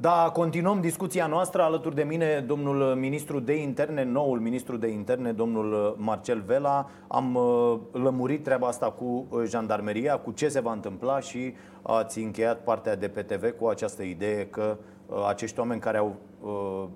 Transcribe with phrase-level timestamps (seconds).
[0.00, 5.32] Da, continuăm discuția noastră alături de mine, domnul ministru de interne, noul ministru de interne,
[5.32, 6.90] domnul Marcel Vela.
[7.08, 12.18] Am uh, lămurit treaba asta cu uh, jandarmeria, cu ce se va întâmpla și ați
[12.18, 14.76] încheiat partea de pe TV cu această idee că
[15.06, 16.16] uh, acești oameni care au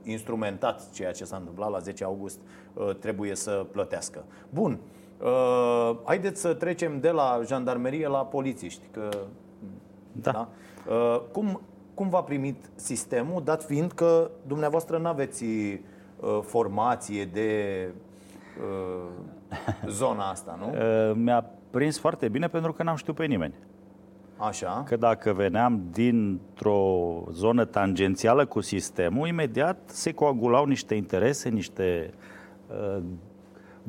[0.03, 2.39] instrumentat ceea ce s-a întâmplat la 10 august
[2.99, 4.25] trebuie să plătească.
[4.51, 4.79] Bun,
[6.05, 9.09] haideți să trecem de la jandarmerie la polițiști, că
[10.13, 10.31] da.
[10.33, 10.49] da?
[11.33, 11.61] Cum,
[12.03, 17.89] cum v-a primit sistemul, dat fiind că dumneavoastră nu aveți uh, formație de
[18.61, 19.09] uh,
[19.99, 20.71] zona asta, nu?
[20.71, 23.55] Uh, mi-a prins foarte bine pentru că n-am știut pe nimeni.
[24.37, 24.83] Așa.
[24.87, 32.11] Că dacă veneam dintr-o zonă tangențială cu sistemul, imediat se coagulau niște interese, niște
[32.67, 33.03] uh,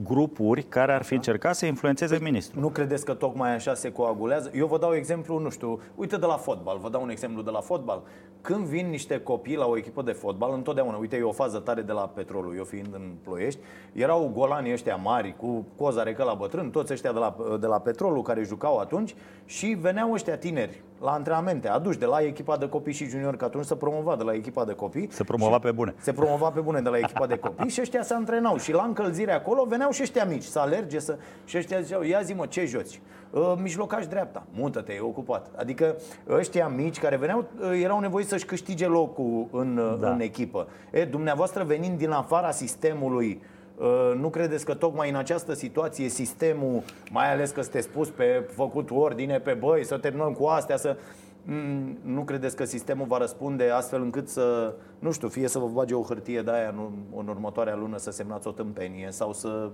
[0.03, 2.61] grupuri care ar fi încercat să influențeze păi, ministrul.
[2.61, 4.51] Nu credeți că tocmai așa se coagulează?
[4.53, 7.49] Eu vă dau exemplu, nu știu, uite de la fotbal, vă dau un exemplu de
[7.49, 8.01] la fotbal.
[8.43, 11.81] Când vin niște copii la o echipă de fotbal, întotdeauna, uite, e o fază tare
[11.81, 13.59] de la petrolul, eu fiind în Ploiești,
[13.93, 17.79] erau golanii ăștia mari cu coza recă la bătrân, toți ăștia de la, de la
[17.79, 22.69] petrolul care jucau atunci și veneau ăștia tineri la antrenamente, aduși de la echipa de
[22.69, 25.07] copii și juniori, că atunci se promova de la echipa de copii.
[25.11, 25.93] Se promova pe bune.
[25.97, 28.57] Se promova pe bune de la echipa de copii și ăștia se antrenau.
[28.57, 31.17] Și la încălzire acolo veneau și ăștia mici să alerge să...
[31.45, 33.01] și ăștia ziceau, ia zi mă, ce joci?
[33.33, 35.51] Uh, mijlocaș dreapta, mută-te, e ocupat.
[35.55, 35.95] Adică
[36.29, 40.11] ăștia mici care veneau uh, erau nevoiți să-și câștige locul în, uh, da.
[40.11, 40.67] în echipă.
[40.91, 43.41] E, dumneavoastră venind din afara sistemului
[43.77, 48.49] Uh, nu credeți că tocmai în această situație sistemul, mai ales că sunteți spus pe
[48.53, 50.97] făcut ordine pe băi, să terminăm cu astea, să...
[51.45, 55.67] Mm, nu credeți că sistemul va răspunde astfel încât să, nu știu, fie să vă
[55.67, 59.69] bage o hârtie de aia în, în următoarea lună să semnați o tâmpenie sau să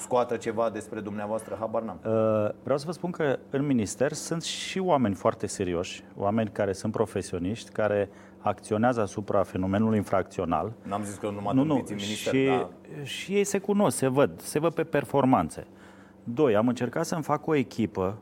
[0.00, 1.98] scoată ceva despre dumneavoastră, habar n-am.
[2.04, 6.72] Uh, vreau să vă spun că în minister sunt și oameni foarte serioși, oameni care
[6.72, 10.72] sunt profesioniști, care acționează asupra fenomenului infracțional.
[10.82, 12.68] N-am zis că numai nu, nu, în minister, și, da.
[13.02, 15.66] și ei se cunosc, se văd, se văd pe performanțe.
[16.24, 18.16] Doi, am încercat să-mi fac o echipă,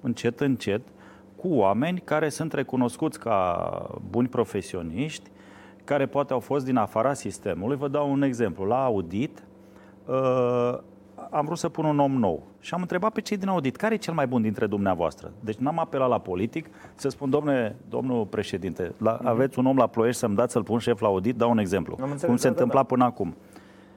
[0.00, 0.80] încet, încet,
[1.36, 5.30] cu oameni care sunt recunoscuți ca buni profesioniști,
[5.84, 7.76] care poate au fost din afara sistemului.
[7.76, 8.64] Vă dau un exemplu.
[8.64, 9.44] La audit,
[10.06, 10.78] uh,
[11.34, 13.94] am vrut să pun un om nou și am întrebat pe cei din audit, care
[13.94, 15.32] e cel mai bun dintre dumneavoastră?
[15.40, 19.24] Deci n-am apelat la politic să spun, domne, domnul președinte, la, mm-hmm.
[19.24, 21.96] aveți un om la ploiești să-mi dați să-l pun șef la audit, dau un exemplu.
[21.96, 22.86] Cum se da, da, întâmpla da.
[22.86, 23.34] până acum.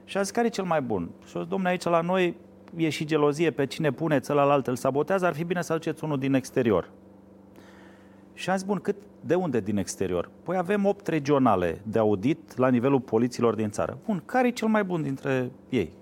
[0.04, 1.10] Și a zis, care e cel mai bun?
[1.26, 2.36] Și a zis, domne, aici la noi
[2.76, 6.18] e și gelozie pe cine pune celălalt îl sabotează, ar fi bine să aduceți unul
[6.18, 6.90] din exterior.
[8.34, 10.30] Și am zis, bun, cât, de unde din exterior?
[10.42, 13.98] Păi avem 8 regionale de audit la nivelul poliților din țară.
[14.06, 15.92] Bun, care e cel mai bun dintre ei?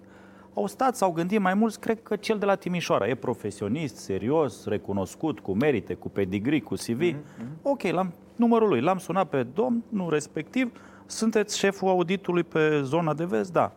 [0.59, 4.67] Au stat, s-au gândit mai mulți, cred că cel de la Timișoara e profesionist, serios,
[4.67, 7.01] recunoscut, cu merite, cu pedigree, cu CV.
[7.01, 7.63] Mm-hmm.
[7.63, 10.73] Ok, l-am, numărul lui, l-am sunat pe domnul respectiv,
[11.07, 13.53] sunteți șeful auditului pe zona de vest?
[13.53, 13.73] Da.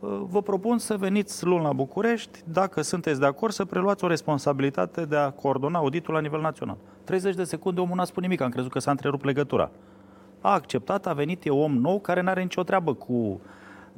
[0.00, 4.08] Uh, vă propun să veniți luni la București, dacă sunteți de acord, să preluați o
[4.08, 6.76] responsabilitate de a coordona auditul la nivel național.
[7.04, 9.70] 30 de secunde, omul n-a spus nimic, am crezut că s-a întrerupt legătura.
[10.40, 13.40] A acceptat, a venit, e om nou care nu are nicio treabă cu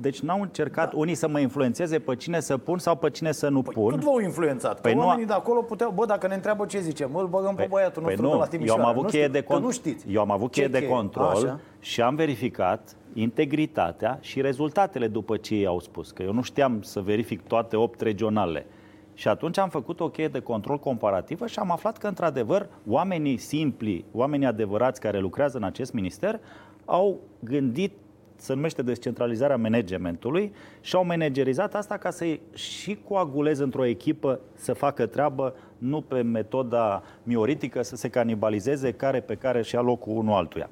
[0.00, 0.98] deci n-au încercat da.
[0.98, 3.90] unii să mă influențeze pe cine să pun sau pe cine să nu păi pun.
[3.90, 4.80] Cât v-au influențat?
[4.80, 5.28] Păi că nu oamenii a...
[5.28, 8.10] de acolo puteau, bă, dacă ne întreabă ce zicem, îl băgăm păi, pe băiatul păi
[8.10, 8.32] nostru nu.
[8.32, 8.82] de la Timișoara.
[8.82, 9.62] Eu am avut cheie de, con...
[9.62, 10.06] nu știți.
[10.08, 11.60] Eu am avut cheie de control Așa.
[11.80, 16.10] și am verificat integritatea și rezultatele după ce ei au spus.
[16.10, 18.66] Că eu nu știam să verific toate opt regionale.
[19.14, 23.36] Și atunci am făcut o cheie de control comparativă și am aflat că, într-adevăr, oamenii
[23.36, 26.40] simpli, oamenii adevărați care lucrează în acest minister,
[26.84, 27.92] au gândit
[28.36, 34.72] se numește descentralizarea managementului și au managerizat asta ca să și coaguleze într-o echipă să
[34.72, 40.34] facă treabă, nu pe metoda mioritică să se canibalizeze care pe care și-a locul unul
[40.34, 40.70] altuia.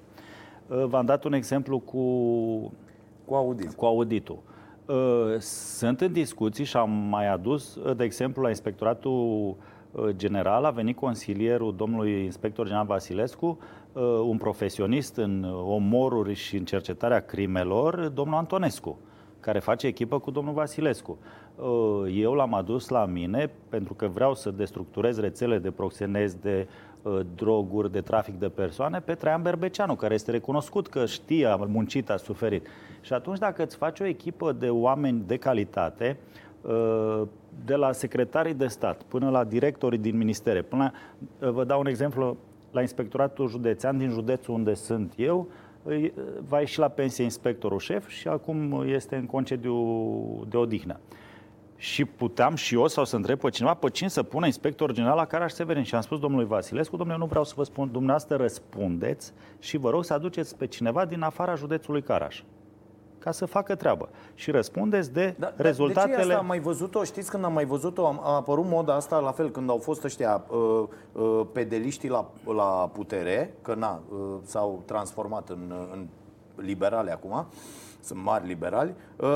[0.67, 2.03] Uh, v-am dat un exemplu cu,
[3.25, 3.75] cu, audit.
[3.75, 4.39] cu auditul.
[4.87, 9.57] Uh, sunt în discuții și am mai adus, uh, de exemplu, la Inspectoratul
[10.11, 13.84] General a venit consilierul domnului inspector general Vasilescu Uh,
[14.27, 18.99] un profesionist în omoruri și în cercetarea crimelor, domnul Antonescu,
[19.41, 21.19] care face echipă cu domnul Vasilescu.
[21.57, 26.69] Uh, eu l-am adus la mine pentru că vreau să destructurez rețele de proxenezi, de
[27.03, 31.57] uh, droguri, de trafic de persoane pe Traian Berbeceanu, care este recunoscut că știe, a
[31.57, 32.67] muncit, a suferit.
[33.01, 36.19] Și atunci dacă îți faci o echipă de oameni de calitate,
[37.65, 40.93] de la secretarii de stat până la directorii din ministere, până
[41.39, 42.37] la, vă dau un exemplu,
[42.75, 45.49] la inspectoratul județean din județul unde sunt eu,
[46.49, 49.77] va ieși la pensie inspectorul șef și acum este în concediu
[50.49, 51.01] de odihnă.
[51.77, 55.17] și puteam și eu sau să întreb pe cineva pe cine să pună inspector general
[55.17, 55.83] la Caraș Severin.
[55.83, 59.91] Și am spus domnului Vasilescu, domnule, nu vreau să vă spun, dumneavoastră răspundeți și vă
[59.91, 62.43] rog să aduceți pe cineva din afara județului Caraș
[63.25, 64.09] ca să facă treabă.
[64.35, 66.17] Și răspundeți de da, rezultatele...
[66.17, 67.05] De ce asta am mai văzut-o?
[67.05, 68.07] Știți când am mai văzut-o?
[68.07, 70.83] a apărut moda asta la fel când au fost ăștia uh,
[71.13, 76.07] uh, pedeliștii la, la putere, că na, uh, s-au transformat în, în
[76.57, 77.47] liberale acum,
[78.05, 79.29] sunt mari liberali, uh,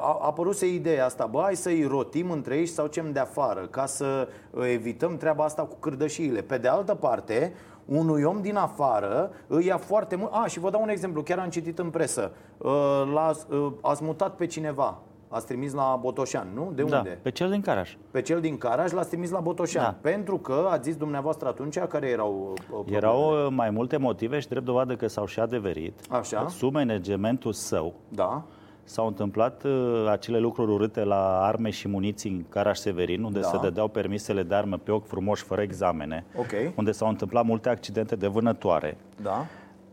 [0.00, 3.86] a apărut ideea asta, bă, hai să-i rotim între ei sau ce de afară, ca
[3.86, 6.40] să uh, evităm treaba asta cu cârdășiile.
[6.40, 7.54] Pe de altă parte,
[7.96, 10.30] unui om din afară îi ia foarte mult.
[10.32, 12.32] A, și vă dau un exemplu, chiar am citit în presă.
[12.58, 12.70] Uh,
[13.12, 13.32] l-a,
[13.80, 14.98] ați mutat pe cineva
[15.32, 16.72] Ați trimis la Botoșan, nu?
[16.74, 17.18] De da, unde?
[17.22, 17.96] pe cel din Caraș.
[18.10, 19.82] Pe cel din Caraș l-ați trimis la Botoșan.
[19.82, 19.96] Da.
[20.00, 22.96] Pentru că, ați zis dumneavoastră atunci, care erau uh, problemele?
[22.96, 26.00] Erau mai multe motive și drept dovadă că s-au și adeverit.
[26.10, 26.48] Așa.
[26.48, 27.94] Sub managementul său.
[28.08, 28.42] Da
[28.84, 33.46] s-au întâmplat uh, acele lucruri urâte la arme și muniții în Caraș Severin, unde da.
[33.46, 36.72] se dădeau permisele de armă pe ochi frumoși, fără examene, okay.
[36.76, 38.96] unde s-au întâmplat multe accidente de vânătoare.
[39.22, 39.46] Da.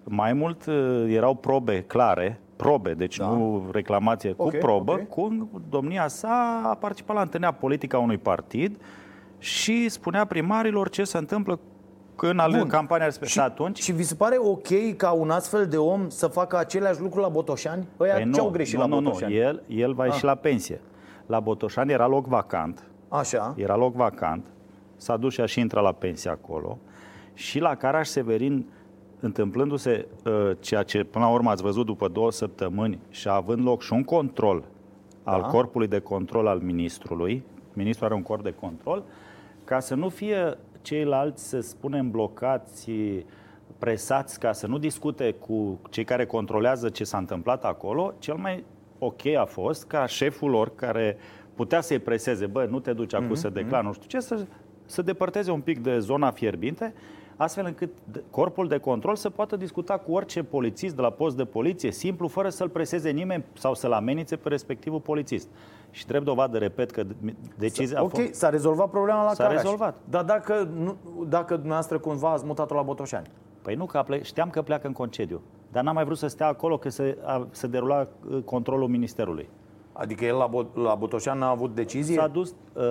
[0.03, 3.25] Mai mult uh, erau probe clare probe, deci da.
[3.25, 5.07] nu reclamație, cu okay, probă, okay.
[5.09, 8.81] cu domnia sa a participat la întâlnirea politică a unui partid
[9.37, 11.59] și spunea primarilor ce se întâmplă
[12.27, 12.67] în Bun.
[12.67, 13.81] campania respectivă și, atunci.
[13.81, 17.27] Și vi se pare ok ca un astfel de om să facă același lucru la
[17.27, 17.87] Botoșani?
[17.99, 19.33] Ăia păi ce au greșit nu, la nu, Botoșani?
[19.33, 20.23] Nu, el, el va ieși ah.
[20.23, 20.81] la pensie.
[21.25, 22.83] La Botoșani era loc vacant.
[23.07, 23.53] Așa.
[23.57, 24.45] Era loc vacant.
[24.95, 26.77] S-a dus și a și intrat la pensie acolo.
[27.33, 28.65] Și la Caraș Severin
[29.19, 33.81] întâmplându-se uh, ceea ce până la urmă ați văzut după două săptămâni și având loc
[33.81, 34.63] și un control
[35.23, 35.31] da.
[35.31, 37.43] al corpului de control al ministrului,
[37.73, 39.03] ministrul are un corp de control,
[39.63, 40.57] ca să nu fie
[40.89, 42.91] ceilalți, să spunem, blocați,
[43.77, 48.63] presați ca să nu discute cu cei care controlează ce s-a întâmplat acolo, cel mai
[48.99, 51.17] ok a fost ca șeful lor care
[51.55, 53.39] putea să-i preseze, bă, nu te duci acum mm-hmm.
[53.39, 54.45] să declar, nu știu ce, să,
[54.85, 56.93] să depărteze un pic de zona fierbinte
[57.41, 57.89] astfel încât
[58.31, 62.27] corpul de control să poată discuta cu orice polițist de la post de poliție, simplu,
[62.27, 65.47] fără să-l preseze nimeni sau să-l amenințe pe respectivul polițist.
[65.91, 67.03] Și drept dovadă, repet, că
[67.57, 68.33] decizia Ok, a fost...
[68.33, 69.61] s-a rezolvat problema la S-a Caraș.
[69.61, 69.95] rezolvat.
[70.09, 70.95] Dar dacă, nu,
[71.27, 73.27] dacă dumneavoastră cumva ați mutat-o la Botoșani?
[73.61, 75.41] Păi nu, că ple- știam că pleacă în concediu.
[75.71, 79.49] Dar n-am mai vrut să stea acolo, că se, a, se derula uh, controlul ministerului.
[79.99, 82.15] Adică el la, Bo- la Botoșan n-a avut decizie?
[82.15, 82.83] S-a dus, uh,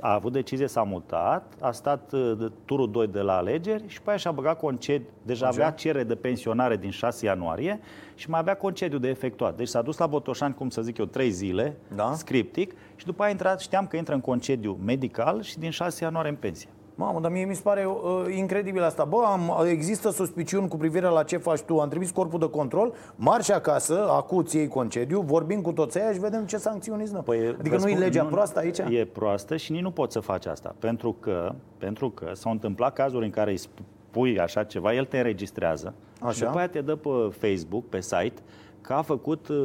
[0.00, 4.08] a avut decizie, s-a mutat, a stat uh, turul 2 de la alegeri și pe
[4.08, 5.06] aia și-a băgat concediu.
[5.22, 5.54] Deja Așa?
[5.54, 7.80] avea cerere de pensionare din 6 ianuarie
[8.14, 9.56] și mai avea concediu de efectuat.
[9.56, 12.12] Deci s-a dus la Botoșani, cum să zic eu, 3 zile, da?
[12.14, 16.04] scriptic, și după aia a intrat, știam că intră în concediu medical și din 6
[16.04, 16.68] ianuarie în pensie.
[17.00, 19.04] Mamă, dar mie mi se pare uh, incredibil asta.
[19.04, 21.78] Bă, am, există suspiciuni cu privire la ce faci tu.
[21.78, 26.18] Am trimis corpul de control, marși acasă, acuți ei concediu, vorbim cu toți aia și
[26.18, 28.78] vedem ce sancțiuni îți Păi, adică nu e legea nu, proastă aici?
[28.78, 30.74] E proastă și nici nu poți să faci asta.
[30.78, 35.16] Pentru că, pentru că s-au întâmplat cazuri în care îi spui așa ceva, el te
[35.16, 36.32] înregistrează așa?
[36.32, 37.08] și după aia te dă pe
[37.38, 38.42] Facebook, pe site,
[38.80, 39.56] că a făcut uh,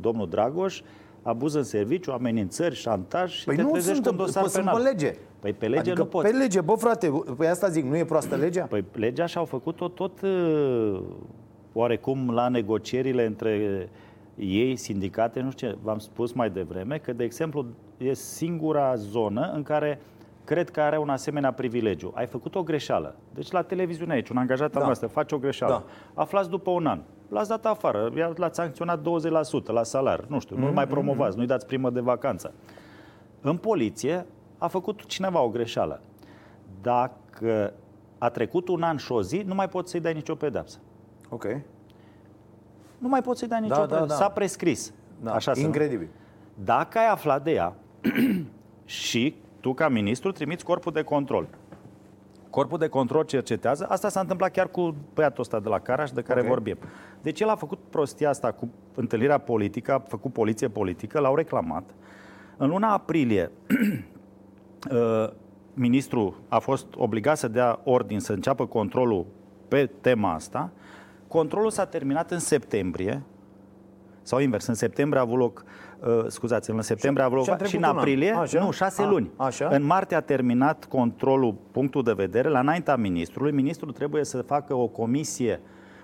[0.00, 0.80] domnul Dragoș
[1.26, 4.74] abuz în serviciu, amenințări, șantaj și păi te nu trezești sunt, cu un dosar penal.
[4.74, 5.18] Sunt pe lege.
[5.40, 6.30] Păi pe lege adică nu poți.
[6.30, 8.64] pe lege, bă frate, păi asta zic, nu e proastă legea?
[8.64, 11.00] Păi legea și-au făcut-o tot uh,
[11.72, 13.88] oarecum la negocierile între
[14.36, 19.52] ei, sindicate, nu știu ce, v-am spus mai devreme, că, de exemplu, e singura zonă
[19.54, 20.00] în care
[20.44, 22.12] cred că are un asemenea privilegiu.
[22.14, 23.16] Ai făcut o greșeală.
[23.34, 24.84] Deci la televiziune aici, un angajat al da.
[24.84, 25.84] noastră face o greșeală.
[26.14, 26.22] Da.
[26.22, 27.00] Aflați după un an.
[27.28, 29.02] L-ați dat afară, l-ați sancționat 20%
[29.64, 30.24] la salar.
[30.28, 30.58] Nu știu, mm-hmm.
[30.58, 31.38] nu-l mai promovați, mm-hmm.
[31.38, 32.52] nu-i dați primă de vacanță.
[33.40, 34.26] În poliție
[34.58, 36.00] a făcut cineva o greșeală.
[36.82, 37.72] Dacă
[38.18, 40.78] a trecut un an și o zi, nu mai poți să-i dai nicio pedeapsă.
[41.28, 41.44] Ok.
[42.98, 44.06] Nu mai poți să-i dai nicio da, pedeapsă.
[44.06, 44.20] Da, da.
[44.20, 44.92] S-a prescris.
[45.22, 45.32] Da.
[45.32, 46.08] Așa Incredibil.
[46.64, 47.74] Dacă ai aflat de ea
[48.84, 51.48] și tu, ca ministru, trimiți corpul de control.
[52.56, 53.86] Corpul de control cercetează.
[53.88, 56.50] Asta s-a întâmplat chiar cu băiatul ăsta de la Caraș, de care okay.
[56.50, 56.76] vorbim.
[57.22, 61.94] Deci el a făcut prostia asta cu întâlnirea politică, a făcut poliție politică, l-au reclamat.
[62.56, 63.50] În luna aprilie,
[64.90, 65.28] uh,
[65.74, 69.26] ministrul a fost obligat să dea ordin să înceapă controlul
[69.68, 70.70] pe tema asta.
[71.28, 73.22] Controlul s-a terminat în septembrie,
[74.22, 75.85] sau invers, în septembrie a avut loc, uh,
[76.26, 78.64] scuzați, în septembrie a avut loc și, și în aprilie, așa?
[78.64, 79.30] nu, șase a, luni.
[79.36, 79.68] Așa?
[79.68, 83.52] În martie a terminat controlul, punctul de vedere, la înaintea ministrului.
[83.52, 85.60] Ministrul trebuie să facă o comisie,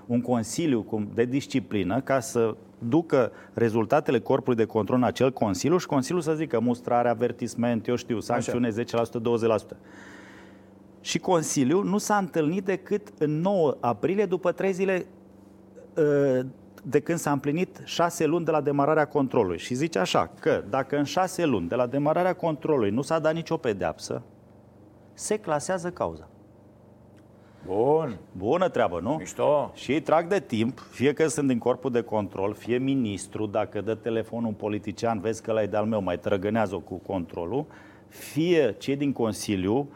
[0.07, 2.55] un consiliu de disciplină ca să
[2.89, 7.97] ducă rezultatele corpului de control în acel consiliu și consiliul să zică mustrare, avertisment, eu
[7.97, 9.03] știu, sancțiune Așa.
[9.03, 9.77] 10%, 20%.
[11.01, 15.07] Și Consiliul nu s-a întâlnit decât în 9 aprilie, după trei zile
[15.97, 16.47] uh,
[16.83, 19.59] de când s-a împlinit șase luni de la demararea controlului.
[19.59, 23.35] Și zice așa, că dacă în șase luni de la demararea controlului nu s-a dat
[23.35, 24.23] nicio pedeapsă,
[25.13, 26.29] se clasează cauza.
[27.67, 28.19] Bun.
[28.37, 29.15] Bună treabă, nu?
[29.15, 29.71] Mișto.
[29.75, 33.81] Și ei trag de timp, fie că sunt din corpul de control, fie ministru, dacă
[33.81, 37.67] dă telefonul un politician, vezi că la de-al meu, mai trăgânează cu controlul,
[38.09, 39.89] fie cei din Consiliu,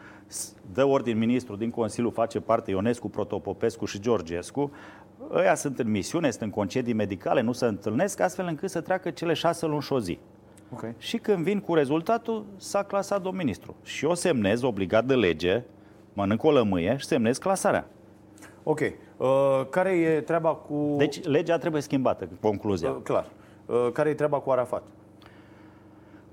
[0.73, 4.71] dă ordin ministru din Consiliu, face parte Ionescu, Protopopescu și Georgescu,
[5.31, 9.09] ăia sunt în misiune, sunt în concedii medicale, nu se întâlnesc, astfel încât să treacă
[9.09, 10.19] cele șase luni și o zi.
[10.73, 10.93] Okay.
[10.97, 13.75] Și când vin cu rezultatul, s-a clasat domn ministru.
[13.83, 15.63] Și eu semnez, obligat de lege,
[16.13, 17.87] mănânc o lămâie și semnez clasarea.
[18.63, 18.79] Ok.
[18.79, 19.27] Uh,
[19.69, 20.93] care e treaba cu...
[20.97, 22.89] Deci legea trebuie schimbată, concluzia.
[22.89, 23.25] Uh, clar.
[23.65, 24.83] Uh, care e treaba cu Arafat?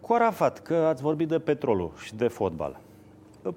[0.00, 2.80] Cu Arafat, că ați vorbit de petrolul și de fotbal.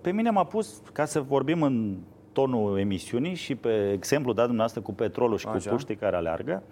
[0.01, 1.98] Pe mine m-a pus, ca să vorbim în
[2.38, 5.70] tonul emisiunii și pe exemplu dat dumneavoastră cu petrolul și Așa.
[5.70, 6.63] cu puștii care aleargă,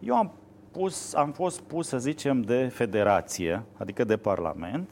[0.00, 0.32] eu am,
[0.70, 4.90] pus, am fost pus, să zicem, de federație, adică de parlament,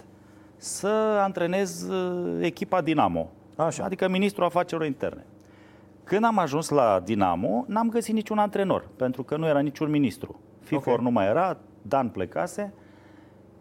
[0.56, 3.84] să antrenez uh, echipa Dinamo, Așa.
[3.84, 5.24] adică ministrul afacerilor interne.
[6.04, 10.40] Când am ajuns la Dinamo, n-am găsit niciun antrenor, pentru că nu era niciun ministru.
[10.60, 11.04] FIFOR okay.
[11.04, 12.74] nu mai era, Dan plecase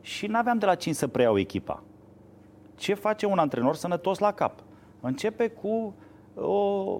[0.01, 1.83] și n-aveam de la cine să preiau echipa.
[2.75, 4.59] Ce face un antrenor sănătos la cap?
[5.01, 5.93] Începe cu
[6.35, 6.99] o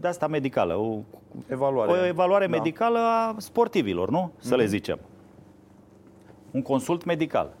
[0.00, 0.98] de asta medicală, o
[1.46, 2.56] evaluare, o evaluare da.
[2.56, 4.32] medicală a sportivilor, nu?
[4.38, 4.56] Să mm-hmm.
[4.56, 4.70] le mhm.
[4.70, 4.98] zicem.
[6.50, 7.56] Un consult medical.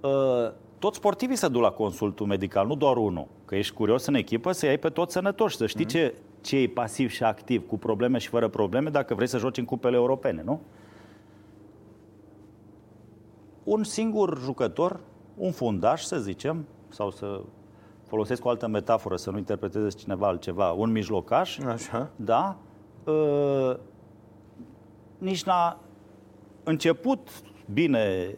[0.00, 3.26] Uh, toți sportivii se duc la consultul medical, nu doar unul.
[3.44, 5.88] Că ești curios în echipă să iei pe toți sănătoși, să știi mm-hmm.
[5.88, 9.58] ce, ce e pasiv și activ, cu probleme și fără probleme, dacă vrei să joci
[9.58, 10.60] în cupele europene, nu?
[13.64, 15.00] Un singur jucător,
[15.36, 17.40] un fundaș, să zicem, sau să
[18.06, 22.10] folosesc o altă metaforă, să nu interpreteze cineva altceva, un mijlocaș, Așa.
[22.16, 22.56] da,
[23.04, 23.76] uh,
[25.18, 25.78] nici n-a
[26.64, 27.28] început
[27.72, 28.34] bine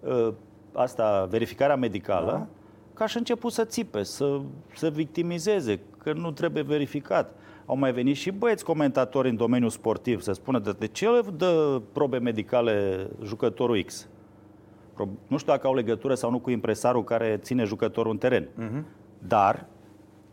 [0.00, 0.32] uh,
[0.72, 2.46] asta, verificarea medicală, da.
[2.94, 4.40] ca și început să țipe, să,
[4.74, 7.34] să victimizeze, că nu trebuie verificat.
[7.66, 11.06] Au mai venit și băieți comentatori în domeniul sportiv să spună de, de ce
[11.36, 14.08] dă probe medicale jucătorul X.
[15.26, 18.48] Nu știu dacă au legătură sau nu cu impresarul care ține jucătorul în teren.
[18.48, 18.82] Uh-huh.
[19.18, 19.66] Dar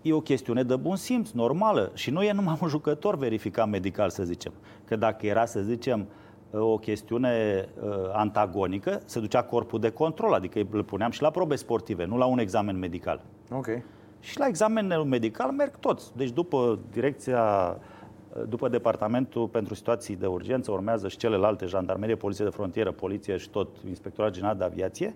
[0.01, 1.92] e o chestiune de bun simț, normală.
[1.94, 4.51] Și nu e numai un jucător verificat medical, să zicem.
[4.86, 6.08] Că dacă era, să zicem,
[6.51, 11.56] o chestiune uh, antagonică, se ducea corpul de control, adică îl puneam și la probe
[11.56, 13.22] sportive, nu la un examen medical.
[13.51, 13.68] Ok.
[14.20, 16.12] Și la examenul medical merg toți.
[16.15, 17.77] Deci după direcția,
[18.50, 23.50] după Departamentul pentru Situații de Urgență, urmează și celelalte, Jandarmerie, Poliție de Frontieră, Poliție și
[23.50, 25.15] tot Inspectorat General de Aviație,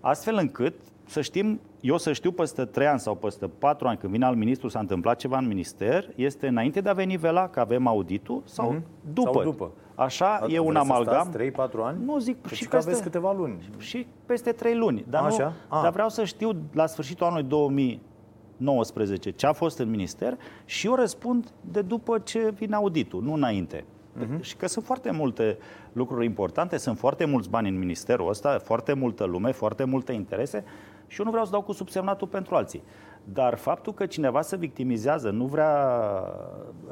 [0.00, 0.74] astfel încât
[1.12, 4.34] să știm, eu să știu peste 3 ani sau peste 4 ani, când vine al
[4.34, 8.42] ministru, s-a întâmplat ceva în minister, este înainte de a veni vela, că avem auditul,
[8.44, 9.12] sau mm-hmm.
[9.12, 9.30] după.
[9.32, 9.70] Sau după.
[9.94, 11.34] Așa Atunci e un amalgam.
[11.36, 12.04] 3-4 ani?
[12.04, 13.68] Nu zic deci și peste, aveți câteva luni.
[13.78, 15.04] Și peste 3 luni.
[15.08, 15.52] Dar, Așa?
[15.70, 20.86] Nu, dar vreau să știu la sfârșitul anului 2019 ce a fost în minister și
[20.86, 23.84] eu răspund de după ce vine auditul, nu înainte.
[24.20, 24.40] Uh-huh.
[24.40, 25.58] Și că sunt foarte multe
[25.92, 30.64] lucruri importante, sunt foarte mulți bani în ministerul ăsta, foarte multă lume, foarte multe interese
[31.12, 32.82] și eu nu vreau să dau cu subsemnatul pentru alții.
[33.24, 35.74] Dar faptul că cineva se victimizează, nu vrea,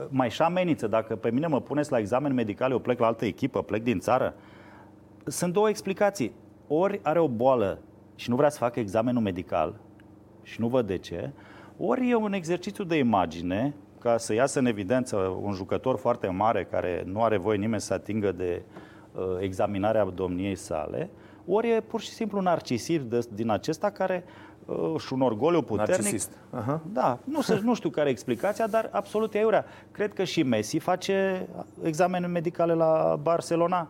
[0.08, 3.24] mai și amenință, dacă pe mine mă puneți la examen medical, eu plec la altă
[3.24, 4.34] echipă, plec din țară,
[5.24, 6.32] sunt două explicații.
[6.66, 7.78] Ori are o boală
[8.14, 9.74] și nu vrea să facă examenul medical
[10.42, 11.32] și nu văd de ce,
[11.78, 16.64] ori e un exercițiu de imagine ca să iasă în evidență un jucător foarte mare
[16.64, 18.62] care nu are voie nimeni să atingă de
[19.12, 21.10] uh, examinarea domniei sale,
[21.54, 24.24] ori e pur și simplu un narcisist de, din acesta care
[24.64, 25.96] uh, și un orgoliu puternic.
[25.96, 26.30] Narcisist.
[26.30, 26.78] Uh-huh.
[26.92, 29.64] Da, nu, să, nu știu care e explicația, dar absolut e iurea.
[29.90, 31.48] Cred că și Messi face
[31.82, 33.88] examene medicale la Barcelona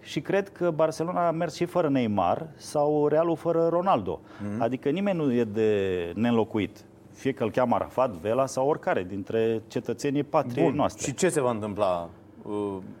[0.00, 4.20] și cred că Barcelona a mers și fără Neymar sau Realul fără Ronaldo.
[4.20, 4.58] Uh-huh.
[4.58, 6.84] Adică nimeni nu e de neînlocuit
[7.14, 10.74] fie că îl cheamă Arafat, Vela sau oricare dintre cetățenii patriei Bun.
[10.74, 11.06] noastre.
[11.06, 12.23] Și ce se va întâmpla, uh,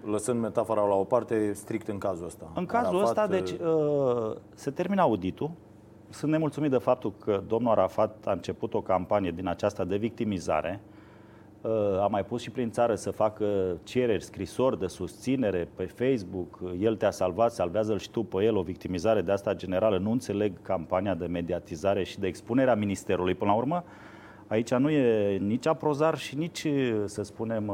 [0.04, 2.50] lăsând metafora la o parte, strict în cazul ăsta?
[2.54, 5.50] În cazul Arafat, ăsta, deci, uh, uh, se termină auditul.
[6.08, 10.80] Sunt nemulțumit de faptul că domnul Arafat a început o campanie din aceasta de victimizare.
[12.00, 16.60] A mai pus și prin țară să facă cereri, scrisori de susținere pe Facebook.
[16.78, 19.98] El te-a salvat, salvează-l și tu pe el, o victimizare de asta generală.
[19.98, 23.34] Nu înțeleg campania de mediatizare și de expunerea ministerului.
[23.34, 23.84] Până la urmă,
[24.46, 26.66] Aici nu e nici aprozar și nici,
[27.04, 27.72] să spunem,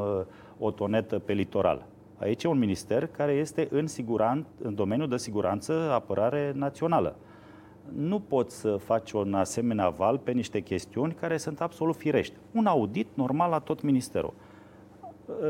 [0.59, 1.87] o tonetă pe litoral.
[2.19, 7.17] Aici e un minister care este în, siguran, în domeniul de siguranță, apărare națională.
[7.97, 12.35] Nu poți să faci un asemenea val pe niște chestiuni care sunt absolut firești.
[12.53, 14.33] Un audit normal la tot ministerul.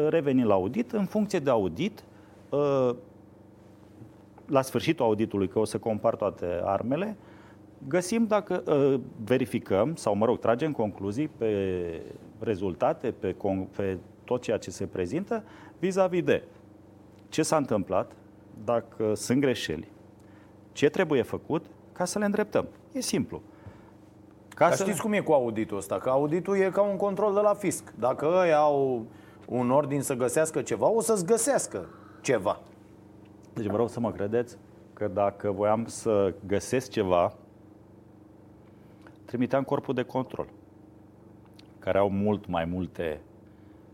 [0.09, 2.05] reveni la audit, în funcție de audit,
[2.51, 2.95] uh,
[4.47, 7.17] la sfârșitul auditului, că o să compar toate armele,
[7.89, 12.03] găsim dacă uh, verificăm sau, mă rog, tragem concluzii pe
[12.39, 13.37] rezultate, pe,
[13.77, 15.45] pe tot ceea ce se prezintă,
[15.79, 16.43] vis-a-vis de
[17.29, 18.13] ce s-a întâmplat,
[18.65, 19.89] dacă sunt greșeli,
[20.73, 22.67] ce trebuie făcut ca să le îndreptăm.
[22.93, 23.43] E simplu.
[24.49, 24.83] Ca Dar să...
[24.83, 25.99] știți cum e cu auditul ăsta?
[25.99, 27.93] Că auditul e ca un control de la fisc.
[27.99, 29.05] Dacă ei au
[29.49, 31.89] un ordin să găsească ceva, o să-ți găsească
[32.21, 32.61] ceva.
[33.53, 34.57] Deci vă rog să mă credeți
[34.93, 37.33] că dacă voiam să găsesc ceva,
[39.31, 40.47] trimiteam corpul de control,
[41.79, 43.21] care au mult mai multe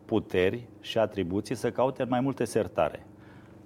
[0.05, 3.07] puteri și atribuții să caute mai multe sertare.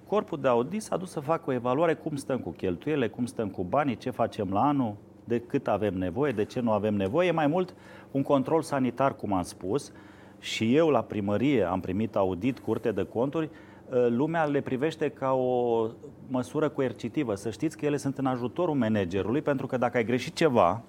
[0.07, 3.49] Corpul de audit s-a dus să facă o evaluare cum stăm cu cheltuielile, cum stăm
[3.49, 7.27] cu banii, ce facem la anul, de cât avem nevoie, de ce nu avem nevoie.
[7.27, 7.75] E mai mult
[8.11, 9.91] un control sanitar, cum am spus,
[10.39, 13.49] și eu la primărie am primit audit, curte de conturi,
[13.91, 15.87] ă, lumea le privește ca o
[16.27, 17.35] măsură coercitivă.
[17.35, 20.83] Să știți că ele sunt în ajutorul managerului, pentru că dacă ai greșit ceva,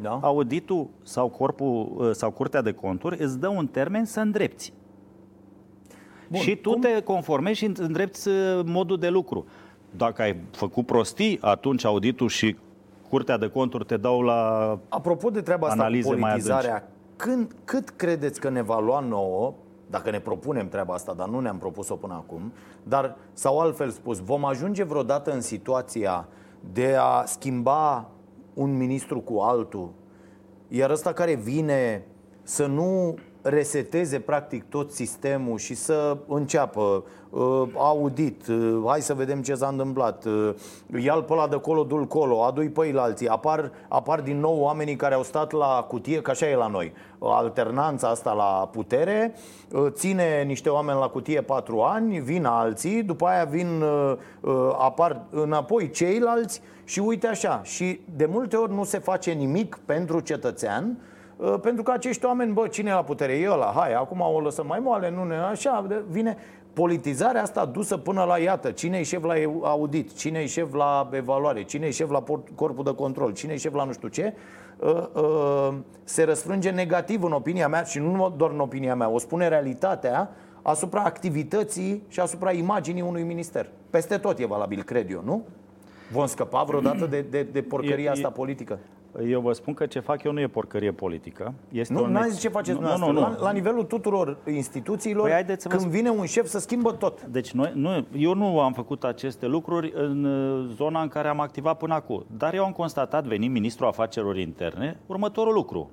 [0.00, 0.18] da.
[0.22, 4.72] auditul sau, corpul, ă, sau curtea de conturi îți dă un termen să îndrepți.
[6.28, 6.80] Bun, și tu cum?
[6.80, 9.46] te conformezi și îndrepți ă, modul de lucru.
[9.96, 12.56] Dacă ai făcut prostii, atunci auditul și
[13.08, 18.48] curtea de conturi te dau la Apropo de treaba asta, politizarea, când, cât credeți că
[18.50, 19.54] ne va lua nouă,
[19.90, 22.52] dacă ne propunem treaba asta, dar nu ne-am propus-o până acum,
[22.82, 26.28] dar, sau altfel spus, vom ajunge vreodată în situația
[26.72, 28.08] de a schimba
[28.58, 29.90] un ministru cu altul,
[30.68, 32.06] iar ăsta care vine
[32.42, 39.42] să nu reseteze practic tot sistemul și să înceapă uh, audit, uh, hai să vedem
[39.42, 40.54] ce s-a întâmplat, uh,
[41.00, 44.60] ia-l pe ăla de colo, du-l colo, adu-i pe la alții, apar, apar din nou
[44.60, 49.34] oamenii care au stat la cutie, că așa e la noi, alternanța asta la putere,
[49.72, 54.76] uh, ține niște oameni la cutie patru ani, vin alții, după aia vin, uh, uh,
[54.78, 60.20] apar înapoi ceilalți și uite așa, și de multe ori nu se face nimic pentru
[60.20, 61.16] cetățean, Uh,
[61.60, 63.32] pentru că acești oameni, bă, cine e la putere?
[63.32, 66.36] E ăla, hai, acum o lăsăm mai moale, nu ne, așa, vine
[66.72, 71.08] politizarea asta dusă până la, iată, cine e șef la audit, cine e șef la
[71.12, 72.24] evaluare, cine e șef la
[72.54, 74.34] corpul de control, cine e șef la nu știu ce,
[74.78, 75.74] uh, uh,
[76.04, 80.30] se răsfrânge negativ în opinia mea și nu doar în opinia mea, o spune realitatea
[80.62, 83.68] asupra activității și asupra imaginii unui minister.
[83.90, 85.46] Peste tot e valabil, cred eu, nu?
[86.12, 88.78] Vom scăpa vreodată de, de, de porcăria e, asta politică?
[89.26, 91.54] Eu vă spun că ce fac eu nu e porcărie politică.
[91.72, 95.54] Este nu, nu zis ce faceți nu, nu, nu, La, la nivelul tuturor instituțiilor, păi
[95.58, 95.88] să când vă...
[95.88, 97.24] vine un șef să schimbă tot.
[97.24, 101.40] Deci noi, nu, eu nu am făcut aceste lucruri în uh, zona în care am
[101.40, 102.24] activat până acum.
[102.36, 105.90] Dar eu am constatat, venind ministrul afacerilor interne, următorul lucru.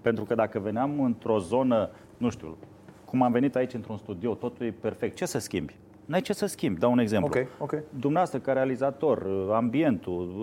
[0.00, 2.56] Pentru că dacă veneam într-o zonă, nu știu,
[3.04, 5.74] cum am venit aici într-un studio, totul e perfect, ce să schimbi?
[6.04, 6.80] N-ai ce să schimbi.
[6.80, 7.28] Dau un exemplu.
[7.28, 7.82] Okay, okay.
[7.88, 10.34] Dumneavoastră, ca realizator, uh, ambientul,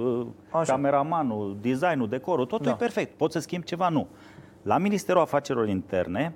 [0.51, 0.71] uh, Așa.
[0.73, 2.71] cameramanul, designul, decorul, totul da.
[2.71, 3.17] e perfect.
[3.17, 3.89] Poți să schimbi ceva?
[3.89, 4.07] Nu.
[4.61, 6.33] La Ministerul Afacerilor Interne,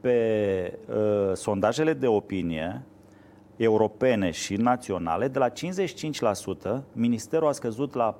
[0.00, 2.82] pe uh, sondajele de opinie
[3.56, 5.52] europene și naționale, de la 55%,
[6.92, 8.18] Ministerul a scăzut la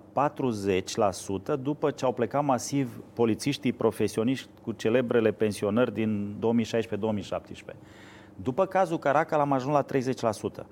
[1.56, 6.36] 40% după ce au plecat masiv polițiștii profesioniști cu celebrele pensionări din
[7.72, 7.74] 2016-2017.
[8.42, 9.84] După cazul Caracal am ajuns la
[10.62, 10.66] 30%.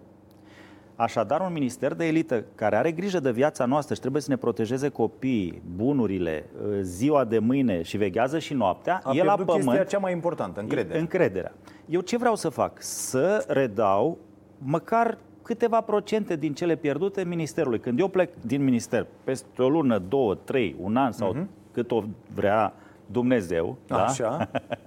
[0.96, 4.36] Așadar, un minister de elită care are grijă de viața noastră și trebuie să ne
[4.36, 9.86] protejeze copiii, bunurile, uh, ziua de mâine și veghează și noaptea, a e la pământ.
[9.86, 11.00] cea mai importantă, încrederea.
[11.00, 11.52] Încrederea.
[11.86, 12.82] Eu ce vreau să fac?
[12.82, 14.18] Să redau
[14.58, 17.80] măcar câteva procente din cele pierdute ministerului.
[17.80, 21.72] Când eu plec din minister peste o lună, două, trei, un an sau uh-huh.
[21.72, 22.02] cât o
[22.34, 22.74] vrea
[23.06, 24.48] Dumnezeu, Așa.
[24.52, 24.60] Da?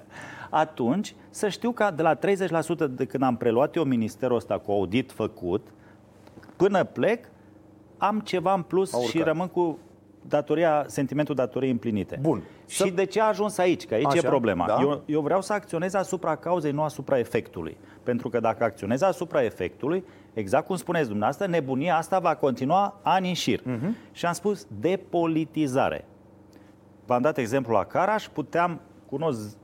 [0.49, 2.19] atunci să știu că de la 30%
[2.89, 5.67] de când am preluat eu ministerul ăsta cu audit făcut,
[6.55, 7.25] până plec,
[7.97, 9.79] am ceva în plus și rămân cu
[10.27, 12.19] datoria, sentimentul datoriei împlinite.
[12.21, 12.43] Bun.
[12.67, 12.89] Și să...
[12.95, 13.85] de ce a ajuns aici?
[13.85, 14.65] Că aici Așa, e problema.
[14.65, 14.77] Da?
[14.81, 17.77] Eu, eu vreau să acționez asupra cauzei, nu asupra efectului.
[18.03, 23.27] Pentru că dacă acționez asupra efectului, exact cum spuneți dumneavoastră, nebunia asta va continua ani
[23.27, 23.59] în șir.
[23.59, 24.12] Uh-huh.
[24.12, 26.05] Și am spus depolitizare.
[27.05, 29.57] V-am dat exemplu la Caraș, puteam, cunosc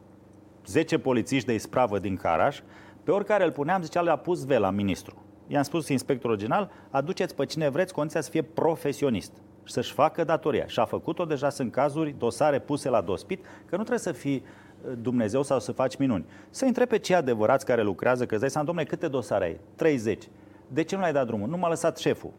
[0.66, 2.60] 10 polițiști de ispravă din Caraș,
[3.04, 5.24] pe oricare îl puneam, zicea, le-a pus vela ministru.
[5.48, 9.32] I-am spus inspectorul general, aduceți pe cine vreți, condiția să fie profesionist
[9.64, 10.68] și să-și facă datoria.
[10.68, 14.44] Și a făcut-o, deja sunt cazuri, dosare puse la dospit, că nu trebuie să fii
[14.44, 16.26] uh, Dumnezeu sau să faci minuni.
[16.50, 19.60] Să întrebe cei adevărați care lucrează, că îți dai seama, domnule, câte dosare ai?
[19.76, 20.24] 30.
[20.68, 21.50] De ce nu l-ai dat drumul?
[21.50, 22.32] Nu m-a lăsat șeful.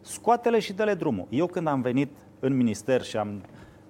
[0.00, 1.26] Scoate-le și dă-le drumul.
[1.30, 3.42] Eu când am venit în minister și am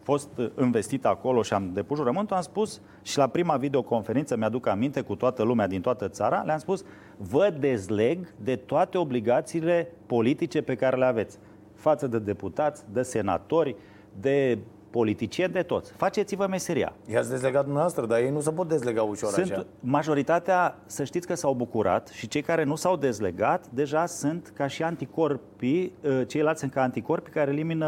[0.03, 0.29] fost
[0.61, 5.15] investit acolo și am depus jurământul, am spus și la prima videoconferință, mi-aduc aminte, cu
[5.15, 6.85] toată lumea din toată țara, le-am spus,
[7.17, 11.39] vă dezleg de toate obligațiile politice pe care le aveți
[11.75, 13.77] față de deputați, de senatori,
[14.21, 14.59] de
[14.91, 15.93] politicieni, de toți.
[15.93, 16.93] Faceți-vă meseria.
[17.07, 19.67] I-ați dezlegat dumneavoastră, dar ei nu se pot dezlega ușor sunt, așa.
[19.81, 24.67] Majoritatea, să știți că s-au bucurat și cei care nu s-au dezlegat deja sunt ca
[24.67, 27.87] și anticorpii, ă, ceilalți sunt ca anticorpi care elimină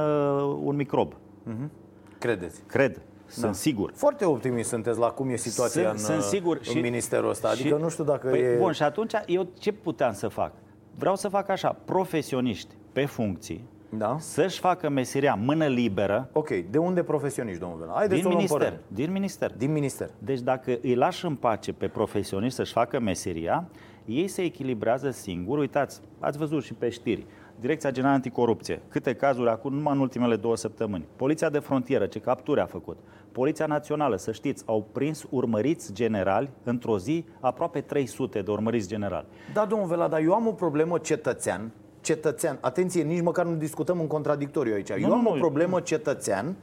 [0.63, 1.15] un microb.
[1.15, 1.84] Uh-huh.
[2.25, 2.61] Credeți?
[2.67, 3.01] Cred.
[3.27, 3.53] Sunt da.
[3.53, 3.93] sigur.
[3.95, 6.57] Foarte optimist sunteți la cum e situația sunt, în, sunt sigur.
[6.57, 7.49] în și, ministerul ăsta.
[7.49, 8.57] Adică și, nu știu dacă păi, e...
[8.59, 10.53] Bun, și atunci eu ce puteam să fac?
[10.99, 14.17] Vreau să fac așa, profesioniști pe funcții, da.
[14.19, 16.29] să-și facă meseria mână liberă.
[16.33, 17.93] Ok, de unde profesioniști, domnul Vela?
[17.93, 19.53] Haideți din minister, din minister.
[19.57, 20.11] Din minister.
[20.19, 23.69] Deci dacă îi lași în pace pe profesioniști să-și facă meseria,
[24.05, 25.61] ei se echilibrează singuri.
[25.61, 27.27] Uitați, ați văzut și pe știri.
[27.61, 28.81] Direcția Generală Anticorupție.
[28.89, 31.07] Câte cazuri acum, numai în ultimele două săptămâni.
[31.17, 32.97] Poliția de frontieră, ce capturi a făcut.
[33.33, 39.27] Poliția Națională, să știți, au prins urmăriți generali într-o zi, aproape 300 de urmăriți generali.
[39.53, 41.73] Da, domnul Vela, dar eu am o problemă cetățean
[42.05, 42.59] cetățean.
[42.61, 44.93] Atenție, nici măcar nu discutăm în contradictoriu aici.
[44.93, 46.57] Nu, Eu am nu, o problemă cetățean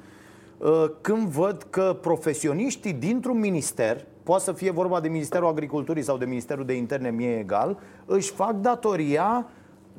[0.57, 6.17] uh, când văd că profesioniștii dintr-un minister, poate să fie vorba de Ministerul Agriculturii sau
[6.17, 9.47] de Ministerul de Interne, mie egal, își fac datoria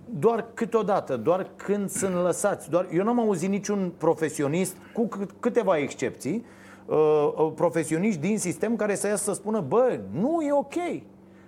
[0.04, 2.70] doar câteodată, doar când sunt lăsați.
[2.70, 5.08] Doar, eu n-am auzit niciun profesionist, cu
[5.40, 6.44] câteva excepții,
[6.86, 6.96] uh,
[7.36, 10.74] uh, profesioniști din sistem care să iasă să spună, bă, nu e ok.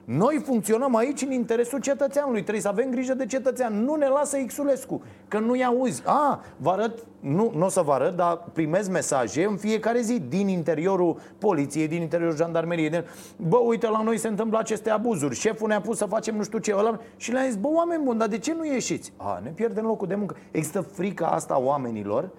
[0.04, 2.40] Noi funcționăm aici în interesul cetățeanului.
[2.40, 3.84] Trebuie să avem grijă de cetățean.
[3.84, 6.02] Nu ne lasă Xulescu, că nu-i auzi.
[6.06, 10.20] A, vă arăt, nu, nu o să vă arăt, dar primez mesaje în fiecare zi
[10.20, 12.90] din interiorul poliției, din interiorul jandarmeriei.
[12.90, 13.04] De,
[13.36, 15.34] bă, uite, la noi se întâmplă aceste abuzuri.
[15.34, 16.74] Șeful ne-a pus să facem nu știu ce.
[16.76, 19.12] Ăla, și le-am zis, bă, oameni buni, dar de ce nu ieșiți?
[19.16, 20.36] A, ne pierdem locul de muncă.
[20.50, 22.30] Există frica asta oamenilor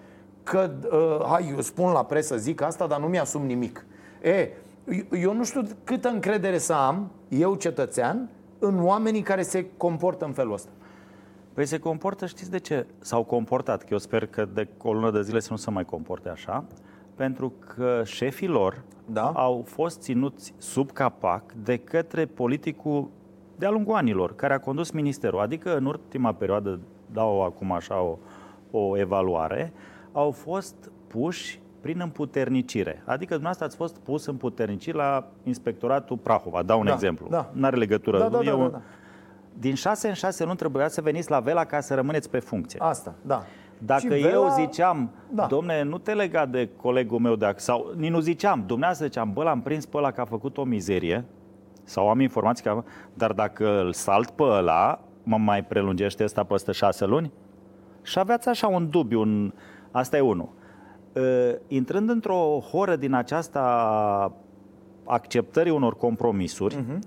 [0.42, 3.86] că, uh, hai, eu spun la presă, zic asta, dar nu mi-asum nimic.
[4.22, 4.48] E,
[5.10, 10.32] eu nu știu câtă încredere să am, eu cetățean, în oamenii care se comportă în
[10.32, 10.70] felul ăsta.
[11.52, 13.80] Păi se comportă, știți de ce s-au comportat?
[13.80, 16.64] Că eu sper că de o lună de zile să nu se mai comporte așa.
[17.14, 19.30] Pentru că șefii lor da?
[19.34, 23.08] au fost ținuți sub capac de către politicul
[23.58, 25.40] de-a lungul anilor, care a condus ministerul.
[25.40, 26.80] Adică în ultima perioadă,
[27.12, 28.18] dau acum așa o,
[28.70, 29.72] o evaluare,
[30.12, 33.02] au fost puși prin împuternicire.
[33.04, 36.62] Adică dumneavoastră ați fost pus împuternicit la inspectoratul Prahova.
[36.62, 37.26] Dau un da, exemplu.
[37.30, 37.50] Da.
[37.52, 38.18] Nu are legătură.
[38.18, 38.80] Da, da, da, da, da.
[39.58, 42.80] Din șase în șase luni trebuia să veniți la Vela ca să rămâneți pe funcție.
[42.82, 43.42] Asta, da.
[43.78, 44.28] Dacă Vela...
[44.28, 45.46] eu ziceam, da.
[45.46, 49.42] domne, nu te lega de colegul meu de sau nici nu ziceam, dumneavoastră ziceam, bă,
[49.42, 51.24] l-am prins pe ăla că a făcut o mizerie,
[51.84, 56.72] sau am informații că dar dacă îl salt pe ăla, mă mai prelungește ăsta peste
[56.72, 57.32] șase luni?
[58.02, 59.52] Și aveați așa un dubiu, un...
[59.90, 60.48] asta e unul.
[61.16, 63.62] Uh, intrând într-o horă din aceasta
[65.04, 66.98] acceptării unor compromisuri, uh-huh.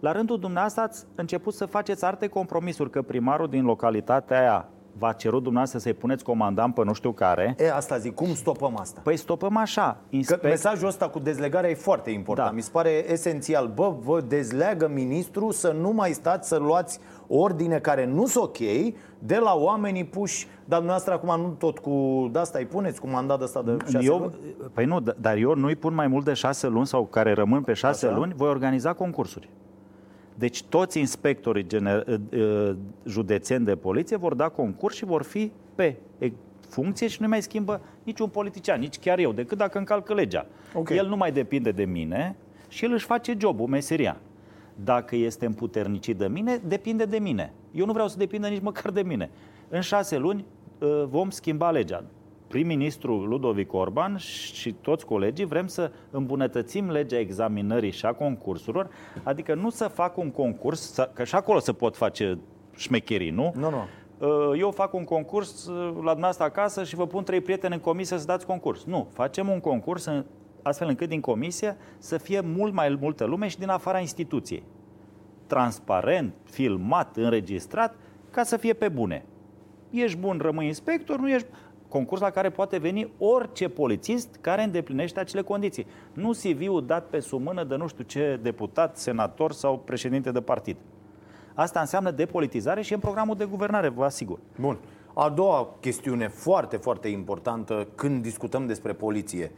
[0.00, 5.12] la rândul dumneavoastră ați început să faceți alte compromisuri, că primarul din localitatea aia v-a
[5.12, 7.54] cerut dumneavoastră să-i puneți comandant pe nu știu care.
[7.58, 9.00] E, asta zic, cum stopăm asta?
[9.04, 9.96] Păi stopăm așa.
[10.10, 10.40] Inspect...
[10.40, 12.48] Că mesajul ăsta cu dezlegarea e foarte important.
[12.48, 12.54] Da.
[12.54, 13.70] Mi se pare esențial.
[13.74, 18.58] Bă, vă dezleagă ministrul să nu mai stați să luați ordine care nu sunt ok
[19.18, 23.08] de la oamenii puși, dar dumneavoastră acum nu tot cu de asta îi puneți, cu
[23.08, 24.34] mandat ăsta de șase eu, luni?
[24.72, 27.62] Păi nu, dar eu nu îi pun mai mult de șase luni sau care rămân
[27.62, 28.16] pe șase Așa?
[28.16, 29.48] luni, voi organiza concursuri.
[30.38, 35.52] Deci toți inspectorii gener- ă, ă, județeni de poliție vor da concurs și vor fi
[35.74, 35.96] pe
[36.68, 40.46] funcție și nu mai schimbă niciun politician, nici chiar eu, decât dacă încalcă legea.
[40.74, 40.96] Okay.
[40.96, 42.36] El nu mai depinde de mine
[42.68, 44.20] și el își face jobul, meseria.
[44.84, 47.52] Dacă este împuternicit de mine, depinde de mine.
[47.72, 49.30] Eu nu vreau să depindă nici măcar de mine.
[49.68, 50.44] În șase luni
[50.80, 52.04] ă, vom schimba legea
[52.48, 58.90] prim-ministru Ludovic Orban și toți colegii vrem să îmbunătățim legea examinării și a concursurilor,
[59.22, 62.38] adică nu să fac un concurs, că și acolo se pot face
[62.76, 63.52] șmecherii, nu?
[63.56, 63.84] Nu, nu.
[64.18, 67.80] Uh, eu fac un concurs uh, la dumneavoastră acasă și vă pun trei prieteni în
[67.80, 68.84] comisie să dați concurs.
[68.84, 70.08] Nu, facem un concurs
[70.62, 74.62] astfel încât din comisie să fie mult mai multă lume și din afara instituției.
[75.46, 77.94] Transparent, filmat, înregistrat,
[78.30, 79.24] ca să fie pe bune.
[79.90, 81.46] Ești bun, rămâi inspector, nu ești
[81.88, 85.86] concurs la care poate veni orice polițist care îndeplinește acele condiții.
[86.12, 90.76] Nu CV-ul dat pe sumână de nu știu ce deputat, senator sau președinte de partid.
[91.54, 94.38] Asta înseamnă depolitizare și în programul de guvernare, vă asigur.
[94.60, 94.78] Bun.
[95.14, 99.52] A doua chestiune foarte, foarte importantă când discutăm despre poliție.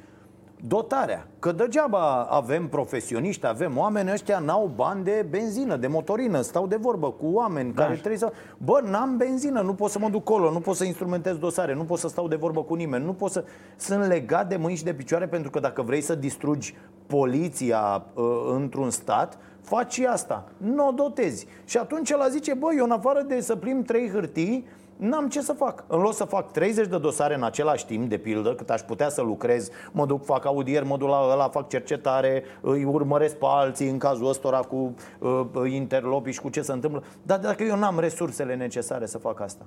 [0.67, 1.27] Dotarea.
[1.39, 6.77] Că degeaba avem profesioniști, avem oameni, ăștia n-au bani de benzină, de motorină, stau de
[6.77, 7.83] vorbă cu oameni da.
[7.83, 8.33] care trebuie să...
[8.59, 11.85] Bă, n-am benzină, nu pot să mă duc colo, nu pot să instrumentez dosare, nu
[11.85, 13.45] pot să stau de vorbă cu nimeni, nu pot să...
[13.77, 16.75] Sunt legat de mâini și de picioare pentru că dacă vrei să distrugi
[17.07, 21.47] poliția uh, într-un stat, faci și asta, nu o dotezi.
[21.65, 24.67] Și atunci el zice, bă, eu în afară de să plim trei hârtii,
[25.01, 25.85] N-am ce să fac.
[25.87, 29.09] În loc să fac 30 de dosare în același timp, de pildă, cât aș putea
[29.09, 33.47] să lucrez, mă duc, fac audier, mă duc la ăla, fac cercetare, îi urmăresc pe
[33.49, 37.03] alții în cazul ăstora cu uh, interlopi și cu ce se întâmplă.
[37.23, 39.67] Dar dacă eu n-am resursele necesare să fac asta?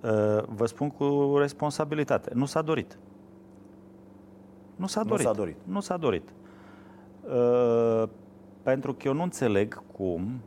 [0.00, 2.30] Uh, vă spun cu responsabilitate.
[2.34, 2.98] Nu s-a dorit.
[4.76, 5.24] Nu s-a dorit.
[5.24, 5.56] Nu s-a dorit.
[5.64, 6.28] Nu s-a dorit.
[7.24, 8.08] Uh,
[8.62, 10.40] pentru că eu nu înțeleg cum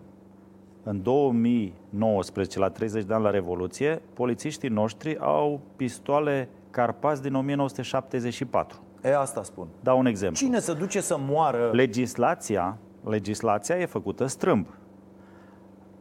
[0.89, 8.79] în 2019, la 30 de ani la Revoluție, polițiștii noștri au pistoale Carpați din 1974.
[9.03, 9.67] E, asta spun.
[9.83, 10.45] Dau un exemplu.
[10.45, 11.69] Cine se duce să moară?
[11.73, 14.67] Legislația, legislația e făcută strâmb.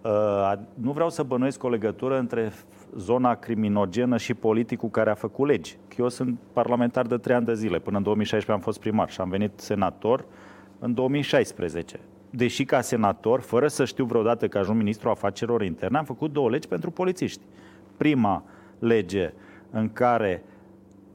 [0.03, 2.53] Uh, nu vreau să bănuiesc o legătură între
[2.97, 5.79] zona criminogenă și politicul care a făcut legi.
[5.99, 7.79] Eu sunt parlamentar de 3 ani de zile.
[7.79, 10.25] Până în 2016 am fost primar și am venit senator
[10.79, 12.01] în 2016
[12.37, 16.51] deși ca senator, fără să știu vreodată că ajung ministru afacerilor interne, am făcut două
[16.51, 17.41] legi pentru polițiști.
[17.97, 18.45] Prima
[18.79, 19.33] lege
[19.71, 20.43] în care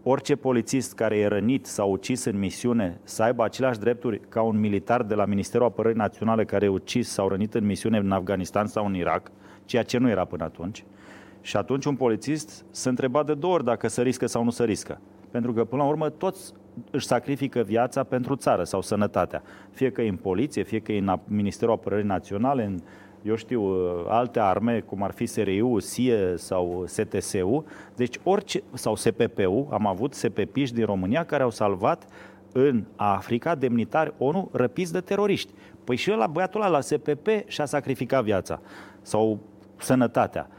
[0.04, 4.60] orice polițist care e rănit sau ucis în misiune să aibă aceleași drepturi ca un
[4.60, 8.66] militar de la Ministerul Apărării Naționale care e ucis sau rănit în misiune în Afganistan
[8.66, 9.32] sau în Irak,
[9.66, 10.84] ceea ce nu era până atunci.
[11.42, 14.64] Și atunci un polițist se întreba de două ori dacă să riscă sau nu să
[14.64, 15.00] riscă.
[15.32, 16.54] Pentru că, până la urmă, toți
[16.92, 19.44] își sacrifică viața pentru țară sau sănătatea.
[19.72, 22.80] Fie că e în poliție, fie că e în Ministerul Apărării Naționale, în,
[23.22, 27.64] eu știu, uh, alte arme, cum ar fi SRI-ul, SIE sau STS-ul,
[27.96, 32.08] deci orice, sau SPP-ul, am avut SPP-iști din România care au salvat
[32.52, 35.54] în Africa demnitari ONU răpiți de teroriști.
[35.84, 38.60] Păi și la băiatul ăla la SPP și-a sacrificat viața
[39.02, 39.40] sau
[39.78, 40.50] sănătatea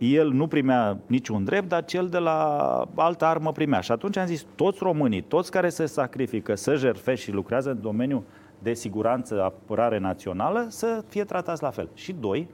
[0.00, 3.80] el nu primea niciun drept, dar cel de la altă armă primea.
[3.80, 7.80] Și atunci am zis, toți românii, toți care se sacrifică, să jerfe și lucrează în
[7.80, 8.22] domeniul
[8.58, 11.88] de siguranță, apărare națională, să fie tratați la fel.
[11.94, 12.48] Și doi,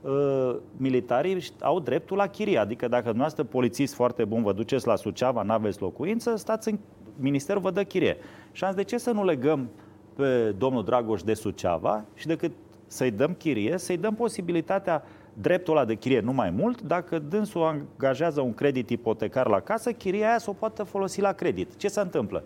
[0.00, 2.58] uh, militarii au dreptul la chirie.
[2.58, 6.78] Adică dacă dumneavoastră polițist foarte bun vă duceți la Suceava, n-aveți locuință, stați în
[7.16, 8.16] ministerul, vă dă chirie.
[8.52, 9.68] Și am zis, de ce să nu legăm
[10.16, 12.52] pe domnul Dragoș de Suceava și decât
[12.86, 15.02] să-i dăm chirie, să-i dăm posibilitatea
[15.40, 19.92] dreptul ăla de chirie nu mai mult, dacă dânsul angajează un credit ipotecar la casă,
[19.92, 21.76] chiria aia să o poată folosi la credit.
[21.76, 22.44] Ce se întâmplă?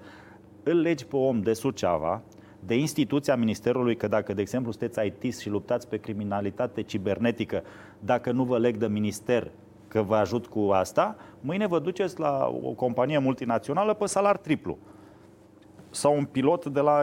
[0.63, 2.23] Îl legi pe om de Suceava,
[2.67, 7.63] de instituția Ministerului, că dacă, de exemplu, sunteți IT și luptați pe criminalitate cibernetică,
[7.99, 9.51] dacă nu vă leg de minister
[9.89, 14.79] că vă ajut cu asta, mâine vă duceți la o companie multinațională pe salar triplu.
[15.91, 17.01] Sau un pilot de la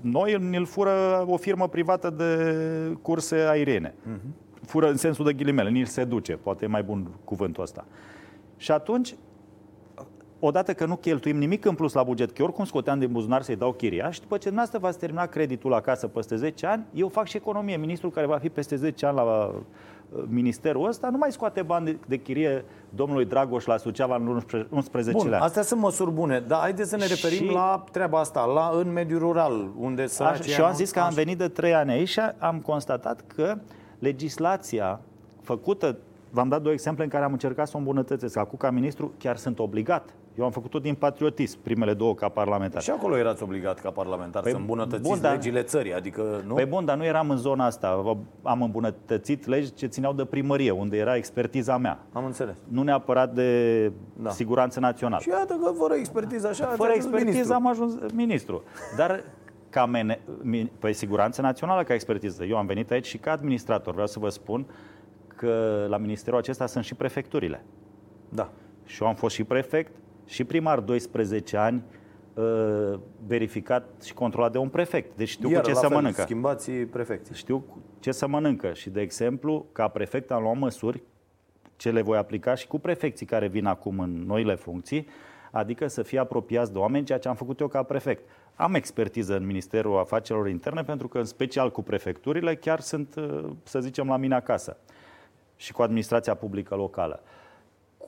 [0.00, 3.94] noi îl fură o firmă privată de curse aeriene.
[3.94, 7.84] Uh-huh fură în sensul de ghilimele, nici se duce, poate e mai bun cuvântul ăsta.
[8.56, 9.14] Și atunci,
[10.38, 13.56] odată că nu cheltuim nimic în plus la buget, că oricum scoteam din buzunar să-i
[13.56, 17.26] dau chiria și după ce dumneavoastră v-ați terminat creditul acasă peste 10 ani, eu fac
[17.26, 17.76] și economie.
[17.76, 19.54] Ministrul care va fi peste 10 ani la uh,
[20.28, 25.12] ministerul ăsta nu mai scoate bani de, de chirie domnului Dragoș la Suceava în 11
[25.12, 25.42] Bun, ani.
[25.42, 27.52] astea sunt măsuri bune, dar haideți să ne referim și...
[27.52, 30.38] la treaba asta, la în mediul rural, unde să.
[30.42, 33.56] Și eu am zis că am venit de 3 ani aici și am constatat că
[34.00, 35.00] legislația
[35.42, 35.98] făcută,
[36.30, 38.36] v-am dat două exemple în care am încercat să o îmbunătățesc.
[38.36, 40.14] Acum, ca ministru, chiar sunt obligat.
[40.38, 42.82] Eu am făcut-o din patriotism, primele două ca parlamentar.
[42.82, 46.54] Și acolo erați obligat ca parlamentar păi, să îmbunătățiți bun, dar, legile țării, adică nu?
[46.54, 48.18] Păi bun, dar nu eram în zona asta.
[48.42, 51.98] Am îmbunătățit legi ce țineau de primărie, unde era expertiza mea.
[52.12, 52.56] Am înțeles.
[52.68, 54.30] Nu neapărat de da.
[54.30, 55.22] siguranță națională.
[55.22, 57.54] Și iată că fără expertiză așa Fără expertiză ministru.
[57.54, 58.62] am ajuns ministru.
[58.96, 59.22] Dar
[59.70, 60.20] ca mene,
[60.78, 62.44] păi siguranță națională ca expertiză.
[62.44, 63.92] Eu am venit aici și ca administrator.
[63.92, 64.66] Vreau să vă spun
[65.36, 67.64] că la ministerul acesta sunt și prefecturile.
[68.28, 68.50] Da.
[68.84, 69.92] Și eu am fost și prefect
[70.26, 71.82] și primar 12 ani
[72.34, 75.16] uh, verificat și controlat de un prefect.
[75.16, 76.22] Deci știu Iar, cu ce se fel, mănâncă.
[76.22, 77.34] schimbați prefecții.
[77.34, 77.64] Știu
[78.00, 81.02] ce să mănâncă și, de exemplu, ca prefect am luat măsuri
[81.76, 85.06] ce le voi aplica și cu prefecții care vin acum în noile funcții,
[85.50, 88.28] adică să fie apropiați de oameni, ceea ce am făcut eu ca prefect.
[88.54, 93.44] Am expertiză în Ministerul Afacerilor Interne pentru că, în special cu prefecturile, chiar sunt, uh,
[93.62, 94.76] să zicem, la mine acasă
[95.56, 97.22] și cu administrația publică locală.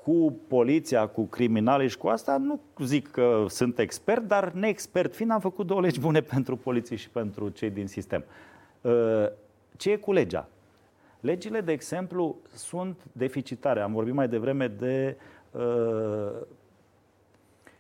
[0.04, 5.30] Cu poliția, cu criminali și cu asta, nu zic că sunt expert, dar neexpert fiind,
[5.30, 8.24] am făcut două legi bune pentru poliție și pentru cei din sistem.
[8.80, 9.26] Uh,
[9.76, 10.48] ce e cu legea?
[11.20, 13.80] Legile, de exemplu, sunt deficitare.
[13.80, 15.16] Am vorbit mai devreme de
[15.50, 16.32] uh,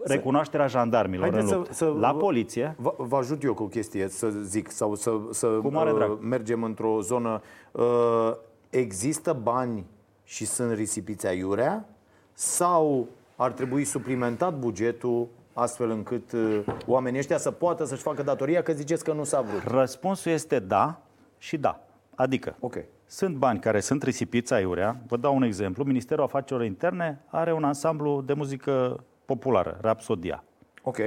[0.04, 1.72] recunoașterea jandarmilor în Haideți luptă.
[1.72, 5.12] să- să- La poliție, Vă, vă ajut eu cu o chestie să zic sau să,
[5.30, 6.18] să Cu mare uh, drag.
[6.20, 7.40] mergem într-o zonă.
[7.72, 8.32] Uh,
[8.70, 9.86] există bani
[10.24, 11.84] și sunt risipiți aiurea
[12.32, 18.62] sau ar trebui suplimentat bugetul astfel încât uh, oamenii ăștia să poată să-și facă datoria,
[18.62, 19.72] că ziceți că nu s-a vrut.
[19.72, 21.00] răspunsul este da
[21.38, 21.80] și da.
[22.14, 22.76] Adică, Ok.
[23.06, 24.96] Sunt bani care sunt risipiți aiurea.
[25.06, 25.84] Vă dau un exemplu.
[25.84, 30.44] Ministerul Afacerilor Interne are un ansamblu de muzică populară, Rapsodia.
[30.82, 30.98] Ok.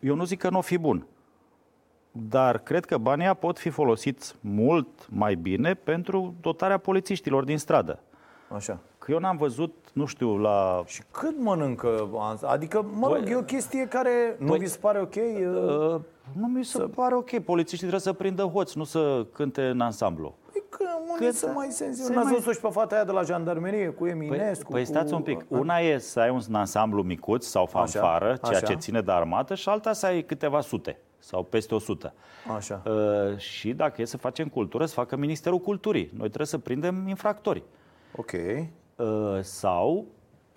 [0.00, 1.06] Eu nu zic că nu o fi bun,
[2.12, 7.58] dar cred că banii ăia pot fi folosiți mult mai bine pentru dotarea polițiștilor din
[7.58, 7.98] stradă.
[8.54, 8.78] Așa.
[8.98, 10.82] Că eu n-am văzut, nu știu, la...
[10.86, 12.08] Și cât mănâncă?
[12.42, 15.14] Adică, mă rog, Păi- e o chestie care nu Păi- vi se pare ok?
[15.14, 16.00] Uh, Uh,
[16.38, 17.38] nu mi se pare ok.
[17.38, 20.34] Polițiștii trebuie să prindă hoți, nu să cânte în ansamblu.
[20.80, 22.14] Păi că unii Cât- sunt mai se senzibili.
[22.14, 24.70] N-ați mai- văzut și pe fata aia de la jandarmerie cu Păi, Eminescu?
[24.70, 24.86] păi cu...
[24.86, 25.44] stați un pic.
[25.48, 28.66] Una e să ai un ansamblu micuț sau fanfară, ceea așa.
[28.66, 32.14] ce ține de armată, și alta să ai câteva sute sau peste 100.
[32.56, 32.82] Așa.
[32.86, 36.10] Uh, și dacă e să facem cultură, să facă Ministerul Culturii.
[36.12, 37.64] Noi trebuie să prindem infractorii.
[38.16, 38.30] Ok.
[38.96, 39.06] Uh,
[39.40, 40.04] sau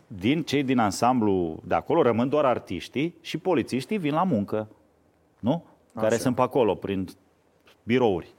[0.08, 4.68] din cei din ansamblu de acolo rămân doar artiștii și polițiștii vin la muncă.
[5.40, 5.64] Nu?
[5.94, 6.18] Care Așa.
[6.18, 7.08] sunt pe acolo, prin
[7.84, 8.34] birouri.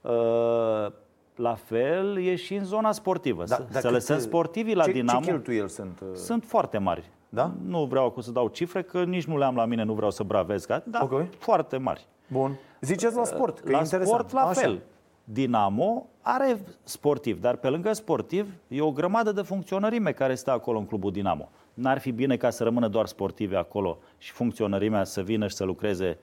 [0.00, 0.92] Uh,
[1.38, 3.44] la fel e și în zona sportivă.
[3.44, 5.20] să, dar să lăsăm cât- sportivii la ce, Dinamo.
[5.20, 6.00] Ce cheltuieli sunt?
[6.00, 7.10] uh, Sunt foarte mari.
[7.28, 7.52] Da?
[7.64, 10.22] Nu vreau acum să dau cifre, că nici nu le-am la mine, nu vreau să
[10.22, 11.24] bravez, ca- dar Ok.
[11.38, 12.06] foarte mari.
[12.26, 12.58] Bun.
[12.80, 14.08] Ziceți la sport, că la e interesant.
[14.18, 14.60] sport la Așa.
[14.60, 14.80] fel.
[15.24, 20.78] Dinamo are sportiv, dar pe lângă sportiv e o grămadă de funcționărime care stă acolo
[20.78, 21.48] în clubul Dinamo.
[21.74, 25.64] N-ar fi bine ca să rămână doar sportivi acolo și funcționărimea să vină și să
[25.64, 26.18] lucreze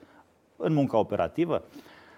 [0.58, 1.62] în munca operativă?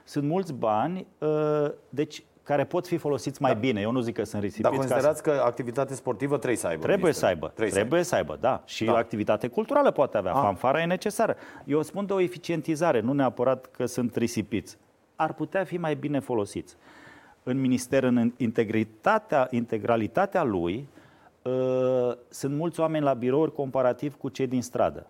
[0.03, 3.81] Sunt mulți bani, uh, deci care pot fi folosiți mai bine.
[3.81, 4.61] Eu nu zic că sunt risipiți.
[4.69, 6.83] Dar ca să- considerați că activitate sportivă trebuie să aibă?
[6.83, 7.33] Trebuie să ministerul?
[7.43, 7.47] aibă.
[7.55, 8.61] Trebuie, Trebuie să aibă, da.
[8.65, 8.91] Și Da.
[8.91, 10.33] o activitate culturală poate avea.
[10.33, 10.41] Ah.
[10.41, 11.35] Fanfara e necesară.
[11.65, 14.77] Eu spun de o eficientizare, nu neapărat că sunt risipiți.
[15.15, 16.75] Ar putea fi mai bine folosiți.
[17.43, 20.87] În minister, în integritatea, integralitatea lui,
[21.41, 25.07] uh, sunt mulți oameni la birouri comparativ cu cei din stradă.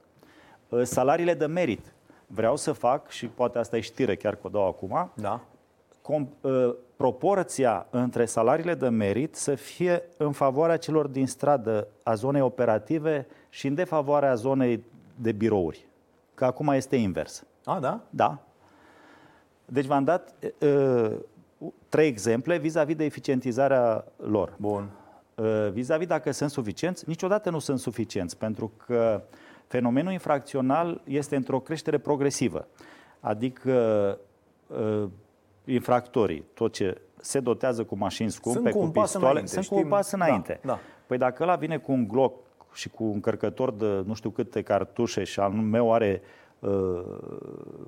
[0.69, 1.93] Uh, salariile de merit.
[2.28, 5.41] Vreau să fac, și poate asta e știre chiar că o dau acum, Da.
[6.12, 12.13] Com- uh, proporția între salariile de merit să fie în favoarea celor din stradă a
[12.13, 14.84] zonei operative și în defavoarea zonei
[15.15, 15.86] de birouri.
[16.34, 17.43] Că acum este invers.
[17.63, 18.02] A, da?
[18.10, 18.39] Da.
[19.65, 21.12] Deci v-am dat uh,
[21.89, 24.54] trei exemple vis-a-vis de eficientizarea lor.
[24.58, 24.89] Bun.
[25.36, 29.22] Uh, Vis-a-vis dacă sunt suficienți, niciodată nu sunt suficienți, pentru că
[29.67, 32.67] fenomenul infracțional este într-o creștere progresivă.
[33.20, 34.17] Adică
[34.67, 35.10] uh,
[35.68, 39.52] infractorii, tot ce se dotează cu mașini scumpe, Sunt cu cu, un pas pistoale, înainte,
[39.52, 39.86] sunt cu știm.
[39.86, 40.60] un pas înainte.
[40.64, 40.80] Da, da.
[41.08, 44.62] Păi dacă ăla vine cu un Glock și cu un încărcător de nu știu câte
[44.62, 46.22] cartușe și al meu are
[46.60, 47.02] uh,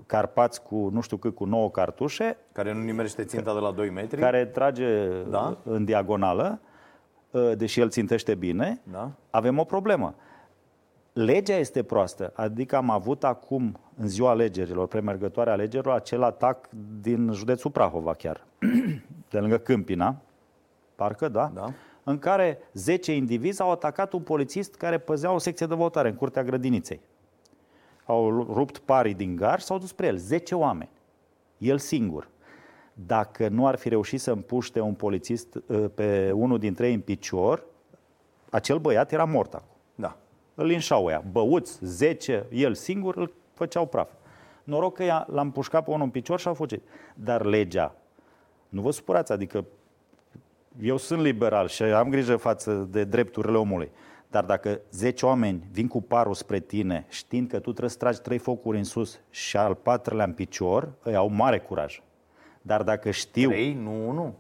[0.06, 3.90] carpați cu nu știu cât, cu 9 cartușe, Care nu nimerește ținta de la 2
[3.90, 4.20] metri.
[4.20, 5.58] care trage Da.
[5.64, 6.60] în diagonală,
[7.32, 9.12] uh, deși el țintește bine, Da.
[9.30, 10.16] avem o problemă.
[11.14, 16.70] Legea este proastă, adică am avut acum, în ziua alegerilor, premergătoare alegerilor, acel atac
[17.02, 18.46] din județul Prahova chiar,
[19.32, 20.22] de lângă Câmpina,
[20.96, 21.52] parcă, da?
[21.54, 21.74] Da.
[22.04, 26.16] în care 10 indivizi au atacat un polițist care păzea o secție de votare în
[26.16, 27.00] curtea grădiniței.
[28.06, 30.18] Au rupt parii din gar și s-au dus spre el.
[30.18, 30.90] 10 oameni.
[31.58, 32.30] El singur.
[32.94, 37.02] Dacă nu ar fi reușit să împuște un polițist uh, pe unul dintre ei în
[37.02, 37.64] picior,
[38.50, 39.76] acel băiat era mort acum.
[39.96, 40.18] Da.
[40.56, 41.24] Îl linșau ăia.
[41.32, 44.10] Băuți, 10, el singur, îl făceau praf.
[44.64, 46.84] Noroc că i-a- l-am pușcat pe unul în picior și au fugit.
[47.16, 47.96] Dar legea,
[48.70, 49.66] nu vă supărați, adică
[50.82, 53.92] eu sunt liberal și am grijă față de drepturile omului.
[54.28, 58.22] Dar dacă 10 oameni vin cu parul spre tine, știind că tu trebuie să tragi
[58.22, 62.02] trei focuri în sus și al patrulea în picior, îi au mare curaj.
[62.62, 64.36] Dar dacă știu, 3, nu, nu.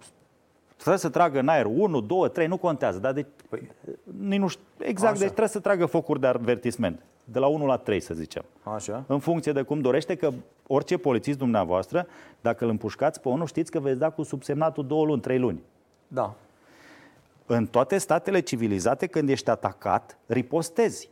[0.75, 2.99] trebuie să tragă în aer 1, 2, 3, nu contează.
[2.99, 3.71] Dar de, Păi,
[4.19, 5.19] nici nu știu, exact, Așa.
[5.19, 7.01] deci trebuie să tragă focuri de avertisment.
[7.31, 8.45] De la 1 la 3, să zicem.
[8.63, 9.03] așa.
[9.07, 10.31] În funcție de cum dorește, că
[10.67, 12.07] orice polițist dumneavoastră,
[12.41, 15.61] dacă îl împușcați pe unul, știți că veți da cu subsemnatul 2 luni, 3 luni.
[16.07, 16.35] Da.
[17.45, 21.09] În toate statele civilizate, când ești atacat, ripostezi.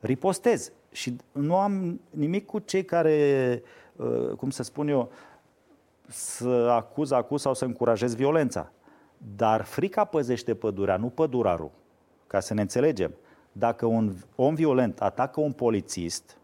[0.00, 0.72] Ripostezi.
[0.92, 3.62] Și nu am nimic cu cei care,
[3.96, 5.10] uh, cum să spun eu,
[6.06, 8.72] să acuz, acuz sau să încurajez violența.
[9.36, 11.70] Dar frica păzește pădurea, nu pădurarul.
[12.26, 13.14] Ca să ne înțelegem.
[13.52, 16.38] Dacă un om violent atacă un polițist,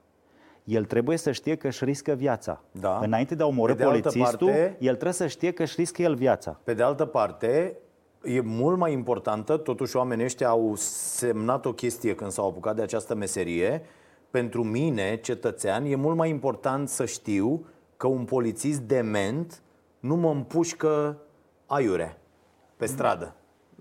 [0.64, 2.60] el trebuie să știe că își riscă viața.
[2.70, 2.98] Da.
[3.02, 5.74] Înainte de a omorâ Pe de altă polițistul, parte- el trebuie să știe că își
[5.76, 6.60] riscă el viața.
[6.64, 7.76] Pe de altă parte,
[8.22, 12.82] e mult mai importantă, totuși oamenii ăștia au semnat o chestie când s-au apucat de
[12.82, 13.82] această meserie.
[14.30, 19.62] Pentru mine, cetățean, e mult mai important să știu că un polițist dement
[20.00, 21.18] nu mă împușcă
[21.66, 22.18] aiurea
[22.76, 23.34] pe stradă.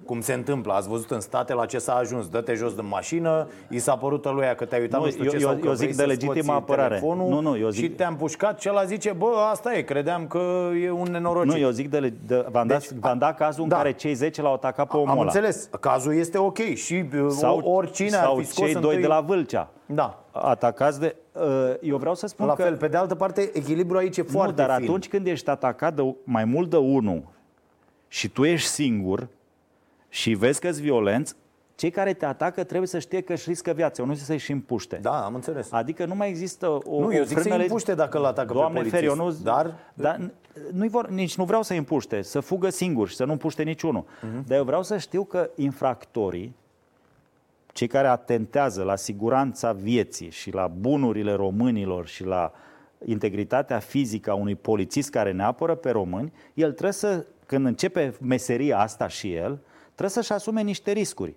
[0.06, 3.47] Cum se întâmplă, ați văzut în state la ce s-a ajuns Dă-te jos din mașină,
[3.70, 5.95] i s-a părut lui că te-ai uitat nu, nu știu eu, ce eu, eu zic
[5.95, 7.84] de legitimă apărare nu, nu, eu zic...
[7.84, 11.70] Și te-am pușcat, cel zice, bă, asta e, credeam că e un nenorocit Nu, eu
[11.70, 13.76] zic de, de v-am, deci, dat, v-am dat cazul da.
[13.76, 15.26] în care cei 10 l-au atacat pe omul Am ăla.
[15.26, 18.91] înțeles, cazul este ok și uh, sau, oricine sau ar fi scos cei întâi...
[18.91, 20.24] doi de la Vâlcea da.
[20.32, 21.16] atacați de...
[21.32, 22.62] Uh, eu vreau să spun la că...
[22.62, 24.86] fel, pe de altă parte, echilibrul aici e foarte Nu, dar fin.
[24.86, 27.24] atunci când ești atacat de mai mult de unul
[28.08, 29.28] și tu ești singur,
[30.16, 31.36] și vezi că-s violenți,
[31.76, 34.99] cei care te atacă trebuie să știe că își riscă viața, nu să-i și împuște.
[35.01, 35.72] Da, am înțeles.
[35.72, 38.82] Adică nu mai există o Nu, eu o zic să-i împuște dacă îl atacă Doamne
[38.82, 39.01] pe polițist.
[39.01, 39.74] Feri, eu nu, dar...
[39.93, 40.32] dar
[40.72, 44.03] nu vor, nici nu vreau să-i împuște, să fugă singuri și să nu împuște niciunul.
[44.03, 44.47] Uh-huh.
[44.47, 46.55] Dar eu vreau să știu că infractorii,
[47.74, 52.51] cei care atentează la siguranța vieții și la bunurile românilor și la
[53.05, 58.13] integritatea fizică a unui polițist care ne apără pe români, el trebuie să, când începe
[58.22, 59.59] meseria asta și el,
[59.96, 61.36] trebuie să-și asume niște riscuri.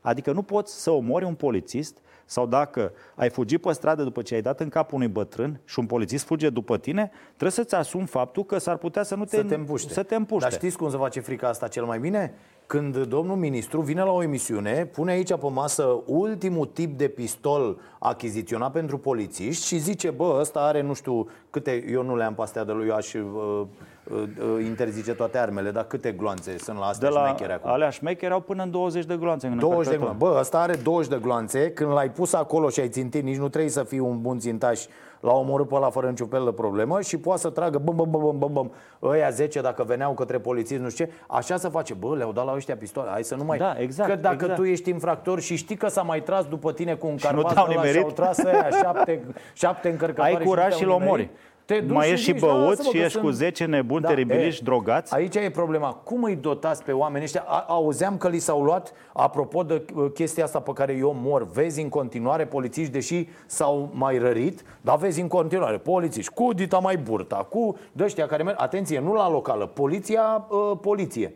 [0.00, 4.34] Adică nu poți să omori un polițist sau dacă ai fugit pe stradă după ce
[4.34, 8.06] ai dat în cap unui bătrân și un polițist fuge după tine, trebuie să-ți asumi
[8.06, 9.92] faptul că s-ar putea să nu te, să te împuște.
[9.92, 10.48] Să te împuște.
[10.48, 12.34] Dar știți cum se face frica asta cel mai bine?
[12.66, 17.78] Când domnul ministru vine la o emisiune, pune aici pe masă ultimul tip de pistol
[17.98, 22.64] achiziționat pentru polițiști și zice, bă, ăsta are nu știu câte, eu nu le-am pastea
[22.64, 24.22] de lui, eu aș uh, uh,
[24.56, 27.70] uh, interzice toate armele, dar câte gloanțe sunt la astea de la șmechere acum?
[27.70, 29.54] alea șmechere au până în 20 de gloanțe.
[29.58, 30.18] 20 de gloanțe.
[30.18, 33.48] Bă, ăsta are 20 de gloanțe, când l-ai pus acolo și ai țintit, nici nu
[33.48, 34.84] trebuie să fii un bun țintaș
[35.24, 38.10] l-a omorât pe ăla fără niciun fel de problemă și poate să tragă băm, băm,
[38.10, 38.72] băm, băm, băm,
[39.02, 42.44] ăia 10 dacă veneau către polițiști, nu știu ce, așa să face, bă, le-au dat
[42.44, 43.58] la ăștia pistoale, hai să nu mai...
[43.58, 44.54] Da, exact, că dacă exact.
[44.54, 47.84] tu ești infractor și știi că s-a mai tras după tine cu un carpaz ăla
[47.84, 51.30] și au tras ăia șapte, șapte încărcătoare Ai curaj și-l omori.
[51.64, 55.14] Te duci mai ești și băut și ești cu 10 nebuni da, teribiliști e, drogați?
[55.14, 55.92] Aici e problema.
[55.92, 57.44] Cum îi dotați pe oamenii ăștia?
[57.46, 61.46] A, auzeam că li s-au luat, apropo de uh, chestia asta pe care eu mor,
[61.52, 66.78] vezi în continuare polițiști, deși s-au mai rărit, dar vezi în continuare polițiști cu dita
[66.78, 71.34] mai burta, cu ăștia care merg, atenție, nu la locală, poliția, uh, poliție.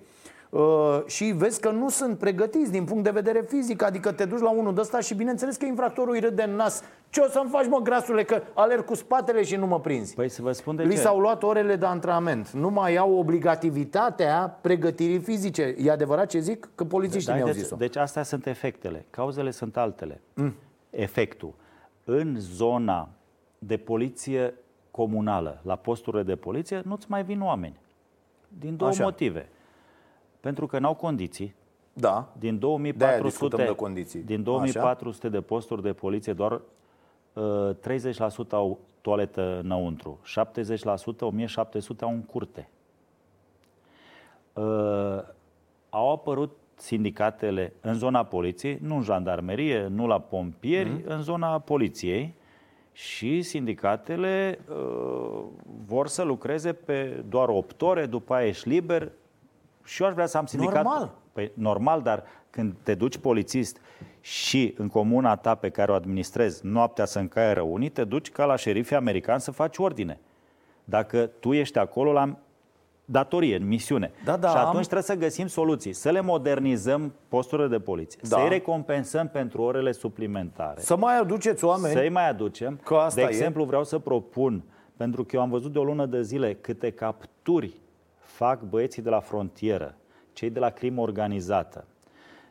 [0.51, 4.41] Uh, și vezi că nu sunt pregătiți din punct de vedere fizic, adică te duci
[4.41, 6.83] la unul de ăsta și bineînțeles că infractorul îi râde în nas.
[7.11, 10.15] Ce o să-mi faci, mă, grasule, că alerg cu spatele și nu mă prinzi?
[10.15, 11.01] Păi să vă spun de Li ce.
[11.01, 12.51] s-au luat orele de antrenament.
[12.51, 15.75] Nu mai au obligativitatea pregătirii fizice.
[15.79, 16.69] E adevărat ce zic?
[16.75, 17.77] Că polițiștii mi-au zis-o.
[17.77, 19.07] Deci astea sunt efectele.
[19.11, 20.21] Cauzele sunt altele.
[20.35, 20.55] Mm.
[20.91, 21.55] Efectul.
[22.05, 23.09] În zona
[23.59, 24.55] de poliție
[24.91, 27.81] comunală, la posturile de poliție, nu-ți mai vin oameni.
[28.59, 29.03] Din două Așa.
[29.03, 29.49] motive.
[30.41, 31.55] Pentru că n-au condiții.
[31.93, 32.33] Da.
[32.39, 34.21] Din De-aia 2400, discutăm de condiții.
[34.21, 36.61] din 2400 de posturi de poliție, doar
[37.33, 37.71] uh,
[38.47, 42.69] 30% au toaletă înăuntru, 70%, 1700 au în curte.
[44.53, 44.65] Uh,
[45.91, 51.03] au apărut sindicatele în zona poliției, nu în jandarmerie, nu la pompieri, mm.
[51.05, 52.35] în zona poliției
[52.93, 55.43] și sindicatele uh,
[55.87, 59.13] vor să lucreze pe doar 8 ore, după aia ești liber.
[59.89, 60.85] Și eu aș vrea să am sindicat...
[60.85, 61.11] Normal.
[61.33, 63.81] Păi, normal, dar când te duci polițist
[64.21, 68.45] și în comuna ta pe care o administrezi noaptea să încaie răunii, te duci ca
[68.45, 70.21] la șerifii americani să faci ordine.
[70.85, 72.37] Dacă tu ești acolo la
[73.05, 74.11] datorie, în misiune.
[74.25, 75.93] Da, da, și atunci am- trebuie să găsim soluții.
[75.93, 78.21] Să le modernizăm posturile de poliție.
[78.29, 78.37] Da.
[78.37, 80.81] Să-i recompensăm pentru orele suplimentare.
[80.81, 81.95] Să mai aduceți oameni.
[81.95, 82.81] Să-i mai aducem.
[82.85, 83.31] Că asta de e.
[83.31, 84.63] exemplu, vreau să propun,
[84.97, 87.77] pentru că eu am văzut de o lună de zile câte capturi
[88.39, 89.97] fac băieții de la frontieră,
[90.33, 91.87] cei de la crimă organizată,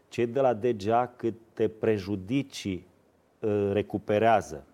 [0.07, 2.87] cei de la DGA câte prejudicii
[3.39, 4.65] uh, recuperează,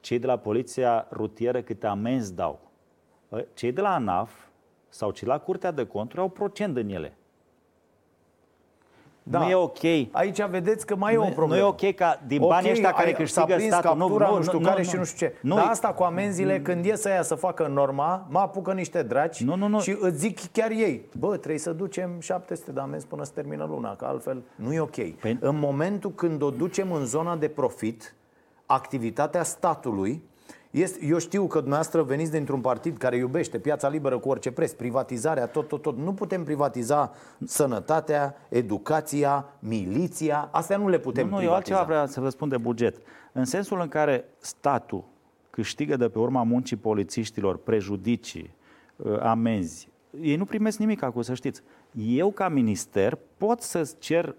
[0.00, 2.60] cei de la poliția rutieră câte amenzi dau,
[3.28, 4.46] Uh, cei de la ANAF
[4.88, 7.16] sau cei la Curtea de Conturi au procent în ele.
[9.28, 9.38] Da.
[9.38, 9.82] Nu e ok.
[10.10, 11.54] Aici vedeți că mai e Nu o e- problemă.
[11.54, 14.04] nu e ok ca din Ok, banii ăștia care ai- câștigă s-a prins statul, nu-
[14.06, 15.34] captura, nu- nu, știu nu- care nu- și nu știu ce.
[15.40, 19.02] nu- Dar asta cu amenziile, când e să ia să facă norma, mă apucă niște
[19.02, 19.80] draci Nu, nu, nu.
[19.80, 23.64] și îți zic chiar ei, bă, trebuie să ducem 700 de amenzi până să termină
[23.68, 24.96] luna, că altfel nu e ok.
[24.96, 28.14] Păi- În momentul când o ducem în zona de profit,
[28.66, 30.22] activitatea statului
[30.80, 34.72] este, eu știu că dumneavoastră veniți dintr-un partid care iubește piața liberă cu orice preț,
[34.72, 35.96] privatizarea, tot, tot, tot.
[35.96, 37.12] Nu putem privatiza
[37.44, 41.74] sănătatea, educația, miliția, astea nu le putem Nu, nu, eu privatiza.
[41.76, 42.96] altceva vreau să vă spun de buget.
[43.32, 45.04] În sensul în care statul
[45.50, 48.54] câștigă de pe urma muncii polițiștilor prejudicii,
[48.96, 49.88] uh, amenzi,
[50.20, 51.62] ei nu primesc nimic acum, să știți.
[52.06, 54.34] Eu, ca minister, pot să cer,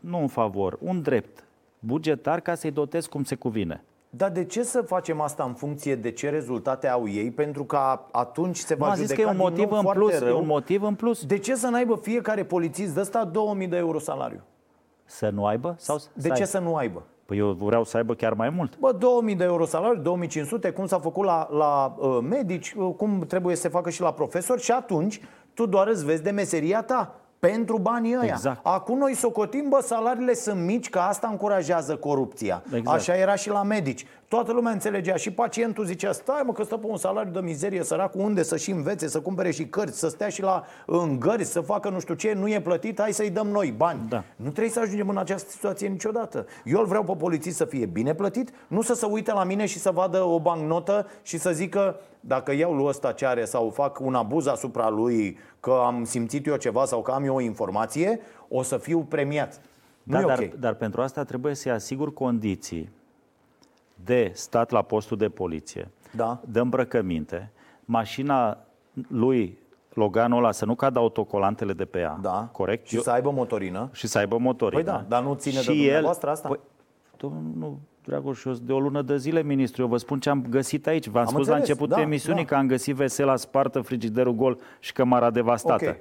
[0.00, 1.44] nu un favor, un drept
[1.78, 3.82] bugetar ca să-i dotez cum se cuvine.
[4.10, 7.30] Dar de ce să facem asta în funcție de ce rezultate au ei?
[7.30, 7.78] Pentru că
[8.12, 10.00] atunci se va Nu, a judeca zis că e un din motiv nou în foarte
[10.00, 10.38] plus, rău.
[10.38, 11.24] un motiv în plus.
[11.24, 14.40] De ce să n-aibă fiecare polițist de ăsta 2000 de euro salariu?
[15.04, 15.74] Să nu aibă?
[15.78, 16.44] Sau să De ce aibă?
[16.44, 17.02] să nu aibă?
[17.24, 18.78] Păi eu vreau să aibă chiar mai mult.
[18.78, 23.24] Bă, 2000 de euro salariu, 2500, cum s-a făcut la, la uh, medici, uh, cum
[23.26, 25.20] trebuie să se facă și la profesori și atunci
[25.54, 28.32] tu doar îți vezi de meseria ta pentru banii ăia.
[28.32, 28.60] Exact.
[28.62, 32.62] Acum noi socotim, bă, salariile sunt mici, că asta încurajează corupția.
[32.72, 32.96] Exact.
[32.96, 34.06] Așa era și la medici.
[34.28, 37.82] Toată lumea înțelegea și pacientul zicea, stai mă că stă pe un salariu de mizerie,
[37.82, 41.44] săracul unde să și învețe, să cumpere și cărți, să stea și la în gări,
[41.44, 44.00] să facă nu știu ce, nu e plătit, hai să-i dăm noi bani.
[44.08, 44.24] Da.
[44.36, 46.46] Nu trebuie să ajungem în această situație niciodată.
[46.64, 49.66] Eu îl vreau pe polițist să fie bine plătit, nu să se uite la mine
[49.66, 53.70] și să vadă o bancnotă și să zică dacă iau lui ăsta ce are sau
[53.70, 57.40] fac un abuz asupra lui, că am simțit eu ceva sau că am eu o
[57.40, 59.60] informație, o să fiu premiat.
[60.02, 60.54] Nu Da, e dar, ok.
[60.54, 62.96] dar pentru asta trebuie să-i asigur condiții
[64.08, 66.40] de stat la postul de poliție, Da.
[66.44, 67.50] de îmbrăcăminte,
[67.84, 68.58] mașina
[69.08, 69.58] lui
[69.94, 72.48] Loganul ăla să nu cadă autocolantele de pe ea, Da.
[72.52, 72.86] corect?
[72.86, 73.88] Și să aibă motorină.
[73.92, 74.82] și să aibă motorină.
[74.82, 76.48] Păi da, dar nu ține de și dumneavoastră asta?
[76.48, 76.58] Păi,
[77.16, 80.46] domnul Dragoș, eu sunt de o lună de zile, ministru, eu vă spun ce am
[80.50, 81.06] găsit aici.
[81.06, 82.48] V-am Am spus la înțeles, începutul da, emisiunii da.
[82.48, 85.88] că am găsit vesela spartă, frigiderul gol și cămara devastată.
[85.88, 85.96] Ok.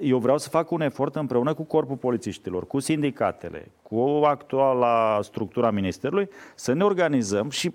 [0.00, 5.70] Eu vreau să fac un efort împreună cu Corpul Polițiștilor, cu sindicatele, cu actuala structura
[5.70, 7.74] Ministerului, să ne organizăm și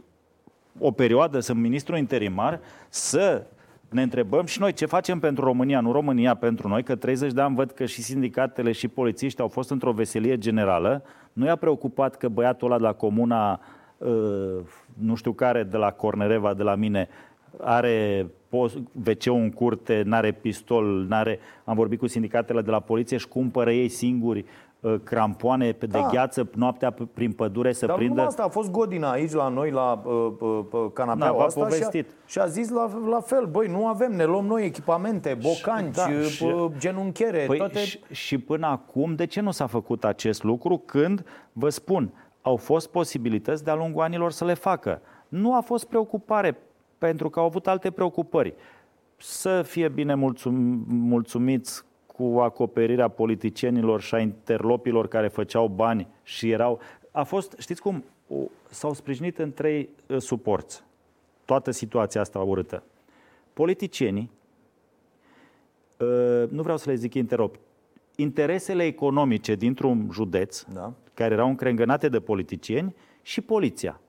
[0.80, 2.60] o perioadă, sunt ministru interimar,
[2.90, 3.46] să
[3.90, 7.42] ne întrebăm și noi ce facem pentru România, nu România pentru noi, că 30 de
[7.42, 11.04] ani văd că și sindicatele și polițiști au fost într-o veselie generală.
[11.34, 13.60] Nu i-a preocupat că băiatul ăla de la comuna,
[13.98, 14.60] uh,
[14.94, 17.08] nu știu care, de la Cornereva, de la mine,
[17.60, 21.40] are wc în curte, n-are pistol, n-are...
[21.64, 24.46] Am vorbit cu sindicatele de la poliție și cumpără ei singuri
[24.80, 26.08] uh, crampoane pe de Da.
[26.12, 28.22] gheață noaptea p- prin pădure să Dar prindă...
[28.22, 31.44] nu asta, a fost Godina aici la noi, la uh, uh, uh, canapeaua Da, v-a
[31.46, 32.08] asta și a, povestit.
[32.26, 36.08] și a zis la, la fel, băi, nu avem, ne luăm noi echipamente, bocanci, da,
[36.20, 37.80] uh, și- uh, genunchiere, Păi toate...
[37.80, 42.56] și, și până acum, de ce nu s-a făcut acest lucru când, vă spun, au
[42.56, 45.02] fost posibilități de-a lungul anilor să le facă?
[45.28, 46.58] Nu a fost preocupare,
[47.04, 48.54] pentru că au avut alte preocupări.
[49.18, 50.54] Să fie bine mulțum,
[50.88, 56.80] mulțumiți cu acoperirea politicienilor și a interlopilor care făceau bani și erau...
[57.12, 58.36] A fost, știți cum, o-
[58.70, 60.84] s-au sprijinit în trei uh, suporți
[61.46, 62.84] toată situația asta urâtă.
[63.54, 64.32] Politicienii,
[66.00, 67.56] uh, nu vreau să le zic interop,
[68.16, 70.94] interesele economice dintr-un județ, Da.
[71.14, 74.00] care erau încrengănate de politicieni, și poliția.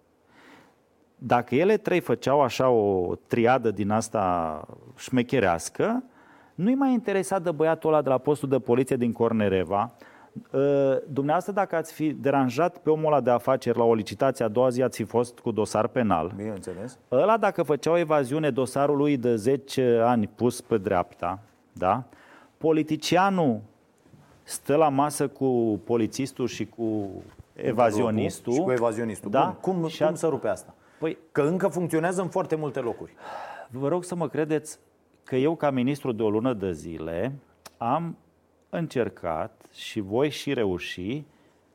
[1.27, 4.61] Dacă ele trei făceau așa o triadă din asta
[4.97, 6.03] șmecherească,
[6.55, 9.91] nu-i mai interesat de băiatul ăla de la postul de poliție din Cornereva.
[10.51, 10.61] Uh,
[11.09, 14.68] Dumneavoastră, dacă ați fi deranjat pe omul ăla de afaceri la o licitație, a doua
[14.68, 16.33] zi ați fi fost cu dosar penal.
[16.37, 16.99] Bineînțeles.
[17.12, 21.39] Ăla, dacă făcea o evaziune, dosarul lui de 10 ani pus pe dreapta,
[21.72, 22.03] da?
[22.59, 23.61] politicianul
[24.43, 27.09] stă la masă cu polițistul și cu
[27.55, 28.53] evazionistul.
[28.53, 29.31] Și cu evazionistul.
[29.31, 29.57] Da?
[29.62, 30.75] Bun, cum, Și a- cum să rupe asta?
[30.99, 33.12] Păi, Că încă funcționează în foarte multe locuri.
[33.70, 34.78] vă rog să mă credeți
[35.24, 37.32] că eu, ca ministru de o lună de zile,
[37.76, 38.16] am
[38.70, 41.24] încercat și voi și reuși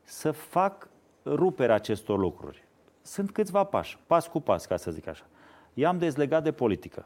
[0.02, 0.88] să fac
[1.24, 2.64] ruperea acestor lucruri.
[3.02, 5.24] Sunt câțiva pași, pas cu pas, ca să zic așa.
[5.74, 7.04] I-am dezlegat de politică.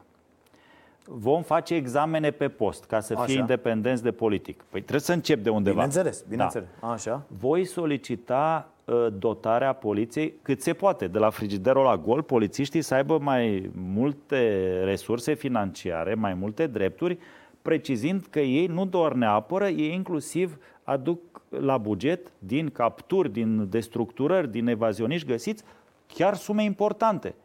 [1.07, 3.39] Vom face examene pe post ca să fie Așa.
[3.39, 4.61] independenți de politic.
[4.61, 5.73] Păi trebuie să încep de undeva.
[5.75, 6.25] Bineînțeles, Da.
[6.29, 6.67] bineînțeles.
[6.79, 7.23] Așa.
[7.27, 8.73] Voi solicita uh,
[9.13, 11.07] dotarea poliției cât se poate.
[11.07, 17.17] De la frigiderul la gol, polițiștii să aibă mai multe resurse financiare, mai multe drepturi,
[17.61, 21.19] precizând că ei nu doar ne apără, ei inclusiv aduc
[21.49, 25.63] la buget din capturi, din destructurări, din evazioniști găsiți,
[26.07, 27.35] chiar sume importante.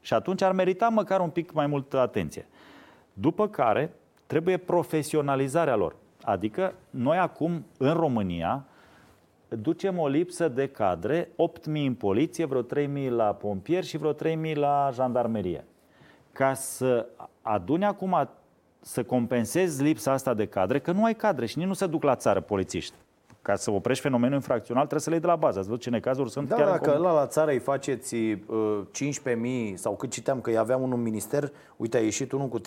[0.00, 2.46] Și atunci ar merita măcar un pic mai multă atenție.
[3.12, 3.92] După care
[4.26, 5.96] trebuie profesionalizarea lor.
[6.22, 8.66] Adică noi acum în România
[9.48, 11.30] ducem o lipsă de cadre, 8.000
[11.64, 15.64] în poliție, vreo 3.000 la pompieri și vreo 3.000 la jandarmerie.
[16.32, 17.06] Ca să
[17.42, 18.28] aduni acum,
[18.80, 22.02] să compensezi lipsa asta de cadre, că nu ai cadre și nici nu se duc
[22.02, 22.94] la țară polițiști.
[23.42, 25.58] Ca să oprești fenomenul infracțional, trebuie să le iei de la bază.
[25.58, 28.14] Ați văzut ce necazuri sunt Da, chiar în dacă comun- la, la țară îi faceți
[28.14, 28.80] uh,
[29.70, 32.64] 15.000 sau cât citeam că avea unul în minister, uite, a ieșit unul cu 13.000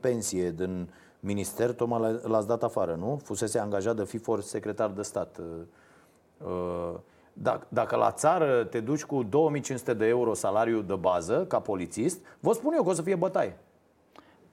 [0.00, 0.88] pensie din
[1.20, 3.20] minister, tocmai l- l-ați dat afară, nu?
[3.24, 5.38] Fusese angajat de FIFOR secretar de stat.
[5.38, 5.62] Uh, uh,
[7.32, 12.20] dacă, dacă la țară te duci cu 2500 de euro salariu de bază ca polițist,
[12.40, 13.56] vă spun eu că o să fie bătaie.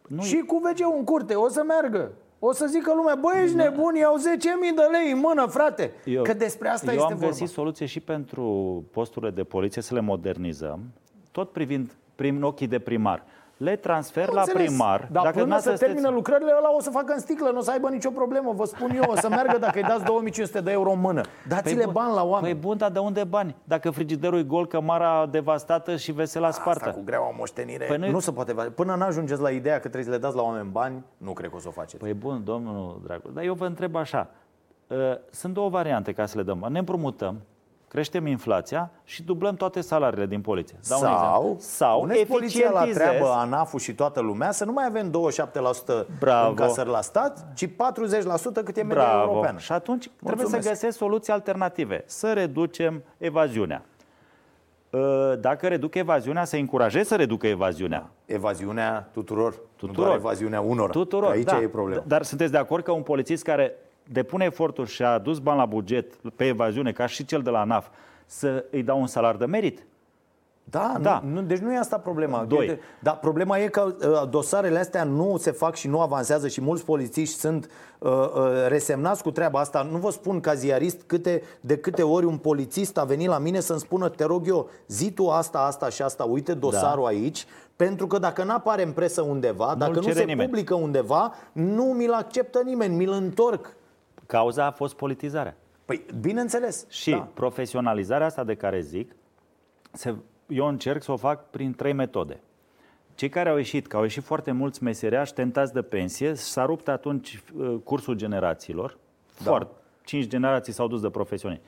[0.08, 2.12] nu și cu wc în curte, o să meargă.
[2.40, 4.22] O să zică lumea, băi, ești nebun, iau 10.000
[4.76, 5.92] de lei în mână, frate.
[6.06, 7.28] Eu, că despre asta eu este am vorba.
[7.32, 8.44] găsit soluție și pentru
[8.92, 10.80] posturile de poliție să le modernizăm,
[11.32, 13.24] tot privind prin ochii de primar
[13.58, 14.66] le transfer la Înțeles.
[14.68, 15.08] primar.
[15.12, 17.62] Dar Dacă până nu să termină lucrările, ăla o să facă în sticlă, nu o
[17.62, 20.72] să aibă nicio problemă, vă spun eu, o să meargă dacă îi dați 2500 de
[20.72, 21.22] euro în mână.
[21.48, 22.54] Dați-le bun- bani la oameni.
[22.54, 23.56] Păi bun, dar de unde bani?
[23.64, 26.86] Dacă frigiderul e gol, cămara devastată și vesela spartă.
[26.88, 28.70] Asta cu greaua moștenire Păi noi- nu se poate face.
[28.70, 31.56] Până n-ajungeți la ideea că trebuie să le dați la oameni bani, nu cred că
[31.56, 31.98] o să o faceți.
[31.98, 34.28] Păi bun, domnul Dracu, dar eu vă întreb așa.
[34.88, 34.98] Uh,
[35.30, 36.66] Sunt două variante ca să le dăm.
[36.70, 37.42] Ne împrumutăm,
[37.96, 40.78] creștem inflația și dublăm toate salariile din poliție.
[40.88, 41.56] Dau un sau, exemplu.
[41.60, 46.06] sau puneți poliția la eficientizez- treabă, ANAF-ul și toată lumea, să nu mai avem 27%
[46.20, 46.50] Bravo.
[46.50, 49.22] încasări la stat, ci 40% cât e media Bravo.
[49.30, 49.58] europeană.
[49.60, 50.68] Și atunci trebuie să Mulțumesc.
[50.70, 52.04] găsesc soluții alternative.
[52.06, 53.84] Să reducem evaziunea.
[54.90, 55.02] Uh,
[55.40, 58.10] Dacă reduc evaziunea, să încurajez să reducă evaziunea.
[58.26, 59.96] Evaziunea tuturor, Tuturor.
[59.98, 60.90] nu doar evaziunea unor.
[60.90, 61.62] Tuturor, Aici da.
[61.62, 62.04] e problema.
[62.08, 63.74] Dar sunteți de acord că un polițist care
[64.12, 67.60] depune eforturi și a adus bani la buget pe evaziune, ca și cel de la
[67.60, 67.88] ANAF,
[68.26, 69.86] să îi dau un salar de merit?
[70.70, 71.22] Da, Da.
[71.26, 72.44] Nu, nu, deci nu e asta problema.
[72.44, 72.60] Doi.
[72.60, 76.62] Uite, Dar problema e că uh, dosarele astea nu se fac și nu avansează și
[76.62, 79.88] mulți polițiști sunt uh, uh, resemnați cu treaba asta.
[79.92, 83.60] Nu vă spun ca ziarist câte, de câte ori un polițist a venit la mine
[83.60, 87.10] să-mi spună te rog eu, zi tu asta, asta și asta, uite dosarul da.
[87.10, 87.46] aici,
[87.76, 90.50] pentru că dacă n-apare în presă undeva, dacă nu cere se nimeni.
[90.50, 93.76] publică undeva, nu mi-l acceptă nimeni, mi-l întorc.
[94.26, 95.58] Cauza a fost politizarea.
[95.86, 96.90] Păi, bineînțeles.
[96.90, 97.18] Și da.
[97.34, 99.16] profesionalizarea asta de care zic,
[99.92, 100.16] se,
[100.48, 102.40] eu încerc să o fac prin trei metode.
[103.16, 106.88] Cei care au ieșit, că au ieșit foarte mulți meseriași tentați de pensie, s-a rupt
[106.88, 108.98] atunci uh, cursul generațiilor.
[109.38, 109.50] Da.
[109.50, 109.74] Foarte.
[110.06, 111.62] Cinci generații s-au dus de profesioni.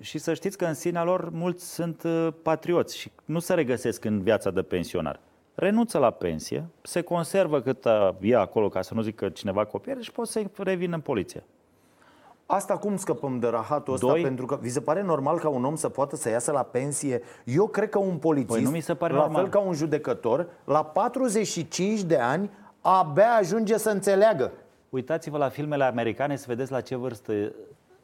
[0.00, 4.04] Și să știți că în sinea lor mulți sunt uh, patrioți și nu se regăsesc
[4.04, 5.20] în viața de pensionar.
[5.54, 9.64] Renunță la pensie, se conservă cât uh, e acolo, ca să nu zic că cineva
[9.64, 11.44] copiere și pot să revină în poliție.
[12.46, 14.06] Asta cum scăpăm de rahatul ăsta?
[14.06, 14.22] Doi.
[14.22, 17.22] Pentru că vi se pare normal ca un om să poată să iasă la pensie?
[17.44, 19.40] Eu cred că un polițist, Păi nu mi se pare la normal.
[19.40, 24.52] fel ca un judecător, la 45 de ani abia ajunge să înțeleagă.
[24.90, 27.32] Uitați-vă la filmele americane să vedeți la ce vârstă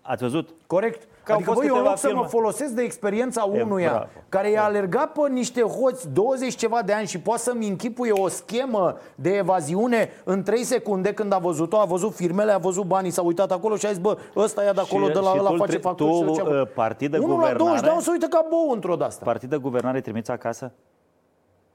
[0.03, 0.48] Ați văzut?
[0.66, 1.07] Corect.
[1.24, 2.28] Că au adică, fost băi, eu în câteva loc să mă filme.
[2.28, 4.07] folosesc de experiența E, unuia bravo.
[4.28, 8.28] care i-a alergat pe niște hoți 20 ceva de ani și poate să-mi închipuie o
[8.28, 13.11] schemă de evaziune în 3 secunde când a văzut-o, a văzut firmele, a văzut banii,
[13.11, 15.38] s-a uitat acolo și a zis, bă, ăsta ia de acolo, Și- de la și
[15.38, 16.61] ăla tu face tre- facturi tu, și duce acolo.
[16.61, 19.05] uh, partid de Unul la guvernare- 20 de ani se uită ca bou într-o de
[19.05, 19.24] asta.
[19.24, 20.72] Partid de guvernare trimiți acasă?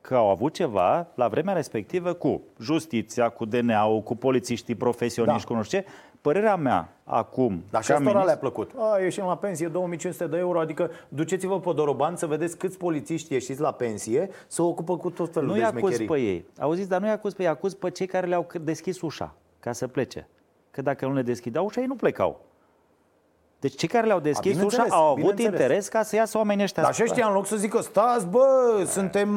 [0.01, 5.47] Că au avut ceva la vremea respectivă cu justiția, cu DNA-ul, cu polițiștii profesioniști, Da.
[5.47, 5.85] cu nu știu ce.
[6.21, 8.71] Părerea mea, acum, Dar și ca asta le-a ministru- plăcut.
[8.77, 13.33] A, ieșim la pensie 2500 de euro, adică duceți-vă pe Doroban să vedeți câți polițiști
[13.33, 16.05] ieșiți la pensie să ocupă cu tot felul nu-i de acuz șmecherii.
[16.07, 16.45] pe ei.
[16.59, 19.71] Auziți, dar nu-i acuz pe ei, acuz pe cei care le-au c- deschis ușa ca
[19.71, 20.27] să plece.
[20.71, 22.41] Că dacă nu le deschideau ușa, ei nu plecau.
[23.59, 25.51] Deci cei care le-au deschis ușa bineînțeles, au avut bineînțeles.
[25.59, 26.83] interes ca să iasă oamenii ăștia.
[26.83, 29.29] Dar și ăștia în loc să zică, stați bă, suntem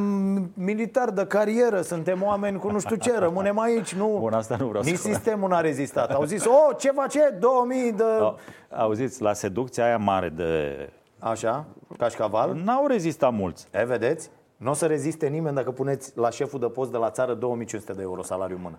[0.55, 4.17] militari de carieră, suntem oameni cu nu știu ce, rămânem aici, nu...
[4.21, 6.11] Bun, asta nu vreau Nici să- sistemul n-a rezistat.
[6.11, 7.37] Au zis, oh, ce face?
[7.41, 8.03] 2000 de...
[8.05, 8.39] Au-
[8.71, 10.75] Auziți, la seducția aia mare de...
[11.19, 11.65] Așa,
[11.99, 12.55] cașcaval.
[12.65, 13.67] N-au rezistat mulți.
[13.71, 14.31] E, vedeți?
[14.57, 17.93] Nu o să reziste nimeni dacă puneți la șeful de post de la țară 2500
[17.93, 18.79] de euro salariu în mână.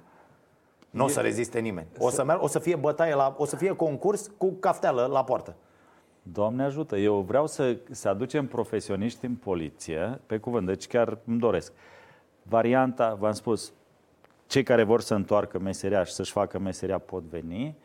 [0.92, 1.88] Nu o să reziste nimeni.
[1.98, 5.24] O să, merg, o să fie bătaie la, o să fie concurs cu cafteală la
[5.24, 5.56] poartă.
[6.24, 11.40] Doamne ajută, eu vreau să, să aducem profesioniști în poliție, pe cuvânt, deci chiar îmi
[11.40, 11.74] doresc.
[12.44, 13.74] Varianta, v-am spus,
[14.48, 17.76] cei care vor să întoarcă meseria și să-și facă meseria pot veni.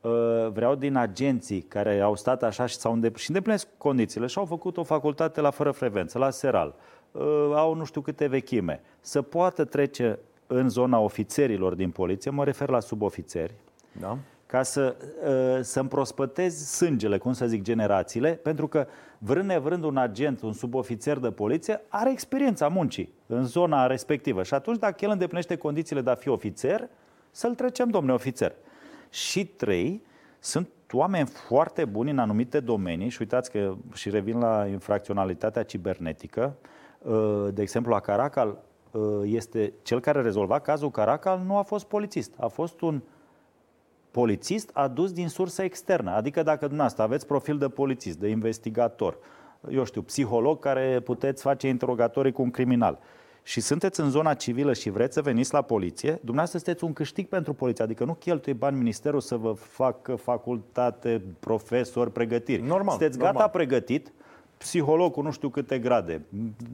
[0.00, 4.38] Uh, Vreau din agenții care au stat așa și, s-au îndep- și îndeplinesc condițiile și
[4.38, 6.74] au făcut o facultate la fără frecvență, la Seral,
[7.12, 10.18] Uh, au nu știu câte vechime, să poată trece
[10.50, 13.54] în zona ofițerilor din poliție, mă refer la subofițeri,
[14.00, 14.18] Da?
[14.46, 18.86] ca să, uh, să împrospătezi sângele, cum să zic, generațiile, pentru că
[19.18, 24.42] vrând nevrând un agent, un subofițer de poliție, are experiența muncii în zona respectivă.
[24.42, 26.88] Și atunci, dacă el îndeplinește condițiile de a fi ofițer,
[27.30, 28.54] să-l trecem, domne ofițer.
[29.10, 30.02] Și trei,
[30.38, 36.54] sunt oameni foarte buni în anumite domenii și uitați că și revin la infracționalitatea cibernetică.
[36.98, 38.56] Uh, De exemplu, la Caracal, uh,
[39.24, 43.02] este cel care rezolva cazul Caracal nu a fost polițist, a fost un
[44.10, 46.10] polițist adus din sursă externă.
[46.10, 49.18] Adică dacă dumneavoastră aveți profil de polițist, de investigator,
[49.70, 52.98] eu știu, psiholog care puteți face interogatorii cu un criminal
[53.42, 57.26] și sunteți în zona civilă și vreți să veniți la poliție, dumneavoastră sunteți un câștig
[57.26, 57.84] pentru poliție.
[57.84, 62.62] Adică nu cheltuie bani ministerul să vă facă facultate, profesori, pregătiri.
[62.62, 63.36] Normal, Sunteți normal.
[63.36, 64.12] gata pregătit,
[64.56, 66.22] psiholog cu nu știu câte grade,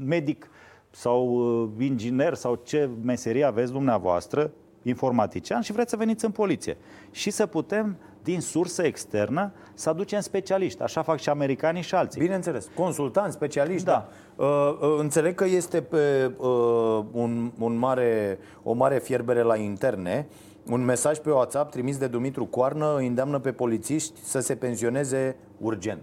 [0.07, 0.49] medic
[0.95, 4.51] sau uh, inginer sau ce meserie aveți dumneavoastră,
[4.83, 6.77] informatician și vreți să veniți în poliție.
[7.11, 10.83] Și să putem, din sursă externă, să aducem specialiști.
[10.83, 12.21] Așa fac și americanii și alții.
[12.21, 14.09] Bineînțeles, consultanți, specialiști, da.
[14.37, 14.45] Da.
[14.45, 20.27] Uh, uh, înțeleg că este pe uh, un, un mare, o mare fierbere la interne.
[20.71, 25.37] Un mesaj pe WhatsApp trimis de Dumitru Coarnă îi îndeamnă pe polițiști să se pensioneze
[25.59, 26.03] urgent.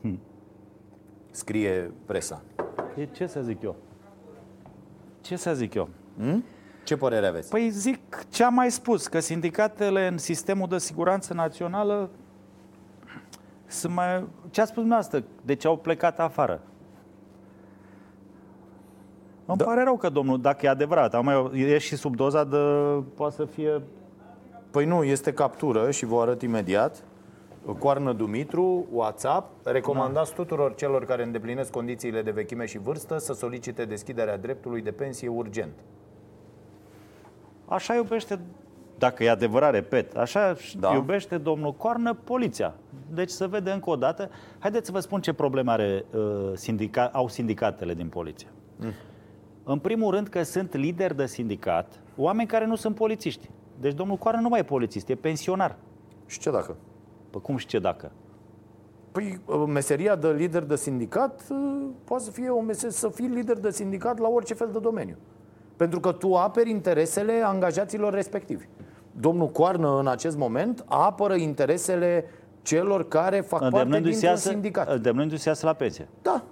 [0.00, 0.20] Hmm.
[1.30, 2.42] Scrie presa.
[2.96, 3.76] E ce să zic eu?
[5.20, 5.88] Ce să zic eu?
[6.16, 6.44] Hmm?
[6.84, 7.50] Ce părere aveți?
[7.50, 12.10] Păi zic ce am mai spus, că sindicatele în sistemul de siguranță națională
[13.66, 14.24] sunt mai...
[14.50, 15.24] Ce a spus dumneavoastră?
[15.42, 16.60] De ce au plecat afară?
[19.46, 19.64] Îmi Da.
[19.64, 22.56] pare rău că domnul, dacă e adevărat, am mai, e și sub doza de...
[23.14, 23.82] poate să fie...
[24.70, 27.04] Păi nu, este captură și vă arăt imediat.
[27.72, 29.66] Coarnă Dumitru, WhatsApp.
[29.66, 34.90] Recomandați tuturor celor care îndeplinesc condițiile de vechime și vârstă să solicite deschiderea dreptului de
[34.90, 35.72] pensie urgent.
[37.66, 38.40] Așa iubește,
[38.98, 40.88] dacă e adevărat, repet, așa Da.
[40.88, 40.94] da.
[40.94, 42.74] iubește domnul Coarnă poliția.
[43.14, 44.30] Deci să vede încă o dată.
[44.58, 48.48] Haideți să vă spun ce probleme are, uh, sindica, au sindicatele din poliție.
[48.76, 48.92] Mm.
[49.64, 53.50] În primul rând că sunt lideri de sindicat, oameni care nu sunt polițiști.
[53.80, 55.76] Deci domnul Coarnă nu mai e polițist, e pensionar.
[56.26, 56.76] Și ce dacă?
[57.34, 58.10] Păi cum și ce dacă?
[59.12, 63.58] Păi meseria de lider de sindicat uh, poate să fie o meserie, să fii lider
[63.58, 65.16] de sindicat la orice fel de domeniu.
[65.76, 68.64] Pentru că tu aperi interesele angajaților respectivi.
[69.20, 72.24] Domnul Coarnă în acest moment apără interesele
[72.62, 74.88] celor care fac parte Îndemnându-i să dintr-un iasă, sindicat.
[74.88, 76.08] îndemnându-i să iasă la pensie.
[76.22, 76.44] Da,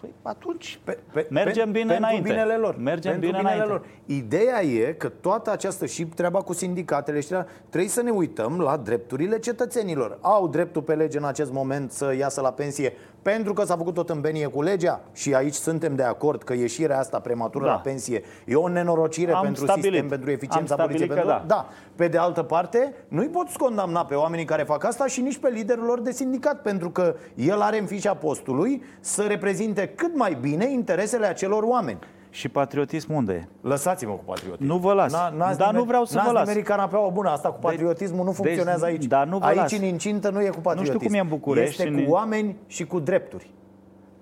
[0.00, 2.28] Păi atunci Pe, pe, Mergem pe, bine pentru înainte.
[2.28, 2.76] binele lor.
[2.76, 3.72] Mergem pentru bine binele înainte.
[3.72, 3.84] lor.
[4.06, 8.60] Ideea e că toată această și treaba cu sindicatele și treaba, trebuie să ne uităm
[8.60, 10.18] la drepturile cetățenilor.
[10.20, 12.92] Au dreptul pe lege în acest moment să iasă la pensie
[13.22, 16.98] pentru că s-a făcut o tâmpenie cu legea și aici suntem de acord că ieșirea
[16.98, 17.70] asta prematură Da.
[17.70, 19.90] la pensie e o nenorocire Am pentru stabilit.
[19.90, 21.24] sistem, pentru eficiența Am stabilit poliției.
[21.24, 21.46] că Pentru...
[21.48, 21.54] da.
[21.54, 21.68] da.
[21.96, 25.48] Pe de altă parte, nu-i poți condamna pe oamenii care fac asta și nici pe
[25.48, 30.36] liderul lor de sindicat, pentru că el are în fișa postului să reprezinte cât mai
[30.40, 31.98] bine interesele acelor oameni.
[32.30, 33.48] Și patriotism unde e?
[33.68, 34.64] Lăsați-mă cu patriotism.
[34.64, 35.12] Nu vă las.
[35.12, 36.46] n-ați Dar nimer- nu vreau să n-ați vă las.
[36.46, 37.28] nimerit canapeaua bună.
[37.30, 39.04] Asta cu patriotismul nu funcționează deci- aici.
[39.04, 39.72] dar nu vă aici las.
[39.78, 41.04] în incintă nu e cu patriotism.
[41.04, 43.50] cum e în București Este și cu în- oameni și cu drepturi.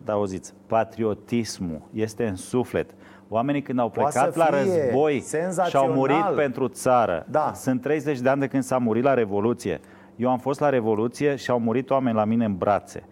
[0.05, 2.91] Da, auziți, patriotismul este în suflet.
[3.29, 5.91] Oamenii când au Poate plecat să la fie război și au senzațional.
[5.95, 7.27] murit pentru țară.
[7.31, 7.53] Da.
[7.55, 9.81] Sunt 30 de ani de când s-a murit la Revoluție.
[10.17, 13.03] Eu am fost la Revoluție și au murit oameni la mine în brațe.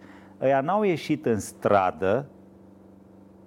[0.41, 2.25] Ăia n-au ieșit în stradă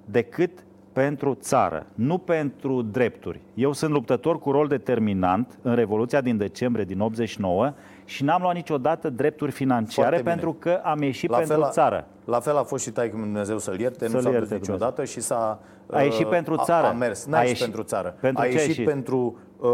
[0.05, 0.65] decât
[0.99, 3.41] pentru țară, nu pentru drepturi.
[3.55, 7.73] Eu sunt luptător cu rol determinant în Revoluția din decembrie din 89
[8.05, 10.35] și n-am luat niciodată drepturi financiare Foarte bine.
[10.35, 12.07] pentru că am ieșit pentru a, țară.
[12.25, 15.05] La fel a fost și taică Dumnezeu să-l ierte, nu Să-l s-a dus ierte niciodată
[15.05, 15.61] și s-a...
[15.91, 16.87] A ieșit uh, pentru a- țară.
[16.87, 18.15] A, mers, n-a A ieșit, ieșit- pentru țară.
[18.21, 18.85] pentru a ce a ieșit, ieșit?
[18.85, 19.69] pentru uh,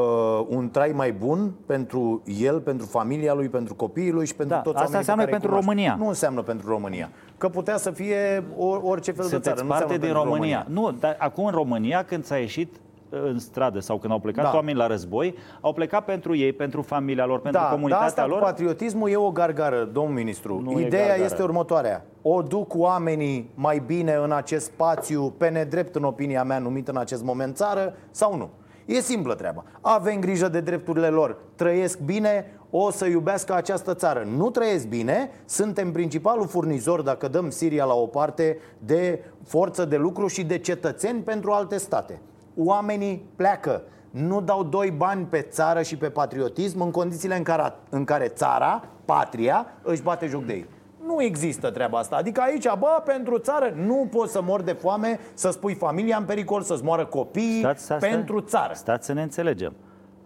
[0.49, 4.63] un trai mai bun, pentru el, pentru familia lui, pentru copiii lui și pentru Da,
[4.63, 5.71] toți asta oamenii pe înseamnă care îi pentru cunoaște.
[5.71, 6.05] România.
[6.05, 7.11] Nu înseamnă pentru România.
[7.39, 9.43] Că putea să fie or, orice fel de țară.
[9.43, 10.67] Sunteți nu parte înseamnă din pentru România.
[10.69, 12.75] Nu, dar acum în România, când s-a ieșit
[13.11, 14.53] uh, în stradă sau când au plecat Da.
[14.55, 18.27] oameni la război, au plecat pentru ei, pentru familia lor, pentru Da, dar comunitatea asta
[18.27, 18.39] lor.
[18.39, 20.61] cu patriotismul e o gargară, domn ministru.
[20.65, 21.25] Nu e Ideea gargară.
[21.25, 22.05] este următoarea.
[22.23, 26.97] O duc oamenii mai bine în acest spațiu, pe nedrept în opinia mea, numit în
[26.97, 28.49] acest moment țară, sau nu?
[28.85, 29.65] E simplă treaba.
[29.81, 34.27] Avem grijă de drepturile lor, trăiesc bine, o să iubească această țară.
[34.37, 39.97] Nu trăiesc bine, suntem principalul furnizor, dacă dăm Siria la o parte, de forță de
[39.97, 42.21] lucru și de cetățeni pentru alte state.
[42.57, 47.73] Oamenii pleacă, nu dau doi bani pe țară și pe patriotism în condițiile în care,
[47.89, 50.67] în care țara, patria, își bate joc de ei.
[51.07, 52.17] Nu există treaba asta.
[52.17, 56.25] Adică aici, bă, pentru țară, nu poți să mor de foame, să-ți pui familia în
[56.25, 58.51] pericol, să-ți moară copiii Stați, stați, pentru stați.
[58.51, 58.73] țară.
[58.75, 59.73] Stați să ne înțelegem.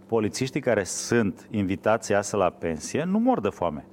[0.07, 3.85] Polițiștii care sunt invitați să iasă la pensie nu mor de foame.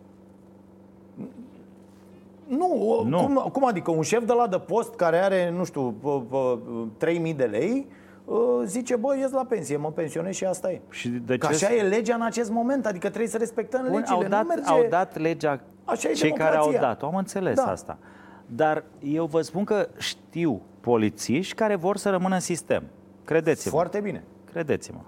[2.47, 3.17] Nu, Nu.
[3.17, 6.57] Cum, cum adică un șef de la de post care are, nu știu, pă, pă,
[6.97, 7.87] 3000 de lei,
[8.25, 10.81] uh, zice, bă, ies la pensie, mă pensionez și asta e.
[10.89, 13.97] Și de Că ce așa e legea în acest moment, adică trebuie să respectăm Bun,
[13.99, 14.15] legile.
[14.15, 14.69] au, dat, nu merge...
[14.69, 16.87] au dat legea Așa e cei care au democrația.
[16.87, 17.71] dat Am înțeles Da.
[17.71, 17.97] asta.
[18.45, 22.83] Dar eu vă spun că știu polițiști care vor să rămână în sistem.
[23.23, 23.71] Credeți-mă.
[23.71, 24.23] Foarte bine.
[24.51, 24.99] Credeți-mă.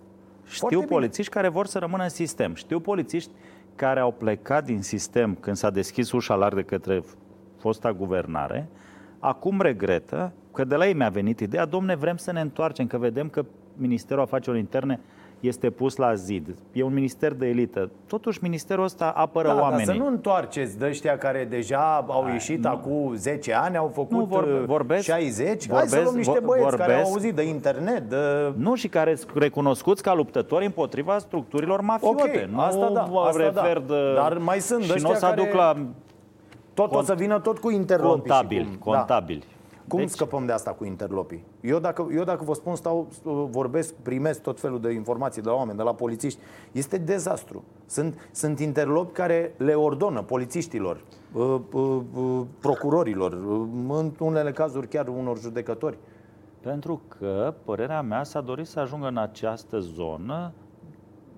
[0.45, 0.85] Știu bine.
[0.85, 2.53] polițiști care vor să rămână în sistem.
[2.53, 3.31] Știu polițiști
[3.75, 7.03] care au plecat din sistem când s-a deschis ușa larg de către
[7.57, 8.67] fosta guvernare.
[9.19, 12.97] Acum regretă că de la ei mi-a venit ideea, domne, vrem să ne întoarcem, că
[12.97, 14.99] vedem că Ministerul Afacerilor Interne
[15.39, 16.55] este pus la zid.
[16.71, 17.89] E un minister de elită.
[18.07, 19.85] Totuși, ministerul ăsta apără da, oamenii.
[19.85, 22.69] Dar să nu întoarceți de ăștia care deja au Ai, ieșit nu.
[22.69, 25.67] acum 10 ani, au făcut nu, vorbe, uh, vorbesc, 60.
[25.67, 28.09] Vorbesc, Hai să luăm niște băieți vorbesc, care au auzit de internet.
[28.09, 28.53] De...
[28.55, 32.21] Nu, și care sunt recunoscuți ca luptători împotriva structurilor mafiote.
[32.21, 33.93] Okay, nu asta da, asta refer da.
[33.93, 34.13] De...
[34.15, 35.57] Dar mai sunt și nu o să aduc care...
[35.57, 35.75] la
[36.73, 38.29] tot o să vină tot cu interlopii.
[38.29, 39.39] Contabili, cum, contabili.
[39.39, 39.56] Da.
[39.87, 40.09] Cum deci...
[40.09, 41.43] scăpăm de asta cu interlopii?
[41.61, 43.07] Eu dacă, eu dacă vă spun, stau,
[43.49, 46.39] vorbesc, primesc tot felul de informații de la oameni, de la polițiști,
[46.71, 47.63] este dezastru.
[47.85, 53.33] Sunt, sunt interlopi care le ordonă polițiștilor, uh, uh, uh, procurorilor,
[53.87, 55.97] în unele cazuri chiar unor judecători.
[56.61, 60.51] Pentru că, părerea mea, s-a dorit să ajungă în această zonă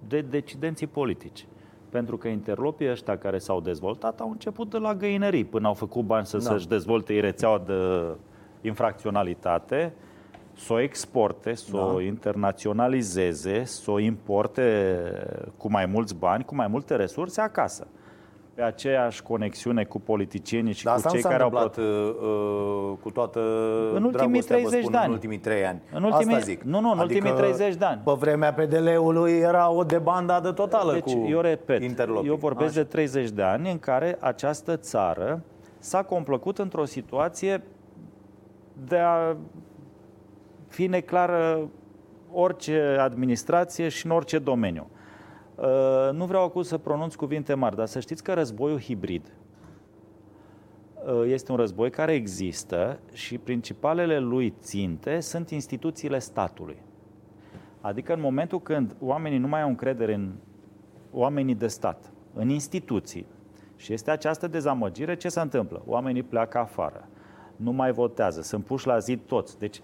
[0.08, 1.46] de decidenții politici.
[1.90, 6.04] Pentru că interlopii ăștia care s-au dezvoltat au început de la găinării până au făcut
[6.04, 6.44] bani să da.
[6.44, 7.74] să-și dezvolte rețeaua de
[8.62, 9.94] infracționalitate,
[10.56, 11.86] să o exporte, să da.
[11.86, 15.04] o internaționalizeze, să o importe
[15.58, 17.88] cu mai mulți bani, cu mai multe resurse acasă
[18.60, 21.76] pe aceeași conexiune cu politicienii și Dar cu cei care au pot...
[21.76, 23.40] uh, uh, cu toată
[23.94, 25.06] în ultimii 30 spun, de ani.
[25.06, 25.82] În ultimii 3 ani.
[25.94, 26.62] În ultimii, Asta zic.
[26.62, 28.02] Nu, nu, în adică ultimii 30 de ani.
[28.06, 32.82] Pe vremea PDL-ului era o debandadă totală deci, cu eu repet, eu vorbesc Așa.
[32.82, 35.42] de 30 de ani în care această țară
[35.78, 37.64] s-a complăcut într-o situație
[38.88, 39.36] de a
[40.68, 41.70] fi neclară
[42.32, 44.88] orice administrație și în orice domeniu.
[45.56, 49.34] Uh, nu vreau acum să pronunț cuvinte mari, dar să știți că războiul hibrid
[51.06, 56.82] uh, este un război care există și principalele lui ținte sunt instituțiile statului.
[57.82, 60.32] Adică în momentul când oamenii nu mai au încredere în
[61.12, 63.26] oamenii de stat, în instituții,
[63.76, 65.82] și este această dezamăgire, ce se întâmplă?
[65.86, 67.08] Oamenii pleacă afară,
[67.60, 69.60] nu mai votează, sunt puși la zid toți.
[69.60, 69.82] Deci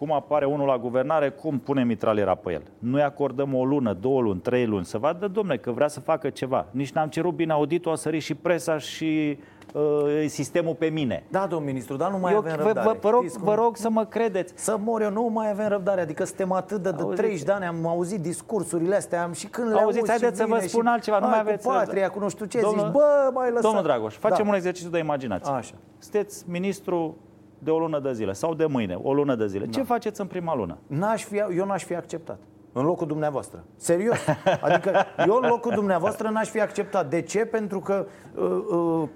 [0.00, 2.62] cum apare unul la guvernare, cum pune mitraliera pe el.
[2.78, 6.30] Nu-i acordăm o lună, două luni, trei luni, să vadă, domne, că vrea să facă
[6.30, 6.66] ceva.
[6.70, 9.38] Nici n-am cerut bine auditul, a sărit și presa și
[9.72, 11.22] uh, sistemul pe mine.
[11.30, 12.86] Da, domn ministru, dar nu mai Eu, avem răbdare.
[12.86, 14.52] Vă, vă, rog, vă rog să mă credeți.
[14.56, 16.00] Să mor eu, nu mai avem răbdare.
[16.00, 19.72] Adică suntem atât de, de 30 de ani, am auzit discursurile astea am și când
[19.72, 21.66] le Auziți, haideți să vă spun altceva, nu mai aveți...
[21.66, 23.62] Cu patria, cu nu știu ce, domnul, zici, bă, mai lăsat.
[23.62, 24.50] Domnul Dragoș, facem da.
[24.50, 25.52] un exercițiu de imaginație.
[25.52, 25.74] Așa.
[25.98, 27.16] Sunteți ministru
[27.62, 29.64] de o lună de zile sau de mâine, o lună de zile.
[29.64, 29.70] Da.
[29.70, 30.78] Ce faceți în prima lună?
[30.86, 32.38] N-aș fi, eu n-aș fi acceptat.
[32.72, 33.64] În locul dumneavoastră.
[33.76, 34.16] Serios.
[34.66, 37.10] Adică eu în locul dumneavoastră n-aș fi acceptat.
[37.10, 37.44] De ce?
[37.44, 39.08] Pentru că uh, uh,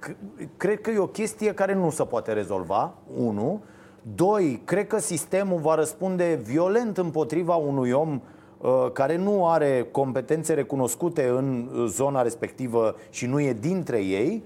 [0.57, 3.62] cred că e o chestie care nu se poate rezolva, unu.
[4.14, 8.20] Doi, cred că sistemul va răspunde violent împotriva unui om
[8.59, 14.45] uh, care nu are competențe recunoscute în zona respectivă și nu e dintre ei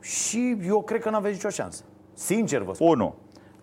[0.00, 1.84] și eu cred că n-aveți nicio șansă.
[2.12, 2.88] Sincer vă spun.
[2.88, 3.14] Unu.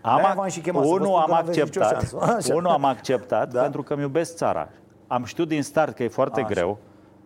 [0.06, 2.14] Am, și chemat, unul am acceptat,
[2.50, 3.62] unul am acceptat da?
[3.62, 4.70] pentru că îmi iubesc țara.
[5.08, 6.50] Am știut din start că e foarte Așa.
[6.50, 6.78] greu.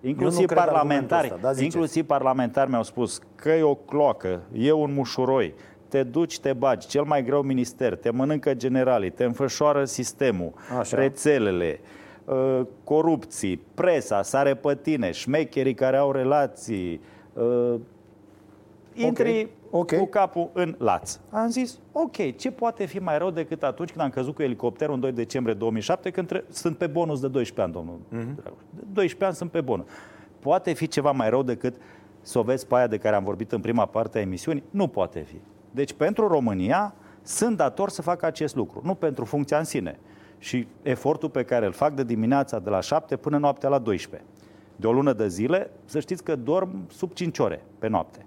[0.02, 5.54] Inclusiv parlamentari, ăsta, da, inclusiv parlamentari mi-au spus că e o cloacă, e un mușuroi,
[5.88, 10.98] te duci, te bagi, cel mai greu minister, te mănâncă generalii, te înfășoară sistemul, Așa.
[10.98, 11.80] rețelele,
[12.26, 17.02] uh, corupții, presa, sare pe tine, șmecherii care au relații,
[17.34, 17.76] uh,
[18.94, 20.00] intri okay okay.
[20.00, 21.20] cu capul în laț.
[21.30, 24.94] Am zis, ok, ce poate fi mai rău decât atunci când am căzut cu elicopterul
[24.94, 28.94] în 2 decembrie 2007, când tre- sunt pe bonus de 12 ani, domnul mm-hmm.
[28.94, 29.86] 12 ani sunt pe bonus.
[30.40, 31.76] Poate fi ceva mai rău decât
[32.22, 34.64] să o vezi pe aia de care am vorbit în prima parte a emisiunii?
[34.70, 35.40] Nu poate fi.
[35.72, 40.00] Deci pentru România sunt dator să fac acest lucru, nu pentru funcția în sine.
[40.38, 44.28] Și efortul pe care îl fac de dimineața de la 7 până noaptea la 12.
[44.76, 48.26] De o lună de zile, să știți că dorm sub 5 ore pe noapte.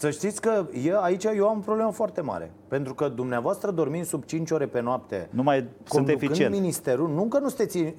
[0.00, 2.50] Să știți că eu, aici eu am un problemă foarte mare.
[2.68, 6.54] Pentru că dumneavoastră dormind sub 5 ore pe noapte, nu mai sunt eficient.
[6.54, 7.92] ministerul, nu că nu sunteți uh,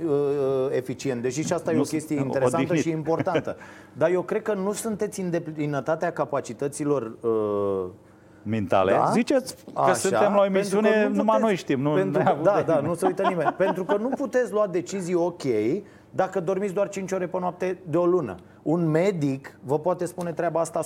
[0.69, 2.81] eficient, deși și asta nu, e o chestie interesantă odihnit.
[2.81, 3.57] și importantă.
[3.97, 7.85] dar eu cred că nu sunteți în deplinătatea capacităților uh,
[8.43, 8.91] mentale.
[8.91, 9.09] Da?
[9.11, 11.81] Ziceți că Așa, suntem la o emisiune, numai puteți, noi știm.
[11.81, 13.53] Nu pentru că, da, da, nu se uită nimeni.
[13.57, 15.43] pentru că nu puteți lua decizii ok
[16.09, 18.35] dacă dormiți doar 5 ore pe noapte de o lună.
[18.69, 20.81] Un medic vă poate spune treaba asta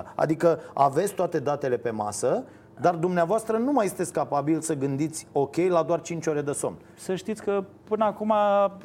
[0.00, 0.14] 100%.
[0.14, 2.44] Adică aveți toate datele pe masă,
[2.80, 6.76] dar dumneavoastră nu mai sunteți capabil să gândiți ok la doar 5 ore de somn.
[6.94, 8.32] Să știți că până acum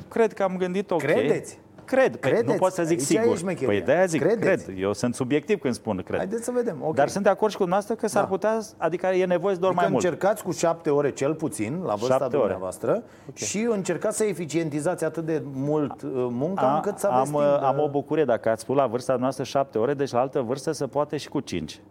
[0.09, 0.99] cred că am gândit ok.
[1.01, 1.59] Credeți?
[1.87, 2.15] Cred.
[2.15, 2.51] Păi, Credeți?
[2.51, 3.65] Nu pot să zic Aici sigur.
[3.65, 4.65] Păi de-aia zic, Credeți?
[4.65, 4.77] cred.
[4.79, 6.17] Eu sunt subiectiv când spun cred.
[6.17, 6.77] Haideți să vedem.
[6.79, 6.93] Okay.
[6.93, 8.29] Dar sunt de acord și cu dumneavoastră că s-ar da.
[8.29, 10.03] putea, adică e nevoie să dorm adică mai mult.
[10.03, 13.47] încercați cu șapte ore cel puțin, la vârsta șapte dumneavoastră, okay.
[13.47, 17.59] și încercați să eficientizați atât de mult uh, munca, A, încât să aveți am, timp
[17.59, 17.65] de...
[17.65, 20.71] am o bucurie, dacă ați spus la vârsta noastră șapte ore, deci la altă vârstă
[20.71, 21.81] să poate și cu cinci.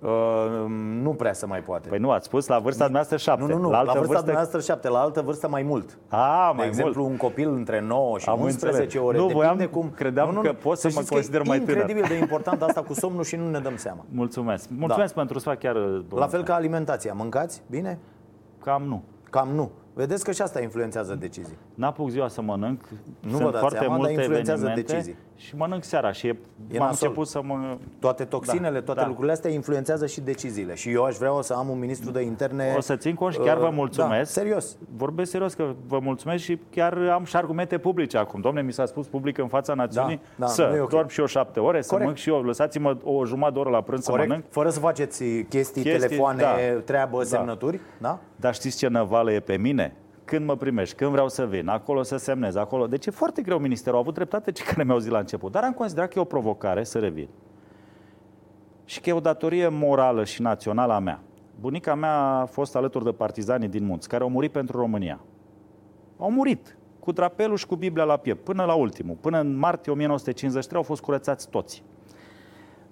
[0.00, 0.64] Uh,
[1.02, 1.88] nu prea se mai poate.
[1.88, 3.44] Păi nu, ați spus la vârsta noastră șapte.
[3.44, 4.32] Nu, nu, nu, la, altă la vârsta vârstă...
[4.32, 5.98] noastră șapte, la altă vârstă mai mult.
[6.08, 7.12] A, mai De exemplu, mult.
[7.12, 9.06] un copil între 9 și Am 11 înțeles.
[9.06, 9.18] ore.
[9.18, 9.90] Nu, voiam, cum...
[9.94, 11.76] credeam nu, nu, că pot să, să mă consider mai tânăr.
[11.76, 14.04] incredibil de important asta cu somnul și nu ne dăm seama.
[14.10, 14.68] Mulțumesc.
[14.78, 15.20] Mulțumesc da.
[15.20, 15.76] pentru sfat chiar.
[16.14, 17.12] La fel ca alimentația.
[17.12, 17.98] Mâncați bine?
[18.64, 19.02] Cam nu.
[19.30, 19.70] Cam nu.
[19.94, 21.56] Vedeți că și asta influențează decizii.
[21.74, 22.80] N-apuc ziua să mănânc,
[23.20, 25.16] nu sunt vă dați foarte seama, multe dar influențează evenimente decizii.
[25.36, 26.30] Și mănânc seara și e,
[26.72, 27.06] E m-am nasol.
[27.08, 27.76] început să mă...
[27.98, 29.06] Toate toxinele, Da, toate da.
[29.06, 30.74] lucrurile astea influențează și deciziile.
[30.74, 32.74] Și eu aș vrea să am un ministru de interne...
[32.76, 34.34] O să țin cont și chiar vă uh, mulțumesc.
[34.34, 34.76] Da, serios.
[34.96, 38.40] Vorbesc serios că vă mulțumesc și chiar am și argumente publice acum.
[38.40, 40.88] Domne, mi s-a spus public în fața națiunii Da, da, să nu e ok.
[40.90, 42.00] dorm și eu șapte ore, să Corect.
[42.06, 42.42] mănânc și eu.
[42.42, 44.28] Lăsați-mă o jumătate de oră la prânz să mănânc.
[44.28, 44.52] Corect?
[44.52, 46.80] Fără să faceți chestii, Chestii, telefoane, da.
[46.84, 47.24] treabă, Da.
[47.24, 47.80] semnături.
[47.98, 48.18] Da?
[48.36, 49.96] Dar știți ce năvală e pe mine?
[50.26, 52.86] Când mă primești, când vreau să vin, acolo să semnez, acolo.
[52.86, 53.96] Deci e foarte greu ministerul.
[53.96, 55.52] Au avut dreptate cei care mi-au zis la început.
[55.52, 57.28] Dar am considerat că e o provocare să revin.
[58.84, 61.20] Și că e o datorie morală și națională a mea.
[61.60, 65.20] Bunica mea a fost alături de partizanii din munți, care au murit pentru România.
[66.18, 69.16] Au murit cu drapelul și cu Biblia la piept, până la ultimul.
[69.20, 71.82] Până în martie 1953 au fost curățați toți.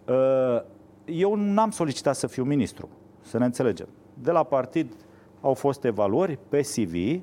[0.09, 0.62] Uh,
[1.05, 2.89] Eu n-am solicitat să fiu ministru,
[3.20, 3.89] să ne înțelegem.
[4.14, 4.93] De la partid
[5.45, 7.22] au fost evaluări pe CV.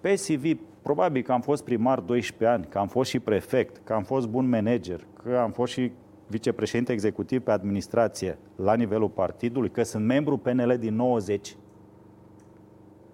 [0.00, 3.92] Pe CV, probabil că am fost primar 12 ani, că am fost și prefect, că
[3.92, 5.92] am fost bun manager, că am fost și
[6.26, 11.56] vicepreședinte executiv pe administrație la nivelul partidului, că sunt membru PNL din 90.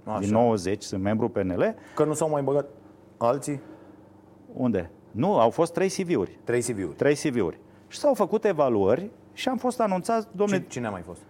[0.04, 0.18] Așa.
[0.18, 1.74] Din 90 sunt membru PNL.
[1.94, 2.68] Că nu s-au mai băgat
[3.16, 3.60] alții?
[4.52, 4.90] Unde?
[5.10, 6.38] Nu, au fost trei CV-uri.
[6.44, 6.96] Trei CV-uri.
[6.96, 7.58] Trei CV-uri.
[7.88, 11.20] Și s-au făcut evaluări și am fost anunțat, domnule, Cine, cine a mai fost?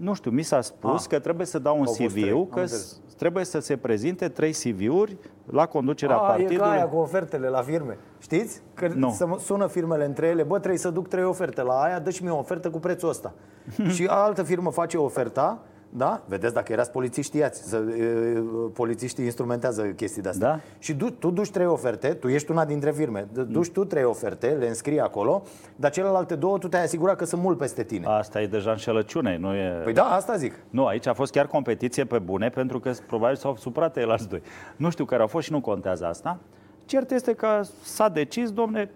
[0.00, 1.08] Nu știu, mi s-a spus Ah.
[1.08, 3.00] că trebuie să dau un Au fost trei, CV, am că înțeles.
[3.08, 5.16] s- trebuie să se prezinte trei CV-uri
[5.50, 6.56] la conducerea A, e partidului.
[6.56, 7.98] ca aia cu ofertele la firme.
[8.18, 8.62] Știți?
[8.74, 9.10] Că Nu.
[9.10, 12.10] să mă- sună firmele între ele, bă, trebuie să duc trei oferte la aia, dă
[12.10, 13.32] și mie o ofertă cu prețul ăsta.
[13.94, 15.58] și altă firmă face oferta,
[15.92, 16.22] da?
[16.26, 17.68] Vedeți, dacă erați polițiști, știați.
[17.68, 18.40] Să, e,
[18.72, 20.48] polițiștii instrumentează chestii de-astea.
[20.48, 20.60] Da.
[20.78, 24.04] Și du, tu duci trei oferte, tu ești una dintre firme, d- duci tu trei
[24.04, 25.42] oferte, le înscrii acolo,
[25.76, 28.06] dar celelalte două tu te-ai asigurat că sunt mult peste tine.
[28.06, 29.80] Asta e deja înșelăciune, nu e...
[29.84, 30.54] Păi da, asta zic.
[30.70, 34.28] Nu, aici a fost chiar competiție pe bune, pentru că probabil s-au supărat ei alți
[34.28, 34.42] doi.
[34.76, 36.38] Nu știu care au fost și nu contează asta.
[36.84, 38.90] Cert este că s-a decis, domne,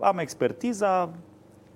[0.00, 1.10] am expertiza,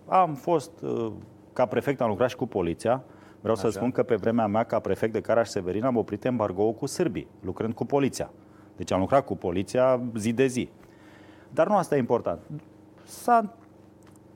[0.08, 1.12] am fost, uh,
[1.52, 3.02] ca prefect am lucrat și cu poliția.
[3.40, 3.76] Vreau să Așa.
[3.76, 7.74] spun că pe vremea mea, ca prefect de Caraș-Severin, am oprit embargo cu sârbii, lucrând
[7.74, 8.30] cu poliția.
[8.76, 10.68] Deci am lucrat cu poliția zi de zi.
[11.50, 12.40] Dar nu asta e important.
[13.04, 13.54] S-a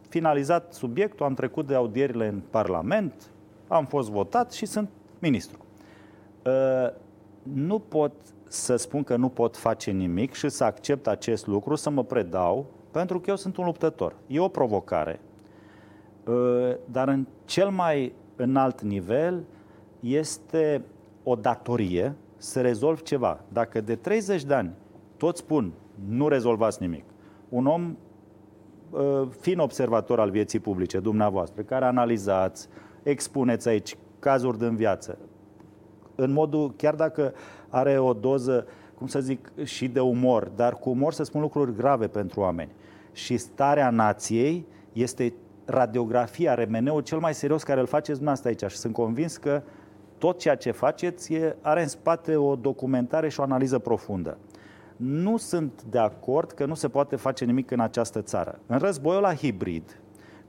[0.09, 3.30] finalizat subiectul, am trecut de audierile în Parlament,
[3.68, 4.88] am fost votat și sunt
[5.18, 5.59] ministru.
[6.46, 6.92] Uh,
[7.42, 8.12] Nu pot
[8.48, 12.66] să spun că nu pot face nimic și să accept acest lucru, să mă predau,
[12.90, 14.14] pentru că eu sunt un luptător.
[14.26, 15.20] E o provocare.
[16.26, 19.45] Uh, Dar în cel mai înalt nivel
[20.01, 20.85] este
[21.22, 23.41] o datorie să rezolv ceva.
[23.49, 24.72] Dacă de 30 de ani
[25.16, 25.72] toți spun
[26.09, 27.05] nu rezolvați nimic,
[27.49, 27.97] un om
[28.91, 32.68] uh, fiind observator al vieții publice, dumneavoastră, care analizați,
[33.03, 35.18] expuneți aici cazuri din viață,
[36.14, 37.32] în modul, chiar dacă
[37.68, 41.74] are o doză, cum să zic, și de umor, dar cu umor să spun lucruri
[41.74, 42.70] grave pentru oameni.
[43.12, 48.78] Și starea nației este radiografia, remeneul cel mai serios care îl faceți dumneavoastră aici și
[48.78, 49.62] sunt convins că
[50.18, 54.38] tot ceea ce faceți e, are în spate o documentare și o analiză profundă.
[54.96, 58.58] Nu sunt de acord că nu se poate face nimic în această țară.
[58.66, 59.98] În războiul la hibrid,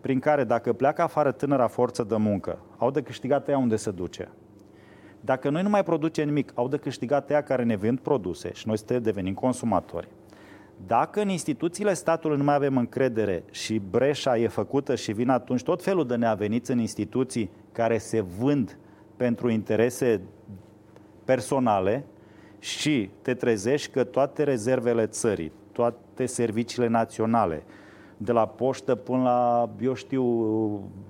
[0.02, 3.92] prin care dacă pleacă afară tânăra forță de muncă, au de câștigat ea unde se
[3.92, 4.30] duce.
[5.22, 8.68] Dacă noi nu mai producem nimic, au de câștigat ea care ne vând produse și
[8.68, 10.08] noi suntem devenim consumatori.
[10.88, 15.64] Dacă în instituțiile statului nu mai avem încredere și breșa e făcută și vin atunci
[15.64, 18.78] tot felul de neaveniți în instituții care se vând
[19.16, 20.22] pentru interese
[21.26, 22.06] personale
[22.60, 27.64] și te trezești că toate rezervele țării, toate serviciile naționale,
[28.18, 30.24] de la poștă până la, eu știu,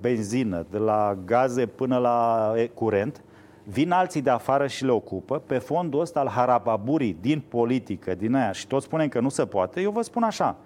[0.00, 3.22] benzină, de la gaze până la e, curent,
[3.68, 8.34] vin alții de afară și le ocupă, pe fondul ăsta al harababurii din politică, din
[8.34, 10.56] aia, și toți spunem că nu se poate, eu vă spun așa,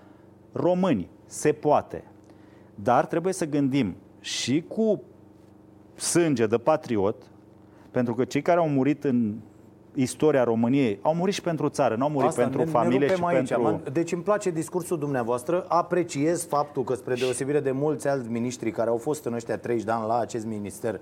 [0.53, 2.05] români, se poate.
[2.74, 5.03] Dar trebuie să gândim și cu
[5.94, 7.16] sânge de patriot,
[7.90, 9.34] pentru că cei care au murit în
[9.94, 13.07] istoria României au murit și pentru țară, nu au murit Asta, pentru ne, familie ne
[13.07, 13.48] și rupem aici.
[13.48, 13.80] pentru...
[13.84, 18.70] Man- Deci îmi place discursul dumneavoastră, apreciez faptul că spre deosebire de mulți alți miniștri
[18.70, 21.01] care au fost în ăștia 30 de ani la acest minister,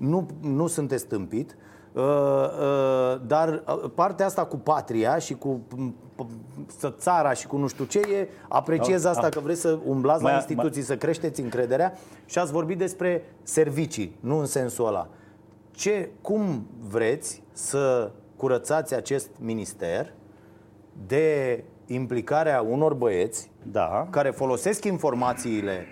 [0.00, 1.56] nu, nu sunteți stâmpit,
[1.92, 5.94] uh, uh, dar uh, partea asta cu patria și cu m,
[6.78, 8.28] să țara și cu nu știu ce e.
[8.48, 11.92] Apreciez asta că vreți să umblați la Mai- instituții, să creșteți încrederea
[12.26, 15.08] și ați vorbit despre servicii, nu în sensul ăla.
[15.70, 20.12] Ce, cum vreți să curățați acest minister
[21.06, 24.06] de implicarea unor băieți Da.
[24.10, 25.86] care folosesc informațiile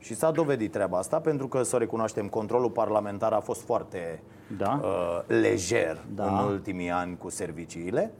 [0.00, 4.22] și s-a dovedit treaba asta pentru că, să recunoaștem, controlul parlamentar a fost foarte
[4.56, 4.80] Da.
[4.82, 6.24] uh, lejer Da.
[6.24, 8.12] în ultimii ani cu serviciile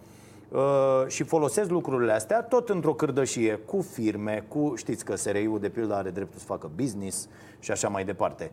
[0.49, 0.61] uh,
[1.07, 5.95] și folosesc lucrurile astea tot într-o cârdășie cu firme, cu, știți că SRI-ul de pildă
[5.95, 7.29] are dreptul să facă business
[7.59, 8.51] și așa mai departe.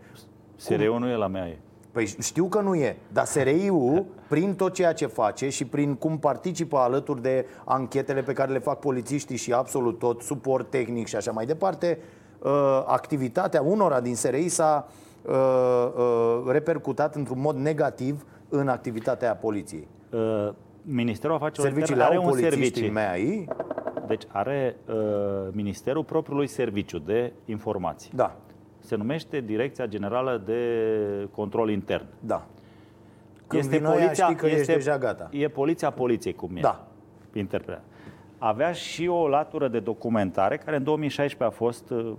[0.55, 1.47] SRE-ul nu e la mea.
[1.47, 1.57] E.
[1.91, 6.17] Păi știu că nu e, dar SRI-ul, prin tot ceea ce face și prin cum
[6.19, 11.15] participă alături de anchetele pe care le fac polițiștii și absolut tot, suport tehnic și
[11.15, 12.05] așa mai departe, uh,
[12.85, 14.88] activitatea unora din SRI s-a
[15.21, 15.33] uh,
[15.97, 19.88] uh, repercutat într-un mod negativ în activitatea poliției.
[20.11, 20.49] Uh,
[20.81, 22.93] Ministerul Afacerilor Serviciile Interne au are un polițiști serviciu.
[22.93, 23.47] MEAI,
[24.07, 24.95] Deci are uh,
[25.51, 28.11] Ministerul propriului serviciu de informații.
[28.15, 28.35] da,
[28.79, 30.59] Se numește Direcția Generală de
[31.31, 32.05] Control Intern.
[32.19, 32.45] da.
[33.47, 35.29] Când vin ăia, știi că ești deja gata.
[35.31, 36.59] E poliția poliției, cum e.
[36.59, 36.88] Da.
[37.33, 37.83] Interpretat.
[38.38, 42.13] Avea și o latură de documentare care în 2016 a fost, uh,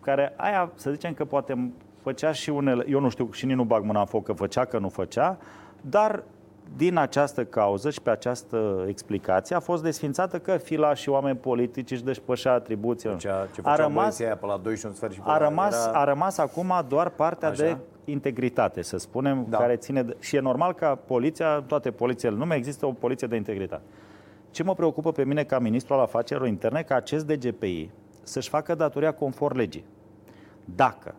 [0.00, 1.70] care aia, să zicem că poate
[2.02, 4.64] făcea și unele, eu nu știu și nici nu bag mâna în foc că făcea,
[4.64, 5.38] că nu făcea,
[5.80, 6.22] dar
[6.76, 11.90] din această cauză și pe această explicație a fost desfințată că fila și oameni politici
[11.90, 13.16] își despășea atribuțiile.
[13.16, 15.28] Ceea ce a făceau rămas, băieții aia pe la 2 și un sfert și pe
[15.28, 17.62] a la- rămas, era- a rămas acum doar partea Așa.
[17.62, 19.58] de integritate, să spunem, Da.
[19.58, 23.26] care ține de, și e normal ca poliția, toate polițiile în lume, există o poliție
[23.26, 23.82] de integritate.
[24.56, 27.90] Ce mă preocupă pe mine ca ministru al afacerilor interne, ca acest DGPI
[28.22, 29.84] să-și facă datoria conform legii.
[30.64, 31.14] Dacă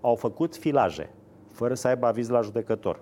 [0.00, 1.10] au făcut filaje
[1.52, 3.00] fără să aibă aviz la judecător,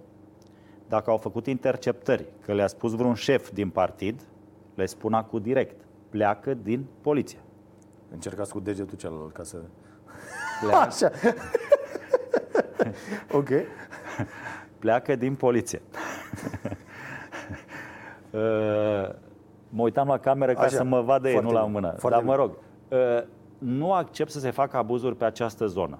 [0.88, 4.20] dacă au făcut interceptări, că le-a spus vreun șef din partid,
[4.74, 7.38] le spun acum direct, pleacă din poliție.
[8.10, 9.56] Încercați cu degetul celălalt ca să...
[10.60, 11.10] Pleacă, Așa.
[13.38, 13.48] ok.
[14.78, 15.82] pleacă din poliție.
[18.32, 18.40] Uh,
[19.68, 21.94] mă uitam la cameră ca Așa, să mă vadă ei, foarte nu la bine, mână.
[21.96, 22.50] foarte Dar mă rog,
[22.88, 23.24] uh,
[23.58, 25.98] nu accept să se facă abuzuri pe această zonă.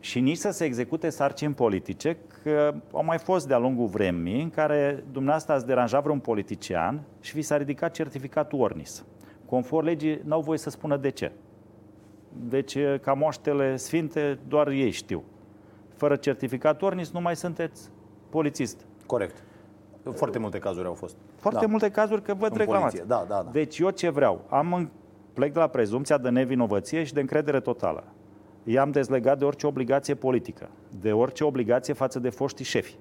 [0.00, 4.50] Și nici să se execute sarcini politice, că au mai fost de-a lungul vremii în
[4.50, 9.04] care dumneavoastră ați deranjat vreun politician și vi s-a ridicat certificatul Ornis.
[9.46, 11.32] Conform legii, n-au voie să spună de ce.
[12.48, 15.24] Deci, ca moaștele sfinte, doar ei știu.
[15.94, 17.90] Fără certificat Ornis nu mai sunteți
[18.30, 18.86] polițist.
[19.06, 19.45] Corect.
[20.14, 21.16] Foarte multe cazuri au fost.
[21.36, 21.66] Foarte da.
[21.66, 22.84] multe cazuri că văd În reclamați.
[22.84, 23.50] poliție, da, da, da.
[23.50, 24.40] Deci eu ce vreau?
[24.48, 24.88] Am în...
[25.32, 28.04] plec de la prezumția de nevinovăție și de încredere totală.
[28.64, 30.68] I-am dezlegat de orice obligație politică,
[31.00, 32.96] de orice obligație față de foștii șefi.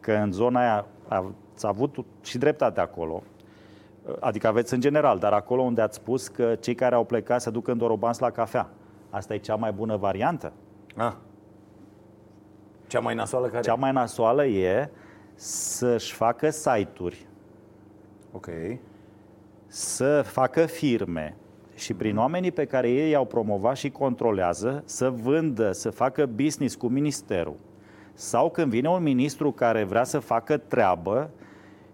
[0.00, 3.22] Că în zona aia ați avut și dreptate acolo,
[4.20, 7.50] adică aveți în general, dar acolo unde ați spus că cei care au plecat se
[7.50, 8.70] duc în Dorobans la cafea,
[9.10, 10.52] asta e cea mai bună variantă?
[10.96, 11.12] Ah.
[12.86, 13.60] Cea mai nasoală care...
[13.60, 14.90] Cea mai nasoală e
[15.34, 17.26] să-și facă site-uri
[18.32, 18.48] Ok.
[19.66, 21.36] să facă firme
[21.74, 26.74] și prin oamenii pe care ei i-au promovat și controlează să vândă, să facă business
[26.74, 27.56] cu ministerul.
[28.14, 31.30] Sau când vine un ministru care vrea să facă treabă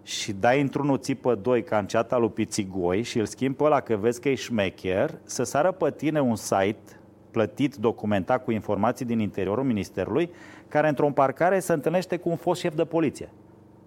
[0.03, 3.79] și dai într-unul țipă doi ca în ceata lui Pițigoi și îl schimbi pe ăla
[3.79, 6.98] că vezi că e șmecher, să sară pe tine un site
[7.39, 10.31] plătit, documentat cu informații din interiorul ministerului,
[10.67, 13.29] care într-o parcare se întâlnește cu un fost șef de poliție.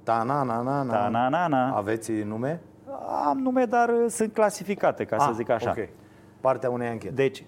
[0.03, 0.93] Ta na na na na.
[0.93, 1.77] Ta-na-na-na.
[1.77, 2.61] Aveți nume?
[3.27, 5.71] Am nume, dar uh, sunt clasificate, ca să Ah, zic așa.
[5.71, 5.89] Ok.
[6.41, 7.15] Partea unei anchete.
[7.15, 7.45] Deci,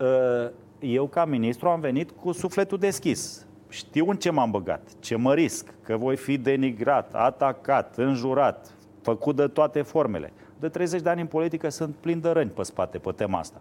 [0.00, 3.46] uh, eu ca ministru am venit cu sufletul deschis.
[3.68, 9.36] Știu în ce m-am băgat, ce mă risc, că voi fi denigrat, atacat, înjurat, făcut
[9.36, 10.32] de toate formele.
[10.60, 13.58] De 30 de ani în politică sunt plin de răni pe spate pe tema asta.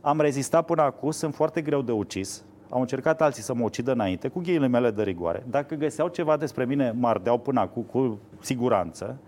[0.00, 2.44] Am rezistat până acum, sunt foarte greu de ucis.
[2.70, 5.44] Au încercat alții să mă ucidă înainte, cu ghiile mele de rigoare.
[5.50, 9.18] Dacă găseau ceva despre mine, mă ardeau până acum cu siguranță.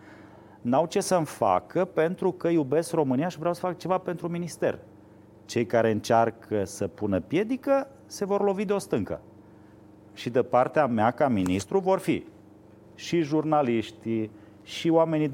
[0.60, 4.78] N-au ce să-mi facă pentru că iubesc România și vreau să fac ceva pentru minister.
[5.44, 9.20] Cei care încearcă să pună piedică se vor lovi de o stâncă.
[10.14, 12.24] Și de partea mea, ca ministru, vor fi
[12.94, 14.30] și jurnaliștii,
[14.62, 15.32] și oamenii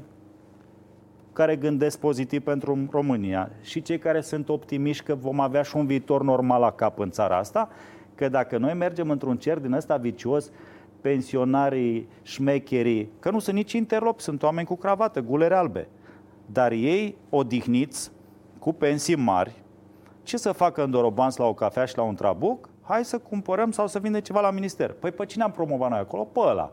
[1.37, 5.85] care gândesc pozitiv pentru România și cei care sunt optimiști că vom avea și un
[5.85, 7.69] viitor normal la cap în țara asta,
[8.15, 10.51] că dacă noi mergem într-un cer din ăsta vicios,
[11.01, 15.87] pensionarii, șmecherii, că nu sunt nici interlopți, sunt oameni cu cravată, gulere albe,
[16.45, 18.11] dar ei odihniți,
[18.59, 19.63] cu pensii mari,
[20.23, 22.69] ce să facă în Dorobans la o cafea și la un trabuc?
[22.81, 24.91] Hai să cumpărăm sau să vindem ceva la minister.
[24.91, 26.23] Păi pe cine am promovat noi acolo?
[26.23, 26.71] Pe ăla.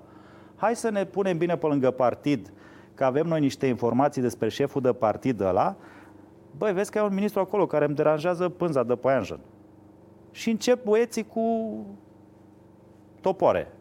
[0.57, 2.53] Hai să ne punem bine pe lângă partid
[2.95, 5.77] că avem noi niște informații despre șeful de partid ăla,
[6.59, 9.39] băi, vezi că e un ministru acolo care îmi deranjează pânza de păianjen.
[10.31, 11.77] Și încep băieții cu
[13.21, 13.73] topoare.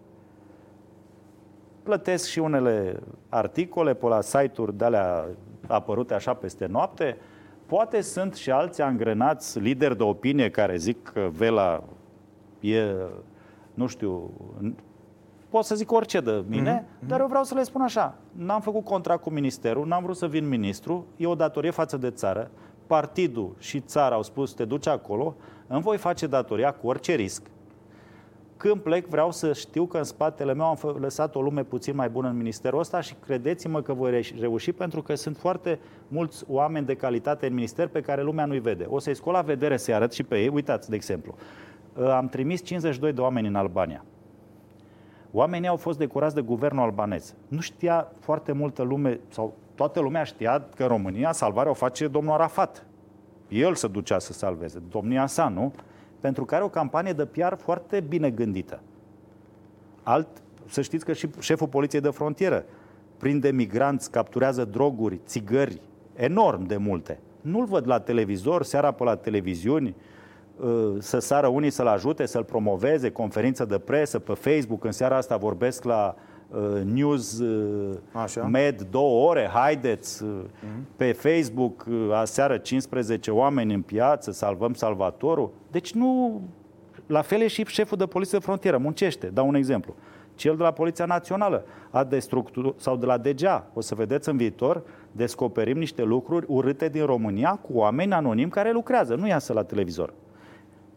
[1.83, 2.99] Plătesc și unele
[3.29, 5.27] articole pe la site-uri de alea
[5.67, 7.17] apărute așa peste noapte.
[7.65, 11.83] Poate sunt și alții angrenați, lideri de opinie care zic că Vela
[12.59, 12.95] e,
[13.73, 14.31] nu știu,
[15.53, 17.07] pot să zic orice de mine, mm-hmm.
[17.07, 18.15] dar eu vreau să le spun așa.
[18.31, 22.09] N-am făcut contract cu ministerul, n-am vrut să vin ministru, e o datorie față de
[22.09, 22.51] țară.
[22.87, 25.35] Partidul și țara au spus, te duci acolo,
[25.67, 27.41] îmi voi face datoria cu orice risc.
[28.57, 32.09] Când plec, vreau să știu că în spatele meu am lăsat o lume puțin mai
[32.09, 36.85] bună în ministerul ăsta și credeți-mă că voi reuși pentru că sunt foarte mulți oameni
[36.85, 38.85] de calitate în minister pe care lumea nu-i vede.
[38.89, 40.47] O să-i scol la vedere să-i arăt și pe ei.
[40.47, 41.35] Uitați, de exemplu,
[42.09, 44.03] am trimis 52 de oameni în Albania.
[45.35, 47.35] Oamenii au fost decorați de guvernul albanez.
[47.47, 52.07] Nu știa foarte multă lume, sau toată lumea știa că în România salvarea o face
[52.07, 52.85] domnul Arafat.
[53.47, 55.73] El se ducea să salveze, domnia sa, nu?
[56.19, 58.79] Pentru că are o campanie de PR foarte bine gândită.
[60.03, 60.27] Alt,
[60.65, 62.65] să știți că și șeful poliției de frontieră
[63.17, 65.81] prinde migranți, capturează droguri, țigări,
[66.15, 67.19] enorm de multe.
[67.41, 70.12] Nu-l văd la televizor, seara pe la televiziuni, Uh,
[70.99, 74.83] să sară unii să-l ajute, să-l promoveze, conferință de presă pe Facebook.
[74.83, 76.15] În seara asta vorbesc la
[76.49, 78.43] uh, News uh, Așa.
[78.43, 80.95] Med două ore, haideți uh-huh.
[80.95, 85.51] pe Facebook, uh, aseară 15 oameni în piață, salvăm salvatorul.
[85.71, 86.41] Deci nu...
[87.07, 89.95] La fel e și șeful de poliție de frontieră, muncește, dau un exemplu.
[90.35, 94.37] Cel de la Poliția Națională a destructur, sau de la DGA, o să vedeți în
[94.37, 99.63] viitor, descoperim niște lucruri urâte din România cu oameni anonimi care lucrează, nu iasă la
[99.63, 100.13] televizor.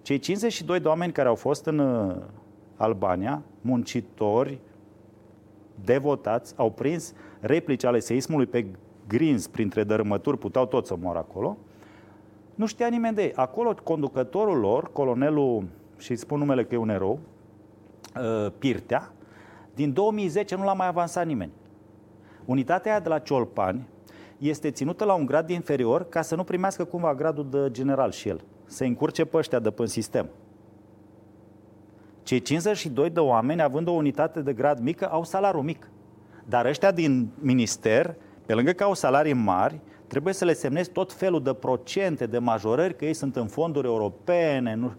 [0.07, 2.16] Cei 52 de oameni care au fost în uh,
[2.77, 4.59] Albania, muncitori,
[5.85, 8.66] devotați, au prins replici ale seismului pe
[9.09, 11.57] grins printre dărâmături, puteau toți să moară acolo.
[12.55, 13.33] Nu știa nimeni de ei.
[13.35, 15.65] Acolo conducătorul lor, colonelul,
[15.99, 17.19] și îi spun numele că e un erou,
[18.16, 19.12] uh, Pirtea,
[19.74, 21.53] din 2010 nu l-a mai avansat nimeni.
[22.45, 23.89] Unitatea aia de la Ciolpani
[24.39, 28.28] este ținută la un grad inferior ca să nu primească cumva gradul de general și
[28.28, 30.28] el să încurce pe ăștia de pe sistem.
[32.22, 35.90] Cei 52 de oameni, având o unitate de grad mică, au salariu mic.
[36.44, 38.14] Dar ăștia din minister,
[38.47, 42.38] pe lângă că au salarii mari, trebuie să le semnezi tot felul de procente, de
[42.38, 44.74] majorări, că ei sunt în fonduri europene.
[44.74, 44.93] Nu...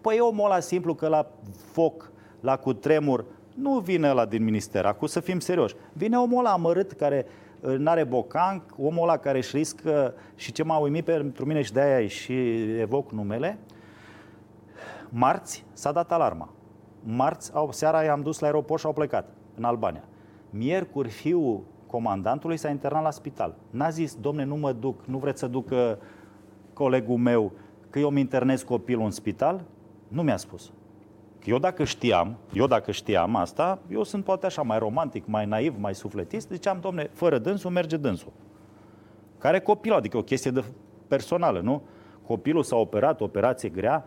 [0.00, 1.30] Păi omul ăla simplu că la
[1.72, 3.24] foc, la cutremur,
[3.54, 5.74] nu vine la din minister, acum să fim serioși.
[5.92, 7.26] Vine omul ăla amărât care
[7.62, 12.06] n-are bocanc, omul ăla care își riscă și ce m-a uimit pentru mine și de-aia
[12.06, 12.32] și
[12.78, 13.58] evoc numele,
[15.08, 16.48] marți s-a dat alarma.
[17.04, 20.04] Marți, au, seara i-am dus la aeroport și au plecat în Albania.
[20.50, 23.54] Miercuri, fiul comandantului s-a internat la spital.
[23.70, 25.98] N-a zis, domne, nu mă duc, nu vreți să ducă
[26.72, 27.52] colegul meu,
[27.90, 29.64] că eu mi internez copilul în spital?
[30.08, 30.72] Nu mi-a spus.
[31.44, 35.74] Eu dacă știam, eu dacă știam asta, eu sunt poate așa mai romantic, mai naiv,
[35.78, 38.32] mai sufletist, ziceam, domne, fără dânsul merge dânsul.
[39.38, 40.64] Care copilul, adică o chestie de
[41.08, 41.82] personală, nu?
[42.26, 44.04] Copilul s-a operat, operație grea,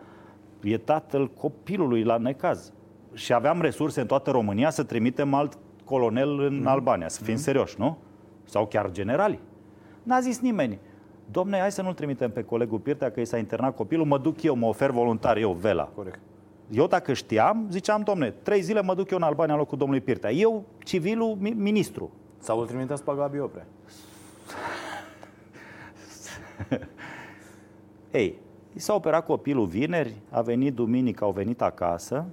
[0.62, 2.72] e tatăl copilului la necaz.
[3.14, 6.66] Și aveam resurse în toată România să trimitem alt colonel în mm.
[6.66, 7.40] Albania, să fim mm.
[7.40, 7.98] serioși, nu?
[8.44, 9.40] Sau chiar generali.
[10.02, 10.78] N-a zis nimeni.
[11.30, 14.42] Domne, hai să nu-l trimitem pe colegul Pirtea că i s-a internat copilul, mă duc
[14.42, 15.84] eu, mă ofer voluntar eu, Vela.
[15.84, 16.20] Corect.
[16.70, 20.02] Eu dacă știam, ziceam, domne, trei zile mă duc eu în Albania în locul domnului
[20.02, 20.32] Pirtea.
[20.32, 22.10] Eu, civilul, ministru.
[22.38, 23.66] Sau îl trimiteți pe Gabi Opre.
[28.10, 28.38] Ei,
[28.72, 32.24] i s-a operat copilul vineri, a venit duminică, au venit acasă.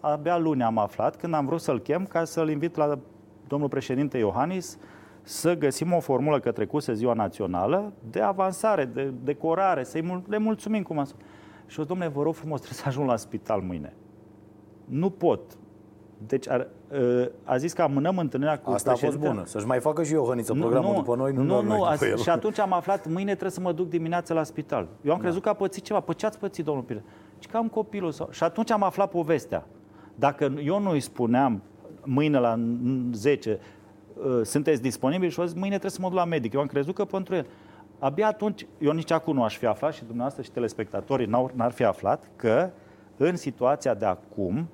[0.00, 2.98] Abia luni am aflat când am vrut să-l chem ca să-l invit la
[3.48, 4.78] domnul președinte Iohannis
[5.22, 10.38] să găsim o formulă că trecuse ziua națională de avansare, de decorare, să-i mul- le
[10.38, 11.24] mulțumim cum a spus.
[11.70, 13.92] Și o domnule, vă rog frumos, trebuie să ajung la spital mâine.
[14.84, 15.40] Nu pot.
[16.26, 19.42] Deci ar, ă, a zis că amânăm întâlnirea cu Asta a fost bună.
[19.44, 22.16] Să-și mai facă și Iohăniță programul nu, după noi, nu, nu, nu noi după el.
[22.16, 24.88] Și atunci am aflat, mâine trebuie să mă duc dimineața la spital.
[25.02, 25.22] Eu am da.
[25.22, 26.00] crezut că a pățit ceva.
[26.00, 27.04] Păi ce ați pățit, domnul Pire?
[27.38, 28.10] Și că am copilul.
[28.10, 28.28] Sau...
[28.30, 29.66] Și atunci am aflat povestea.
[30.14, 31.62] Dacă eu nu îi spuneam
[32.04, 32.60] mâine la
[33.12, 33.58] 10
[34.26, 36.52] ă, sunteți disponibili și o zis, mâine trebuie să mă duc la medic.
[36.52, 37.46] Eu am crezut că pentru el.
[38.00, 41.84] Abia atunci, eu nici acum nu aș fi aflat și dumneavoastră și telespectatorii n-ar fi
[41.84, 42.70] aflat că
[43.16, 44.68] în situația de acum,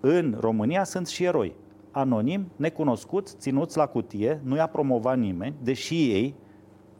[0.00, 1.56] în România sunt și eroi.
[1.90, 6.34] Anonim, necunoscuți, ținuți la cutie, nu i-a promovat nimeni, deși ei,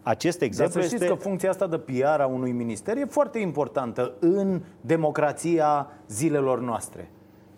[0.03, 1.17] acest exemplu Dar să știți este...
[1.17, 7.11] că funcția asta de PR a unui minister e foarte importantă în democrația zilelor noastre.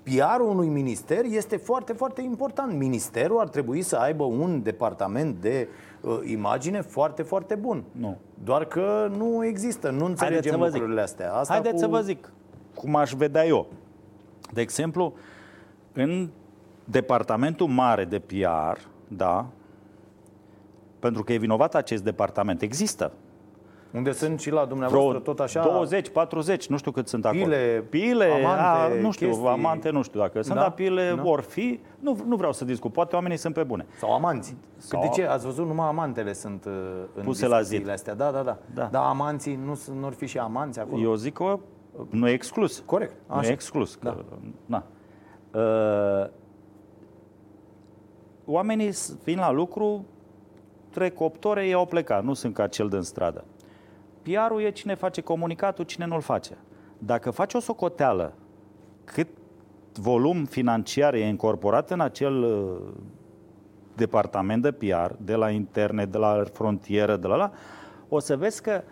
[0.02, 2.72] PR-ul unui minister este foarte, foarte important.
[2.72, 5.87] Ministerul ar trebui să aibă un departament de uh,
[6.24, 7.84] imagine foarte, foarte bun.
[7.92, 8.16] Nu.
[8.44, 10.74] Doar că nu există, nu înțelegem să vă zic.
[10.74, 11.32] lucrurile astea.
[11.32, 11.80] Asta Haideți cu...
[11.80, 12.32] să vă zic
[12.74, 13.66] cum aș vedea eu.
[14.52, 15.14] De exemplu,
[15.92, 16.28] în
[16.84, 19.46] departamentul mare de PR, da,
[20.98, 23.12] pentru că e vinovat acest departament, există.
[23.92, 27.42] Unde sunt și la dumneavoastră Vreo tot așa 20, 40, nu știu cât sunt acolo.
[27.42, 28.60] Pile, pile amante,
[28.96, 29.46] a, nu știu, chestii.
[29.48, 30.60] amante, nu știu dacă sunt, Da?
[30.60, 31.22] dar pile Da.
[31.22, 33.86] vor fi, nu, nu vreau să discut, poate oamenii sunt pe bune.
[33.98, 34.48] Sau amanți.
[34.76, 35.00] Sau- Sau...
[35.00, 35.26] De ce?
[35.28, 35.66] Ați văzut?
[35.66, 36.72] Numai amantele sunt uh,
[37.14, 37.92] în Puse la discuțiile zid.
[37.92, 38.14] astea.
[38.14, 38.58] Da, da, da.
[38.74, 38.88] Da.
[38.92, 41.02] Dar amanții nu sunt, nu ar fi și amanți acolo?
[41.02, 41.58] Eu zic că
[42.10, 42.82] nu e exclus.
[42.86, 43.14] Corect.
[43.28, 43.48] Nu Așa.
[43.48, 43.94] e exclus.
[43.94, 44.36] Că, Da.
[44.66, 44.84] na.
[45.60, 46.28] Uh,
[48.44, 50.04] oamenii, s- fiind la lucru,
[50.90, 53.44] trec 8 ore, ei au plecat, nu sunt ca cel din stradă.
[54.28, 56.56] PR-ul e cine face comunicatul, cine nu-l face.
[56.98, 58.32] Dacă faci o socoteală
[59.04, 59.28] cât
[59.94, 62.92] volum financiar e incorporat în acel uh,
[63.94, 67.52] departament de PR, de la interne, de la frontieră, de la la,
[68.08, 68.82] o să vezi că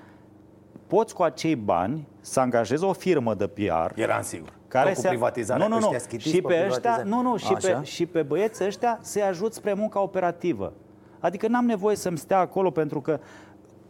[0.87, 4.53] poți cu acei bani să angajezi o firmă de PR Eram sigur.
[4.69, 5.09] care Tot cu se...
[5.09, 5.67] privatizarea.
[5.67, 5.85] Nu, nu, nu.
[5.87, 7.09] Ăștia schitiți Și pe pe ăștia, privatizare.
[7.09, 7.79] nu, nu, și Așa?
[7.79, 10.73] pe, și pe băieți ăștia se ajut spre munca operativă.
[11.21, 13.19] Adică n-am nevoie să-mi stea acolo pentru că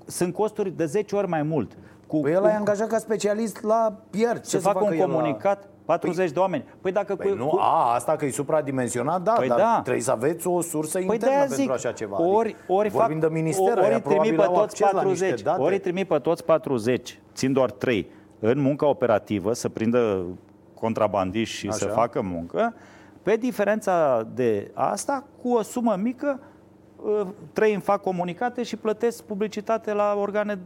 [0.06, 1.76] sunt costuri de 10 ori mai mult.
[2.06, 4.18] Cu, Păi el cu- e angajat ca specialist la PR.
[4.40, 6.64] Ce să facă un el la- comunicat, 40 de oameni.
[6.80, 9.80] Păi dacă Păi cu, nu, cu, a, asta că e supradimensionat, da, Păi dar da.
[9.82, 12.22] trebuie să aveți o sursă Păi internă de-aia pentru zic, așa ceva.
[12.22, 14.82] ori, Adică ori vorbim fac, de minister, ori aia îi trimit probabil pe au toți
[14.82, 15.60] acces la niște 40, date.
[15.62, 20.24] ori îi trimit pe toți 40, țin doar 3 în munca operativă, să prindă
[20.74, 21.76] contrabandiști și Așa.
[21.76, 22.74] să facă muncă,
[23.22, 26.46] pe diferența de asta, cu o sumă mică, uh,
[27.52, 30.58] trei îmi fac comunicate și plătesc publicitate la organe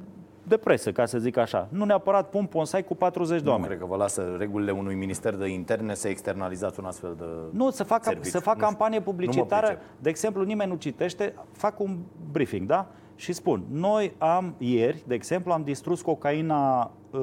[0.42, 1.68] de presă, ca să zic așa.
[1.70, 3.68] Nu neapărat pun ponsai cu 40 de Nu oameni.
[3.68, 7.24] cred că vă lasă regulile unui minister de interne să externalizați un astfel de...
[7.50, 8.28] Nu, să fac, serviciu.
[8.30, 8.66] să fac Nu știu.
[8.66, 9.66] campanie Nu mă publicitară.
[9.66, 9.82] pricep.
[9.98, 11.98] De exemplu, nimeni nu citește, fac un
[12.32, 12.86] briefing, da?
[13.14, 17.20] Și spun, noi am ieri, de exemplu, am distrus cocaina uh,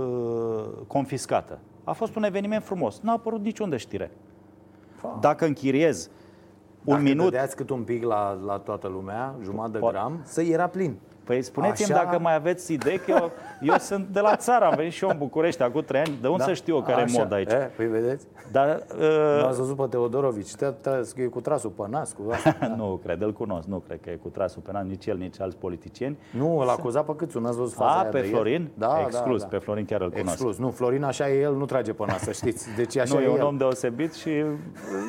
[0.87, 1.59] confiscată.
[1.83, 2.99] A fost un eveniment frumos.
[2.99, 4.11] N-a apărut niciunde știre.
[5.19, 6.09] Dacă închiriez
[6.87, 10.21] un Dacă minut, dădeați cât un pic la, la toată lumea, jumătate de Po- gram,
[10.23, 10.97] să era plin.
[11.27, 12.03] Păi spuneți-mi Așa?
[12.03, 13.31] dacă mai aveți idei, că eu,
[13.61, 16.27] eu sunt de la țară, am venit și eu în București acum trei ani, de
[16.27, 17.03] unde să știu eu care e Da.
[17.03, 17.19] Așa.
[17.21, 17.51] mod aici?
[17.51, 18.25] E, păi vedeți?
[18.51, 19.05] Dar, Nu
[19.39, 22.57] uh, ați văzut pe Teodorovici, te, te, că e cu trasul pe nas, cu asta.
[22.77, 25.57] nu cred, îl cunosc, nu cred că e cu trasul penal nici el, nici alți
[25.57, 26.17] politicieni.
[26.37, 28.29] Nu, îl acuza pe câțu, n-ați văzut faza A, aia pe de ieri?
[28.29, 28.69] Florin?
[28.73, 29.57] Da, Exclus, da, da.
[29.57, 30.29] pe Florin chiar îl cunosc.
[30.31, 30.57] Exclus.
[30.57, 32.67] Nu, Florin așa e el, nu trage pe nas, să știți.
[32.75, 33.43] Deci așa Nu, e e un el.
[33.45, 34.31] om deosebit și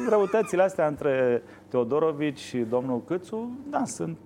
[0.08, 4.16] răutățile astea între Teodorovici și domnul Câțu, da, sunt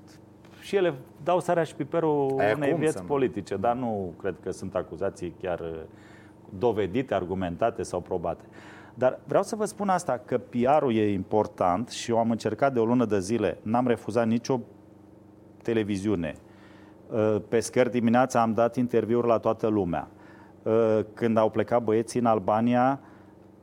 [0.63, 3.07] și ele dau sarea și piperul Aia unei cum vieți să nu?
[3.07, 5.81] politice, dar nu cred că sunt acuzații chiar uh,
[6.59, 8.45] dovedite, argumentate sau probate.
[8.95, 12.79] Dar vreau să vă spun asta, că PR-ul e important și eu am încercat de
[12.79, 14.61] o lună de zile, n-am refuzat nicio
[15.63, 16.35] televiziune.
[17.11, 20.09] Uh, Pe scări dimineața am dat interviuri la toată lumea.
[20.63, 23.01] Uh, Când au plecat băieții în Albania,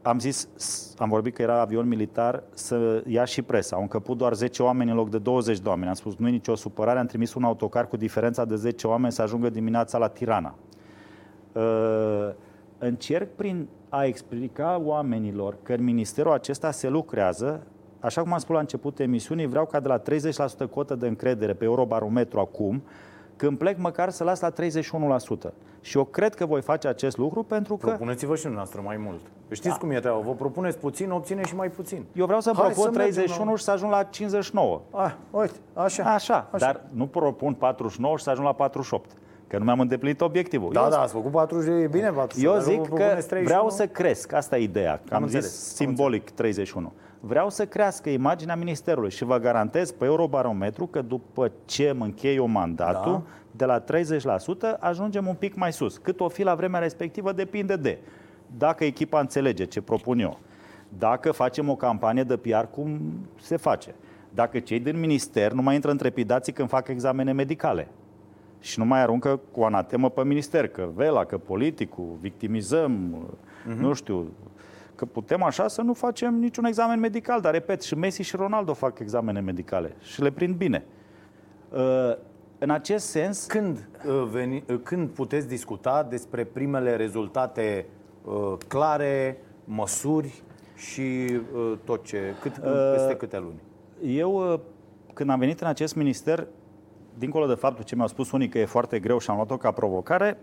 [0.10, 3.76] am zis, s- am vorbit că era avion militar, să ia și presa.
[3.76, 5.88] Au încăput doar 10 oameni în loc de 20 de oameni.
[5.88, 9.12] Am spus, nu e nicio supărare, am trimis un autocar cu diferența de 10 oameni
[9.12, 10.56] să ajungă dimineața la Tirana.
[11.54, 12.30] Uh,
[12.78, 17.62] încerc prin a explica oamenilor că în ministerul acesta se lucrează,
[18.00, 20.02] așa cum am spus la începutul emisiunii, vreau ca de la
[20.66, 22.84] 30% cotă de încredere pe Eurobarometru acum,
[23.40, 24.54] când plec măcar să las la 31%.
[25.82, 29.20] Și eu cred că voi face acest lucru pentru că Propuneți-vă și dumneavoastră mai mult.
[29.52, 30.20] Știți cum e treaba?
[30.20, 32.06] Vă propuneți puțin, obține și mai puțin.
[32.14, 34.82] eu vreau să Hai propun să mergem 31 și să ajung la 59.
[34.92, 36.04] Ah, uite, așa.
[36.04, 39.12] Așa, dar nu propun 49 și să ajung la 48.
[39.48, 40.74] Că nu mi-am îndeplinit obiectivul.
[40.74, 42.44] Da, eu, da, ați făcut 40, e bine 40.
[42.44, 43.44] eu dar zic vă că propuneți 31?
[43.44, 44.34] vreau să cresc.
[44.34, 45.02] Asta e ideea.
[45.08, 46.94] Că Am am, zis înțeles, am simbolic 31.
[47.20, 52.36] Vreau să crească imaginea ministerului și vă garantez pe Eurobarometru că după ce îmi închei
[52.36, 53.24] eu mandatul, Da.
[53.52, 55.98] de la 30% ajungem un pic mai sus.
[55.98, 57.98] Cât o fi la vremea respectivă depinde de
[58.58, 60.40] dacă echipa înțelege ce propun eu,
[60.98, 63.00] dacă facem o campanie de PR cum
[63.42, 63.96] se face,
[64.34, 67.88] dacă cei din minister nu mai intră în trepidații când fac examene medicale
[68.60, 73.16] și nu mai aruncă cu anatemă pe minister, că vela, că politicul, victimizăm,
[73.80, 74.28] nu știu,
[75.00, 78.74] că putem așa să nu facem niciun examen medical, dar repet, și Messi și Ronaldo
[78.74, 80.86] fac examene medicale și le prind bine.
[81.70, 82.16] Uh,
[82.58, 87.86] În acest sens, Când, uh, veni, uh, când puteți discuta despre primele rezultate
[88.24, 90.44] uh, clare, măsuri
[90.76, 92.52] și uh, tot ce, cât,
[92.94, 93.62] peste câte luni?
[94.18, 94.60] Eu, uh,
[95.14, 96.48] când am venit în acest minister,
[97.18, 99.72] dincolo de faptul ce mi-au spus unii că e foarte greu și am luat-o ca
[99.72, 100.38] provocare,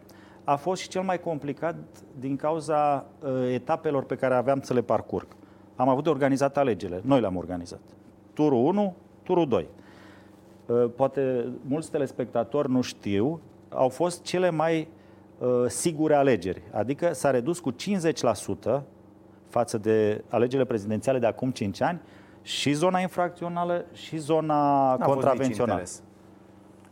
[0.46, 1.76] a fost și cel mai complicat
[2.18, 5.26] din cauza uh, etapelor pe care aveam să le parcurg.
[5.76, 7.00] am avut de organizat alegerile.
[7.04, 7.80] Noi le-am organizat.
[8.32, 9.68] Turul 1, turul 2.
[10.66, 14.88] Uh, poate mulți telespectatori nu știu, au fost cele mai
[15.38, 16.62] uh, sigure alegeri.
[16.72, 18.80] Adică s-a redus cu 50%
[19.48, 22.00] față de alegerile prezidențiale de acum 5 ani
[22.42, 25.82] și zona infracțională și zona contravențională.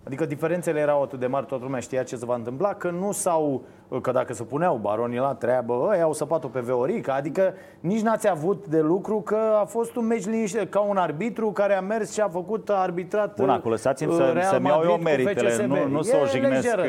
[0.04, 3.12] Adică diferențele erau atât de mari, toată lumea știa ce se va întâmpla, că nu
[3.12, 3.64] s-au
[4.00, 8.28] că dacă se puneau baronii la treabă, ăia au săpat-o pe Veorica, adică nici n-ați
[8.28, 12.12] avut de lucru că a fost un meci liniște, ca un arbitru care a mers
[12.12, 16.02] și a făcut arbitrat Bun, acum lăsați-mi să, uh, să-mi iau eu meritele, nu, nu
[16.02, 16.84] să o jignesc uh,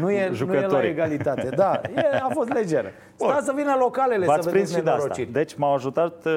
[0.00, 2.88] nu e, nu e la egalitate, da, e, a fost legeră.
[3.16, 5.22] Stați să vină localele să vedeți și de asta.
[5.32, 6.32] Deci m-au ajutat uh,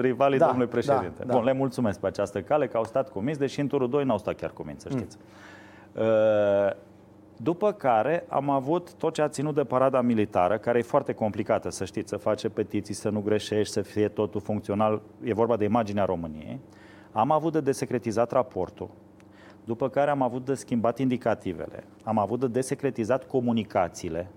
[0.00, 1.24] rivalii da, domnului președinte.
[1.24, 1.50] Da, Bun, da.
[1.50, 4.34] le mulțumesc pe această cale că au stat cuminți, deși în turul 2 n-au stat
[4.34, 5.16] chiar cuminți, să știți.
[5.94, 6.02] Mm.
[6.02, 6.70] Uh,
[7.36, 11.70] după care am avut tot ce a ținut de parada militară, care e foarte complicată,
[11.70, 15.02] să știți, să face petiții, să nu greșești, să fie totul funcțional.
[15.22, 16.60] E vorba de imaginea României.
[17.12, 18.88] Am avut de desecretizat raportul,
[19.64, 24.30] după care am avut de schimbat indicativele, am avut de desecretizat comunicațiile,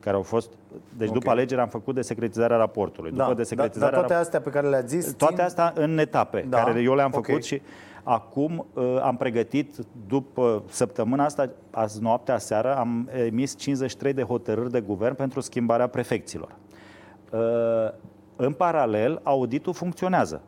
[0.00, 0.50] care au fost...
[0.96, 1.18] Deci okay.
[1.18, 3.10] după alegeri am făcut desecretizarea raportului.
[3.10, 5.12] Da, după desecretizarea dar, dar toate astea pe care le-ați zis...
[5.12, 5.44] Toate țin...
[5.44, 7.22] astea în etape, da, care eu le-am okay.
[7.22, 7.62] făcut și
[8.10, 9.74] Acum uh, am pregătit,
[10.06, 15.86] după săptămâna asta, azi noaptea, seară, am emis 53 de hotărâri de guvern pentru schimbarea
[15.86, 16.54] prefecților.
[17.32, 17.38] Uh,
[18.36, 20.42] în paralel, auditul funcționează.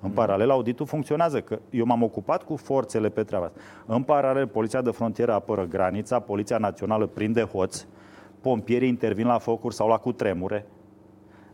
[0.00, 3.58] În paralel, auditul funcționează, că eu m-am ocupat cu forțele pe treaba asta.
[3.86, 7.86] În paralel, Poliția de Frontieră apără granița, Poliția Națională prinde hoți,
[8.40, 10.66] pompierii intervin la focuri sau la cutremure.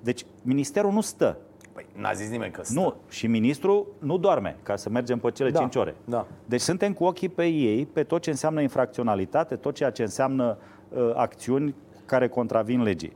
[0.01, 1.37] Deci, ministerul nu stă.
[1.73, 2.81] Păi n-a zis nimeni că stă.
[2.81, 5.95] Nu, și ministrul nu doarme ca să mergem pe cele da, 5 ore.
[6.05, 6.27] Da.
[6.45, 10.59] Deci suntem cu ochii pe ei, pe tot ce înseamnă infracționalitate, tot ceea ce înseamnă
[10.89, 11.75] uh, acțiuni
[12.07, 13.13] care contravin legii.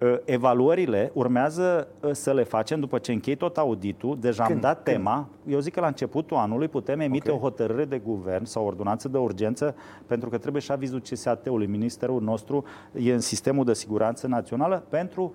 [0.00, 4.18] Uh, evaluările urmează uh, să le facem după ce închei tot auditul.
[4.20, 4.54] Deja Când?
[4.54, 4.96] am dat Când?
[4.96, 5.28] tema.
[5.46, 7.40] Eu zic că la începutul anului putem emite okay.
[7.40, 9.74] o hotărâre de guvern sau o ordonanță de urgență
[10.06, 11.66] pentru că trebuie și avizul CSAT-ului.
[11.66, 15.34] Ministerul nostru e în sistemul de siguranță națională pentru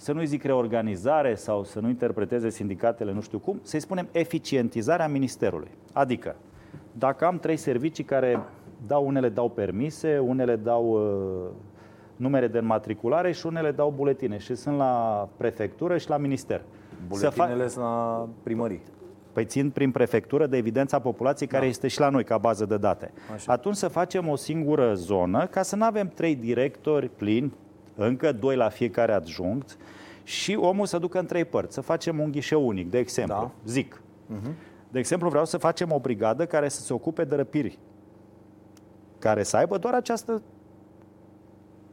[0.00, 5.08] să nu-i zic reorganizare sau să nu interpreteze sindicatele nu știu cum, să-i spunem eficientizarea
[5.08, 5.68] ministerului.
[5.92, 6.36] Adică,
[6.92, 8.40] dacă am trei servicii care
[8.86, 11.50] dau, unele dau permise, unele dau uh,
[12.16, 16.62] numere de înmatriculare și unele dau buletine și sunt la prefectură și la minister.
[17.08, 18.82] Buletinele sunt la primării.
[19.32, 21.68] Păi țin prin prefectură de evidența populației care da.
[21.68, 23.12] este și la noi ca bază de date.
[23.34, 23.52] Așa.
[23.52, 27.52] Atunci să facem o singură zonă ca să nu avem trei directori plini,
[28.04, 29.76] încă doi la fiecare adjunct
[30.22, 33.50] și omul să ducă în trei părți, să facem un ghișeu unic, de exemplu, da.
[33.64, 34.02] zic.
[34.34, 34.52] Uh-huh.
[34.90, 37.78] De exemplu, vreau să facem o brigadă care să se ocupe de răpiri,
[39.18, 40.42] care să aibă doar această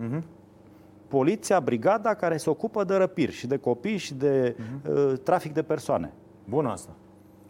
[0.02, 0.22] uh-huh.
[1.08, 4.90] poliția, brigada care se ocupă de răpiri și de copii și de uh-huh.
[4.90, 6.14] uh, trafic de persoane.
[6.46, 6.92] Bun asta.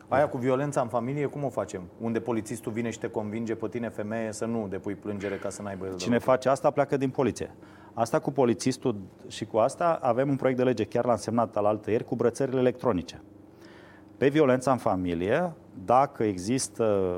[0.08, 1.82] Aia cu violența în familie, cum o facem?
[2.02, 5.62] Unde polițistul vine și te convinge pe tine, femeie, să nu depui plângere ca să
[5.62, 5.88] n-aibă...
[5.98, 7.52] Cine face asta pleacă din poliție.
[7.98, 8.96] Asta cu polițistul
[9.28, 12.16] și cu asta avem un proiect de lege, chiar l-am semnat al altă ieri, cu
[12.16, 13.22] brățările electronice.
[14.18, 15.54] Pe violența în familie,
[15.86, 17.18] dacă există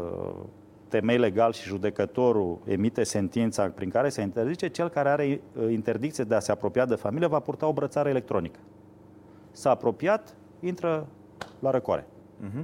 [0.87, 6.23] temei legal și judecătorul emite sentința prin care se interzice, cel care are uh, interdicție
[6.23, 8.59] de a se apropia de familie va purta o brățară electronică.
[9.51, 11.07] S-a apropiat, intră
[11.59, 12.07] la răcoare.
[12.45, 12.63] Uh-huh.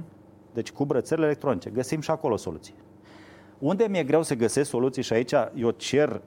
[0.52, 1.70] Deci cu brățările electronice.
[1.70, 2.74] Găsim și acolo soluții.
[3.58, 6.20] Unde mi-e greu să găsesc soluții și aici eu cer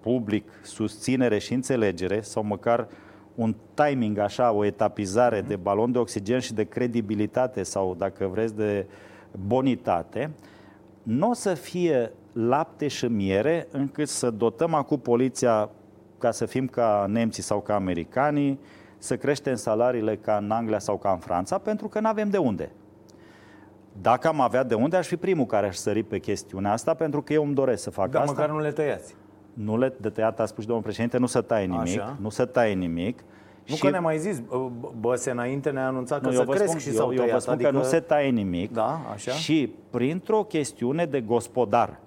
[0.00, 2.88] public susținere și înțelegere sau măcar
[3.34, 5.46] un timing așa, o etapizare mm-hmm.
[5.46, 8.86] de balon de oxigen și de credibilitate sau, dacă vreți, de
[9.46, 10.30] bonitate,
[11.02, 15.70] nu o să fie lapte și miere încât să dotăm acum poliția
[16.18, 18.60] ca să fim ca nemții sau ca americanii,
[18.98, 22.38] să creștem salariile ca în Anglia sau ca în Franța, pentru că nu avem de
[22.38, 22.70] unde.
[24.00, 27.22] Dacă am avea de unde, aș fi primul care aș sări pe chestiunea asta, pentru
[27.22, 28.32] că eu îmi doresc să fac Dar asta.
[28.32, 29.14] măcar nu le tăiați.
[29.52, 32.00] Nu le de tăiat, a spus și domnul președinte, nu să taie nimic.
[32.00, 32.16] Așa.
[32.20, 33.24] Nu să taie nimic.
[33.66, 33.80] Nu și...
[33.80, 34.42] că ne-a mai zis,
[35.00, 37.52] Băse înainte ne-a anunțat că nu, să cresc spun, și s-au eu, eu vă spun
[37.54, 37.70] adică...
[37.70, 38.72] că nu se taie nimic.
[38.72, 39.32] Da, așa.
[39.32, 41.98] Și printr-o chestiune de gospodar,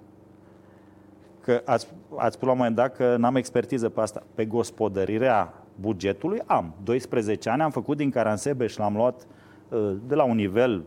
[1.40, 5.54] că ați, ați spus la un moment dat că n-am expertiză pe asta, pe gospodărirea
[5.80, 6.74] bugetului am.
[6.82, 9.26] 12 ani am făcut din Caransebeș și l-am luat
[9.68, 10.84] uh, de la un nivel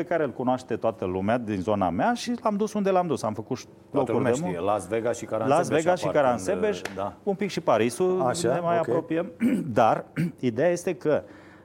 [0.00, 3.22] pe care îl cunoaște toată lumea din zona mea și l-am dus unde l-am dus.
[3.22, 3.58] Am făcut
[3.90, 5.58] toată lumea știe, Las Vegas și Caransebeș.
[5.58, 7.16] Las Vegas și Caransebeș, da.
[7.22, 8.78] un pic și Parisul, Așa, ne mai okay.
[8.78, 9.32] apropiem.
[9.80, 10.04] Dar
[10.50, 11.22] ideea este că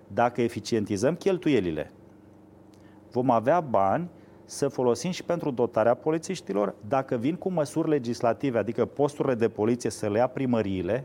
[0.08, 1.92] dacă eficientizăm cheltuielile,
[3.12, 4.10] vom avea bani
[4.46, 9.90] să folosim și pentru dotarea polițiștilor, dacă vin cu măsuri legislative, adică posturile de poliție
[9.90, 11.04] să le ia primăriile,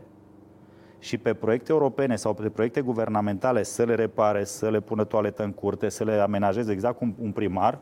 [1.01, 5.43] și pe proiecte europene sau pe proiecte guvernamentale să le repare, să le pună toaletă
[5.43, 7.79] în curte, să le amenajeze exact cum un primar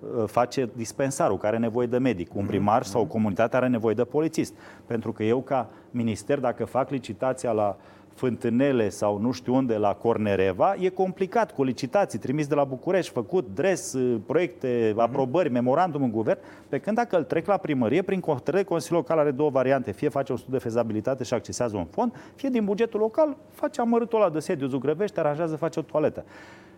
[0.00, 2.34] uh, face dispensarul care are nevoie de medic.
[2.34, 4.54] Un primar sau o comunitate are nevoie de polițist.
[4.86, 7.76] Pentru că eu ca minister, dacă fac licitația la
[8.14, 13.12] Fântânele sau nu știu unde, la Cornereva, e complicat cu licitații, trimis de la București,
[13.12, 18.02] făcut dres, uh, proiecte, aprobări, memorandum în guvern, pe când dacă îl trec la primărie,
[18.02, 21.76] prin hotărâre, Consiliul Local are două variante, fie face un studiu de fezabilitate și accesează
[21.76, 25.82] un fond, fie din bugetul local face amărâtul ăla de sediu, zugrăvește, aranjează, face o
[25.82, 26.24] toaletă.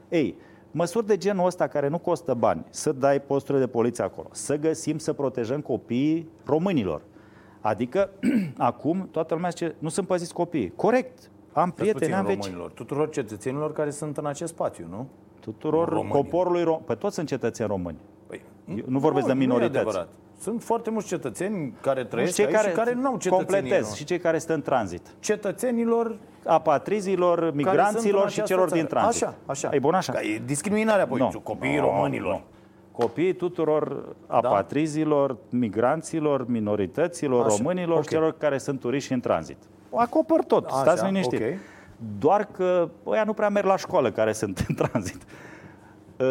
[0.09, 0.37] Ei,
[0.71, 4.57] măsuri de genul ăsta care nu costă bani, să dai posturile de poliție acolo, să
[4.57, 7.03] găsim să protejăm copiii românilor,
[7.67, 8.11] Adică,
[8.59, 10.73] acum, toată lumea zice, nu sunt păziți copiii.
[10.77, 11.31] Corect.
[11.53, 12.37] Am prieteni, am veci.
[12.43, 15.07] românilor, tuturor cetățenilor care sunt în acest spațiu, nu?
[15.41, 16.23] Tuturor Românilor.
[16.23, 16.81] poporului român.
[16.87, 17.97] Păi toți sunt cetățeni români.
[18.27, 19.77] Păi, Eu nu vorbesc de Nu e minorități.
[19.79, 20.09] adevărat.
[20.41, 23.61] Sunt foarte mulți cetățeni care Nu trăiesc cei aici care, și care nu au cetățenie.
[23.61, 25.15] completez și cei care sunt în tranzit.
[25.21, 26.17] Cetățenilor
[26.47, 28.81] Apatrizilor, care sunt în migranților și această celor țară.
[28.81, 29.23] din tranzit.
[29.23, 29.69] Așa, așa.
[29.73, 30.13] E bun așa?
[30.13, 31.41] Ca e discriminarea apoi, Nu.
[31.43, 32.33] copiii Nu, românilor.
[32.33, 32.43] nu.
[32.97, 38.03] Copiii tuturor apatrizilor, migranților, minorităților, Așa, românilor ok.
[38.03, 39.57] și celor care sunt turiști în tranzit.
[39.95, 41.41] Acopăr tot, Așa, stați liniștit.
[41.41, 41.47] ok.
[42.19, 45.23] Doar că ăia nu prea merg la școală care sunt în tranzit.
[46.19, 46.27] Uh,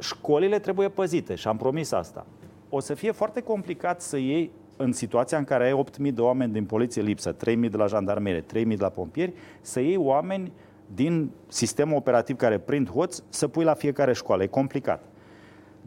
[0.00, 2.26] Școlile trebuie păzite și am promis asta.
[2.68, 6.52] O să fie foarte complicat să iei în situația în care ai 8.000 de oameni
[6.52, 7.36] din poliție lipsă, 3.000
[7.70, 10.52] de la jandarmerie, 3.000 de la pompieri, să iei oameni
[10.94, 14.42] din sistemul operativ care prind hoți să pui la fiecare școală.
[14.42, 15.02] E complicat.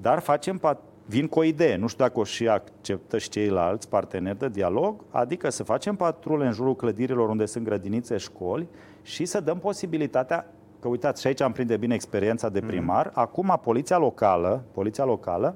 [0.02, 3.90] Dar facem pat- vin cu o idee, nu știu dacă o și acceptă și ceilalți
[3.90, 8.68] parteneri de dialog, adică să facem patrule în jurul clădirilor unde sunt grădinițe, școli
[9.02, 10.45] și să dăm posibilitatea,
[10.80, 13.11] că uitați, și aici am prinde bine experiența de primar, mm.
[13.15, 15.56] acum poliția locală, poliția locală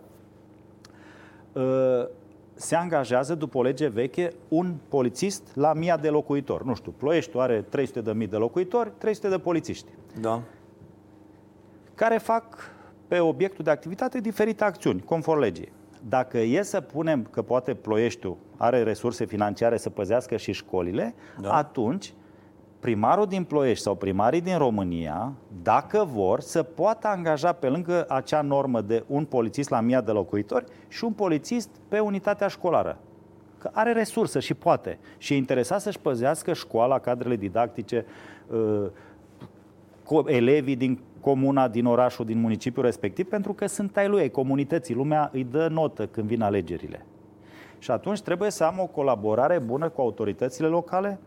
[1.53, 2.07] uh,
[2.53, 6.65] se angajează după o lege veche un polițist la mia de locuitori.
[6.65, 10.41] Nu știu, Ploieștiul are 300 de mii de locuitori, 300 de polițiști Da.
[11.95, 12.74] care fac
[13.07, 15.71] pe obiectul de activitate diferite acțiuni, conform legii.
[16.09, 21.47] Dacă e să punem că poate Ploieștiul are resurse financiare să păzească și școlile, Da.
[21.47, 21.53] da.
[21.55, 22.13] atunci
[22.79, 25.33] primarul din Ploiești sau primarii din România,
[25.63, 30.11] dacă vor, să poată angaja pe lângă acea normă de un polițist la mia de
[30.11, 32.97] locuitori și un polițist pe unitatea școlară.
[33.57, 34.99] Că are resursă și poate.
[35.17, 38.05] Și e interesat să-și păzească școala, cadrele didactice,
[38.47, 38.85] uh,
[40.03, 44.29] co- elevii din comuna, din orașul, din municipiul respectiv, pentru că sunt ai lui, ai
[44.29, 44.95] comunității.
[44.95, 47.05] Lumea îi dă notă când vin alegerile.
[47.79, 51.19] Și atunci trebuie să am o colaborare bună cu autoritățile locale,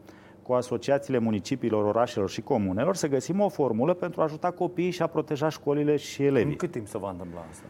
[0.43, 5.03] cu asociațiile municipiilor, orașelor și comunelor, să găsim o formulă pentru a ajuta copiii și
[5.03, 6.51] a proteja școlile și elevii.
[6.51, 7.67] În cât timp se va întâmpla asta?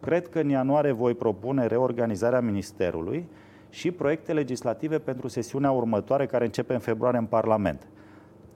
[0.00, 3.28] Cred că în ianuarie voi propune reorganizarea Ministerului
[3.70, 7.86] și proiecte legislative pentru sesiunea următoare, care începe în februarie în Parlament.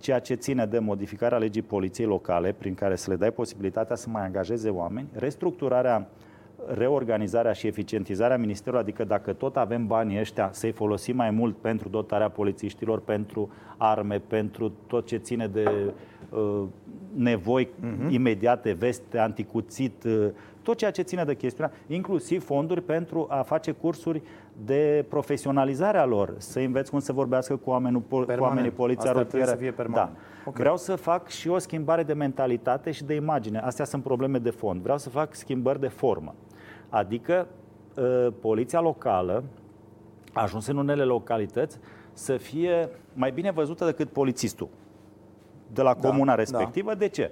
[0.05, 4.09] Ceea ce ține de modificarea legii poliției locale, prin care să le dai posibilitatea să
[4.09, 6.09] mai angajeze oameni, restructurarea,
[6.75, 11.89] reorganizarea și eficientizarea Ministerului, adică dacă tot avem banii ăștia, să-i folosim mai mult pentru
[11.89, 15.93] dotarea polițiștilor, pentru arme, pentru tot ce ține de
[16.31, 16.63] uh,
[17.15, 18.11] nevoi uh-huh.
[18.11, 20.27] imediate, veste, anticuțit, uh,
[20.63, 24.23] tot ceea ce ține de chestiunea, inclusiv fonduri pentru a face cursuri
[24.65, 28.41] de profesionalizare a lor, să înveți cum să vorbească cu, oamenul, cu Permanent.
[28.41, 29.59] oamenii poliția Asta trebuie rutieră.
[29.59, 30.15] să fie permanent.
[30.15, 30.21] Da.
[30.45, 30.57] Ok.
[30.57, 33.59] Vreau să fac și o schimbare de mentalitate și de imagine.
[33.59, 34.83] Astea sunt probleme de fond.
[34.83, 36.35] Vreau să fac schimbări de formă.
[36.89, 37.47] Adică
[37.97, 39.45] uh, poliția locală
[40.33, 41.79] a ajuns în unele localități
[42.13, 44.69] să fie mai bine văzută decât polițistul
[45.73, 46.35] de la Da, comuna da.
[46.35, 46.95] respectivă.
[46.95, 47.31] De ce?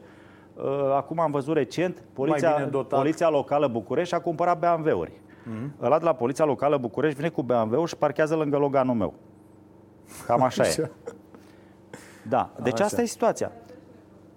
[0.57, 0.63] Uh,
[0.95, 2.99] Acum am văzut recent, bine poliția, dotat.
[2.99, 5.13] poliția locală București a cumpărat BMW-uri.
[5.43, 5.83] Mm-hmm.
[5.83, 9.15] Ăla de la poliția locală București vine cu BMW-ul și parchează lângă Loganul meu.
[10.27, 10.91] Cam așa e.
[12.29, 12.85] Da, deci Așa.
[12.85, 13.53] asta e situația.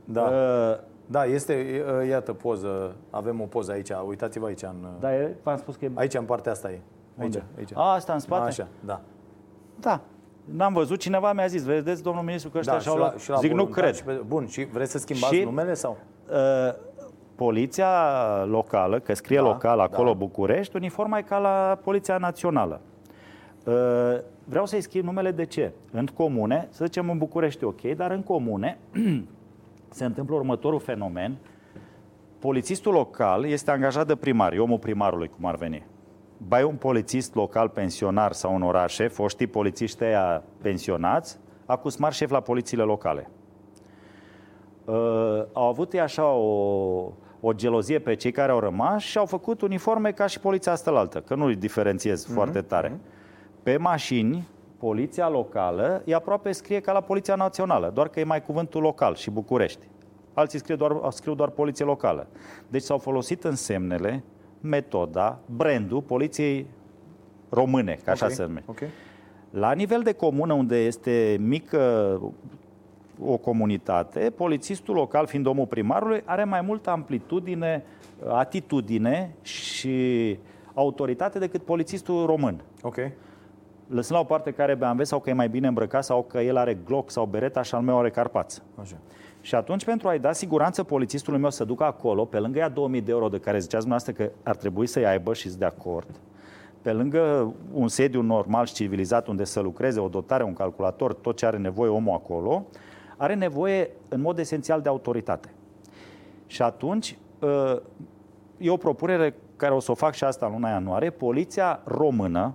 [0.06, 0.22] Da.
[0.22, 0.78] Uh,
[1.08, 5.58] Da, este, uh, iată, poză, avem o poză aici, uitați-vă aici, în, da, e- v-am
[5.58, 5.92] spus că e...
[5.94, 6.72] aici, în partea asta e.
[6.72, 6.82] Aici,
[7.18, 7.44] Unde?
[7.58, 7.70] aici.
[7.74, 8.48] A, asta în spate?
[8.48, 9.02] Așa, da.
[9.80, 10.02] Da.
[10.46, 13.20] N-am văzut, cineva mi-a zis, vedeți, domnul ministru, că ăștia da, și-au și la, luat.
[13.20, 13.96] și la Zic, nu voluntar cred.
[13.96, 15.98] Și pe, bun, și vreți să schimbați Și- numele sau?
[16.30, 16.74] Uh,
[17.36, 17.90] poliția
[18.46, 20.18] locală, că scrie Da, local acolo da.
[20.18, 22.82] București, uniforma e ca la Poliția Națională.
[23.66, 23.74] Uh,
[24.44, 25.72] vreau să-i schimb numele de ce?
[25.92, 28.78] În comune, să zicem în București e ok, dar în comune
[29.90, 31.38] se întâmplă următorul fenomen.
[32.40, 35.86] Polițistul local este angajat de primar, e omul primarului, cum ar veni.
[36.38, 42.30] Bai un polițist local pensionar sau în orașe, foștii polițiști aia pensionați, acus mari șef
[42.30, 43.30] la polițiile locale.
[44.86, 49.26] Uh, au avut ei așa o, o gelozie pe cei care au rămas și au
[49.26, 52.34] făcut uniforme ca și poliția asta altă, că nu îi diferențiez mm-hmm.
[52.34, 53.00] foarte tare.
[53.64, 54.48] Pe mașini
[54.78, 59.16] Poliția locală e aproape scrie ca la Poliția Națională, doar că e mai cuvântul local
[59.16, 59.88] și București.
[60.34, 62.28] Alții scriu doar, scriu doar Poliție Locală.
[62.68, 64.24] Deci s-au folosit însemnele,
[64.62, 66.68] metoda, brandul Poliției
[67.50, 68.72] Române, ca așa Ok, se numește.
[68.72, 68.80] ok.
[69.50, 72.22] La nivel de comună, unde este mică
[73.26, 77.84] o comunitate, polițistul local, fiind omul primarului, are mai multă amplitudine,
[78.28, 80.38] atitudine și
[80.74, 82.64] autoritate decât polițistul român.
[82.82, 82.96] Ok.
[83.88, 86.40] Lăsând la o parte că are BMW sau că e mai bine îmbrăcat sau că
[86.40, 88.62] el are Glock sau Beretta și al meu are Carpați.
[88.82, 88.96] Așa.
[89.42, 93.02] Și atunci, pentru a-i da siguranță polițistului meu să ducă acolo, pe lângă ea 2000
[93.02, 96.10] de euro de care ziceați dumneavoastră că ar trebui să-i aibă și de acord,
[96.82, 101.38] pe lângă un sediu normal și civilizat unde să lucreze, o dotare, un calculator, tot
[101.38, 102.66] ce are nevoie omul acolo,
[103.18, 105.54] are nevoie în mod esențial de autoritate.
[106.48, 107.82] Și atunci, ă,
[108.58, 112.54] e o propunere care o să o fac și asta în luna ianuarie, Poliția Română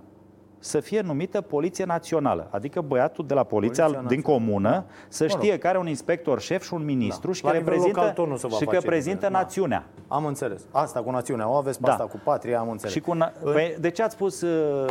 [0.63, 5.29] să fie numită Poliție Națională, adică băiatul de la poliția, Poliția din comună să Mă
[5.33, 5.41] rog.
[5.41, 7.33] știe că are un inspector șef și un ministru Da.
[7.33, 9.31] și La că nivel reprezintă, local tot nu se va și că face prezintă bine.
[9.31, 9.37] Da.
[9.39, 9.83] națiunea.
[10.07, 10.61] Am înțeles.
[10.71, 11.91] Asta cu națiunea o aveți, pe Da.
[11.91, 12.93] asta cu patria, am înțeles.
[12.93, 14.85] Și cu na- În- păi, de ce ați spus uh,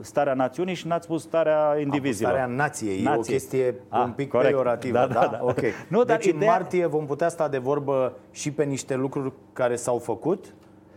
[0.00, 2.30] starea națiunii și n-ați spus starea indivizilor?
[2.32, 2.98] Starea nației.
[3.04, 3.32] E o Nație.
[3.32, 4.50] chestie Ah, un pic corect.
[4.50, 4.98] peiorativă.
[4.98, 5.38] Da, Da, da, da.
[5.42, 5.60] Ok.
[5.88, 9.32] Nu, dar deci în ideea- martie vom putea sta de vorbă și pe niște lucruri
[9.52, 10.54] care s-au făcut,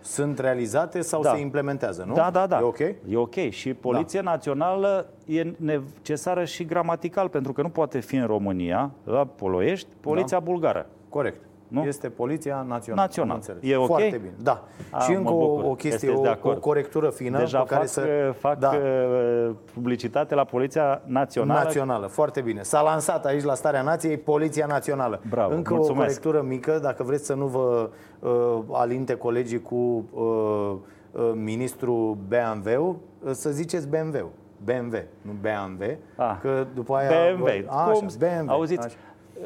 [0.08, 1.34] sunt realizate sau Da.
[1.34, 2.14] se implementează, nu?
[2.14, 2.58] Da, da, da.
[2.60, 2.80] E ok?
[2.80, 3.36] E ok.
[3.50, 9.26] Și Poliția Națională e necesară și gramatical, pentru că nu poate fi în România, la
[9.26, 10.86] Poloiești, Poliția Bulgară.
[11.10, 11.42] Corect.
[11.68, 11.84] Nu?
[11.84, 13.02] Este Poliția Națională.
[13.02, 13.32] Națională.
[13.34, 13.72] Am înțeles.
[13.72, 13.86] E ok?
[13.86, 14.34] Foarte bine.
[14.42, 14.64] Da.
[14.92, 15.64] A, și mă încă bucur.
[15.64, 16.62] o, o chestie, Sunteți de o, o acord.
[16.62, 18.02] corectură fină Deja pe care fac, să...
[18.30, 18.72] uh, fac da.
[18.76, 21.64] uh, publicitate la Poliția Națională.
[21.64, 22.62] Națională, foarte bine.
[22.62, 25.22] S-a lansat aici la Starea Nației Poliția Națională.
[25.30, 26.00] Bravo, Încă mulțumesc.
[26.02, 27.90] o corectură mică, dacă vreți să nu vă
[28.20, 29.76] uh, alinte colegii cu
[30.14, 30.76] uh,
[31.12, 34.30] uh, ministrul BMW, uh, să ziceți BMW.
[34.64, 37.10] BMW, nu BMW, Ah, că după aia...
[37.36, 37.48] BMW.
[37.68, 38.50] A, așa, Cum, BMW.
[38.54, 38.96] Auziți, Așa.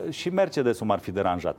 [0.09, 1.55] și Mercedes-ul m-ar fi deranjat.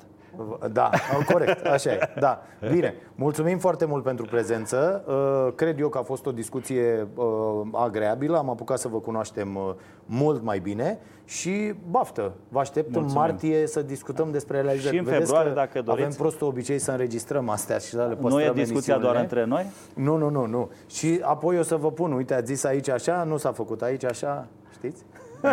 [0.73, 0.91] Da,
[1.33, 1.99] corect, așa e.
[2.19, 2.43] Da.
[2.73, 5.05] Bine, mulțumim foarte mult pentru prezență.
[5.07, 7.25] Uh, Cred eu că a fost o discuție uh,
[7.73, 8.37] agreabilă.
[8.39, 12.33] Am apucat să vă cunoaștem uh, mult mai bine și baftă.
[12.49, 13.17] Vă aștept Mulțumim.
[13.17, 14.95] în martie să discutăm despre realizări.
[14.95, 16.05] Și în Vedeți februarie, că dacă doriți.
[16.05, 19.43] Avem prostul obicei să înregistrăm astea și să le păstrăm Nu e discuția doar emisiunile.
[19.43, 20.07] între noi?
[20.07, 20.71] Nu, nu, nu, nu.
[20.87, 24.05] Și apoi o să vă pun, uite, ați zis aici așa, nu s-a făcut aici
[24.05, 25.03] așa, știți?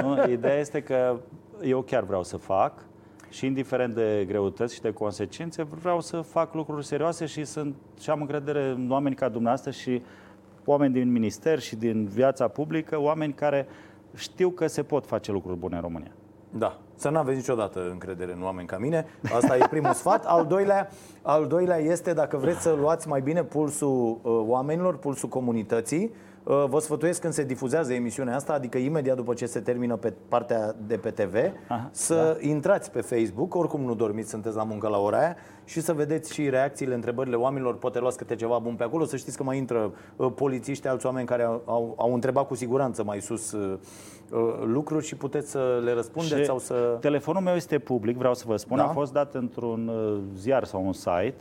[0.01, 1.15] Nu, ideea este că
[1.61, 2.73] eu chiar vreau să fac
[3.29, 8.09] și indiferent de greutăți și de consecințe, vreau să fac lucruri serioase și, sunt, și
[8.09, 10.01] am încredere în oameni ca dumneavoastră și
[10.65, 13.67] oameni din minister și din viața publică, oameni care
[14.15, 16.11] știu că se pot face lucruri bune în România.
[16.51, 19.05] Da, să nu aveți niciodată încredere în oameni ca mine.
[19.33, 20.25] Asta e primul sfat.
[20.25, 20.89] Al doilea,
[21.21, 26.28] al doilea este dacă vreți să luați mai bine pulsul uh, oamenilor, pulsul comunității, uh,
[26.55, 30.75] vă sfătuiesc când se difuzează emisiunea asta, adică imediat după ce se termină pe partea
[30.87, 31.35] de pe TV,
[31.67, 35.35] Aha, să intrați pe Facebook, oricum nu dormiți, sunteți la muncă la ora aia,
[35.65, 39.15] și să vedeți și reacțiile, întrebările oamenilor, poate luați câte ceva bun pe acolo, să
[39.15, 43.03] știți că mai intră uh, polițiști, alți oameni care au, au, au întrebat cu siguranță
[43.03, 43.77] mai sus uh,
[44.31, 46.97] uh, lucruri și puteți să le răspundeți Și sau să...
[46.99, 48.83] Telefonul meu este public, vreau să vă spun, Da?
[48.83, 51.35] a fost dat într-un uh, ziar sau un site.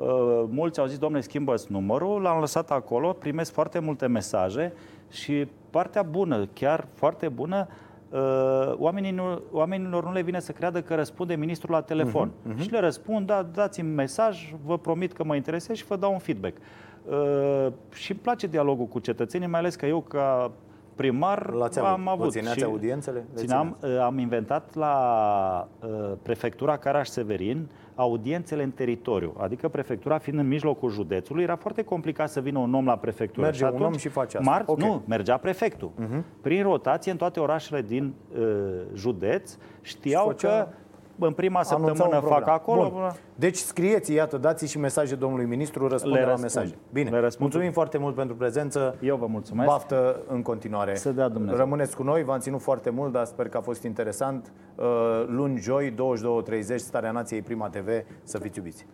[0.00, 4.72] Uh, Mulți au zis, domnule, schimbă numărul, l-am lăsat acolo, primesc foarte multe mesaje
[5.10, 7.68] și partea bună, chiar foarte bună,
[8.10, 12.30] uh, oamenii nu, oamenilor nu le vine să creadă că răspunde ministrul la telefon.
[12.42, 16.12] Mhm, Și le răspund, da, dați-mi mesaj, vă promit că mă interesez și vă dau
[16.12, 16.56] un feedback.
[17.04, 20.50] Uh, și îmi place dialogul cu cetățenii, mai ales că eu ca
[20.94, 21.90] primar L-ați avut.
[21.90, 22.30] am Vă avut.
[22.30, 23.18] țineați și audiențele?
[23.34, 27.68] Le Țineam, uh, am inventat la uh, prefectura Caraș-Severin
[27.98, 32.74] audiențele în teritoriu, adică prefectura fiind în mijlocul județului, era foarte complicat să vină un
[32.74, 33.46] om la prefectură.
[33.46, 34.50] Merge un om și face asta.
[34.50, 34.78] Marți, Ok.
[34.78, 35.90] Nu, mergea prefectul.
[36.40, 38.44] Prin rotație în toate orașele din uh,
[38.94, 40.68] județ știau Și făcea- că
[41.18, 42.42] în prima Anunța săptămână un program.
[42.42, 42.90] fac acolo.
[42.92, 43.12] Bun.
[43.34, 46.54] Deci scrieți, iată, dați și mesaje domnului ministru, răspunde Le la răspund.
[46.54, 46.74] mesaje.
[46.92, 47.40] Bine, Le răspund.
[47.50, 48.96] mulțumim foarte mult pentru prezență.
[49.00, 49.68] Eu vă mulțumesc.
[49.68, 50.94] Baftă în continuare.
[50.94, 51.56] Să dea Dumnezeu.
[51.58, 54.52] Rămâneți cu noi, v-am ținut foarte mult, dar sper că a fost interesant.
[54.76, 54.84] Uh,
[55.26, 57.88] Luni, joi, 22.30, Starea Nației, Prima TV,
[58.22, 58.86] să fiți iubiți.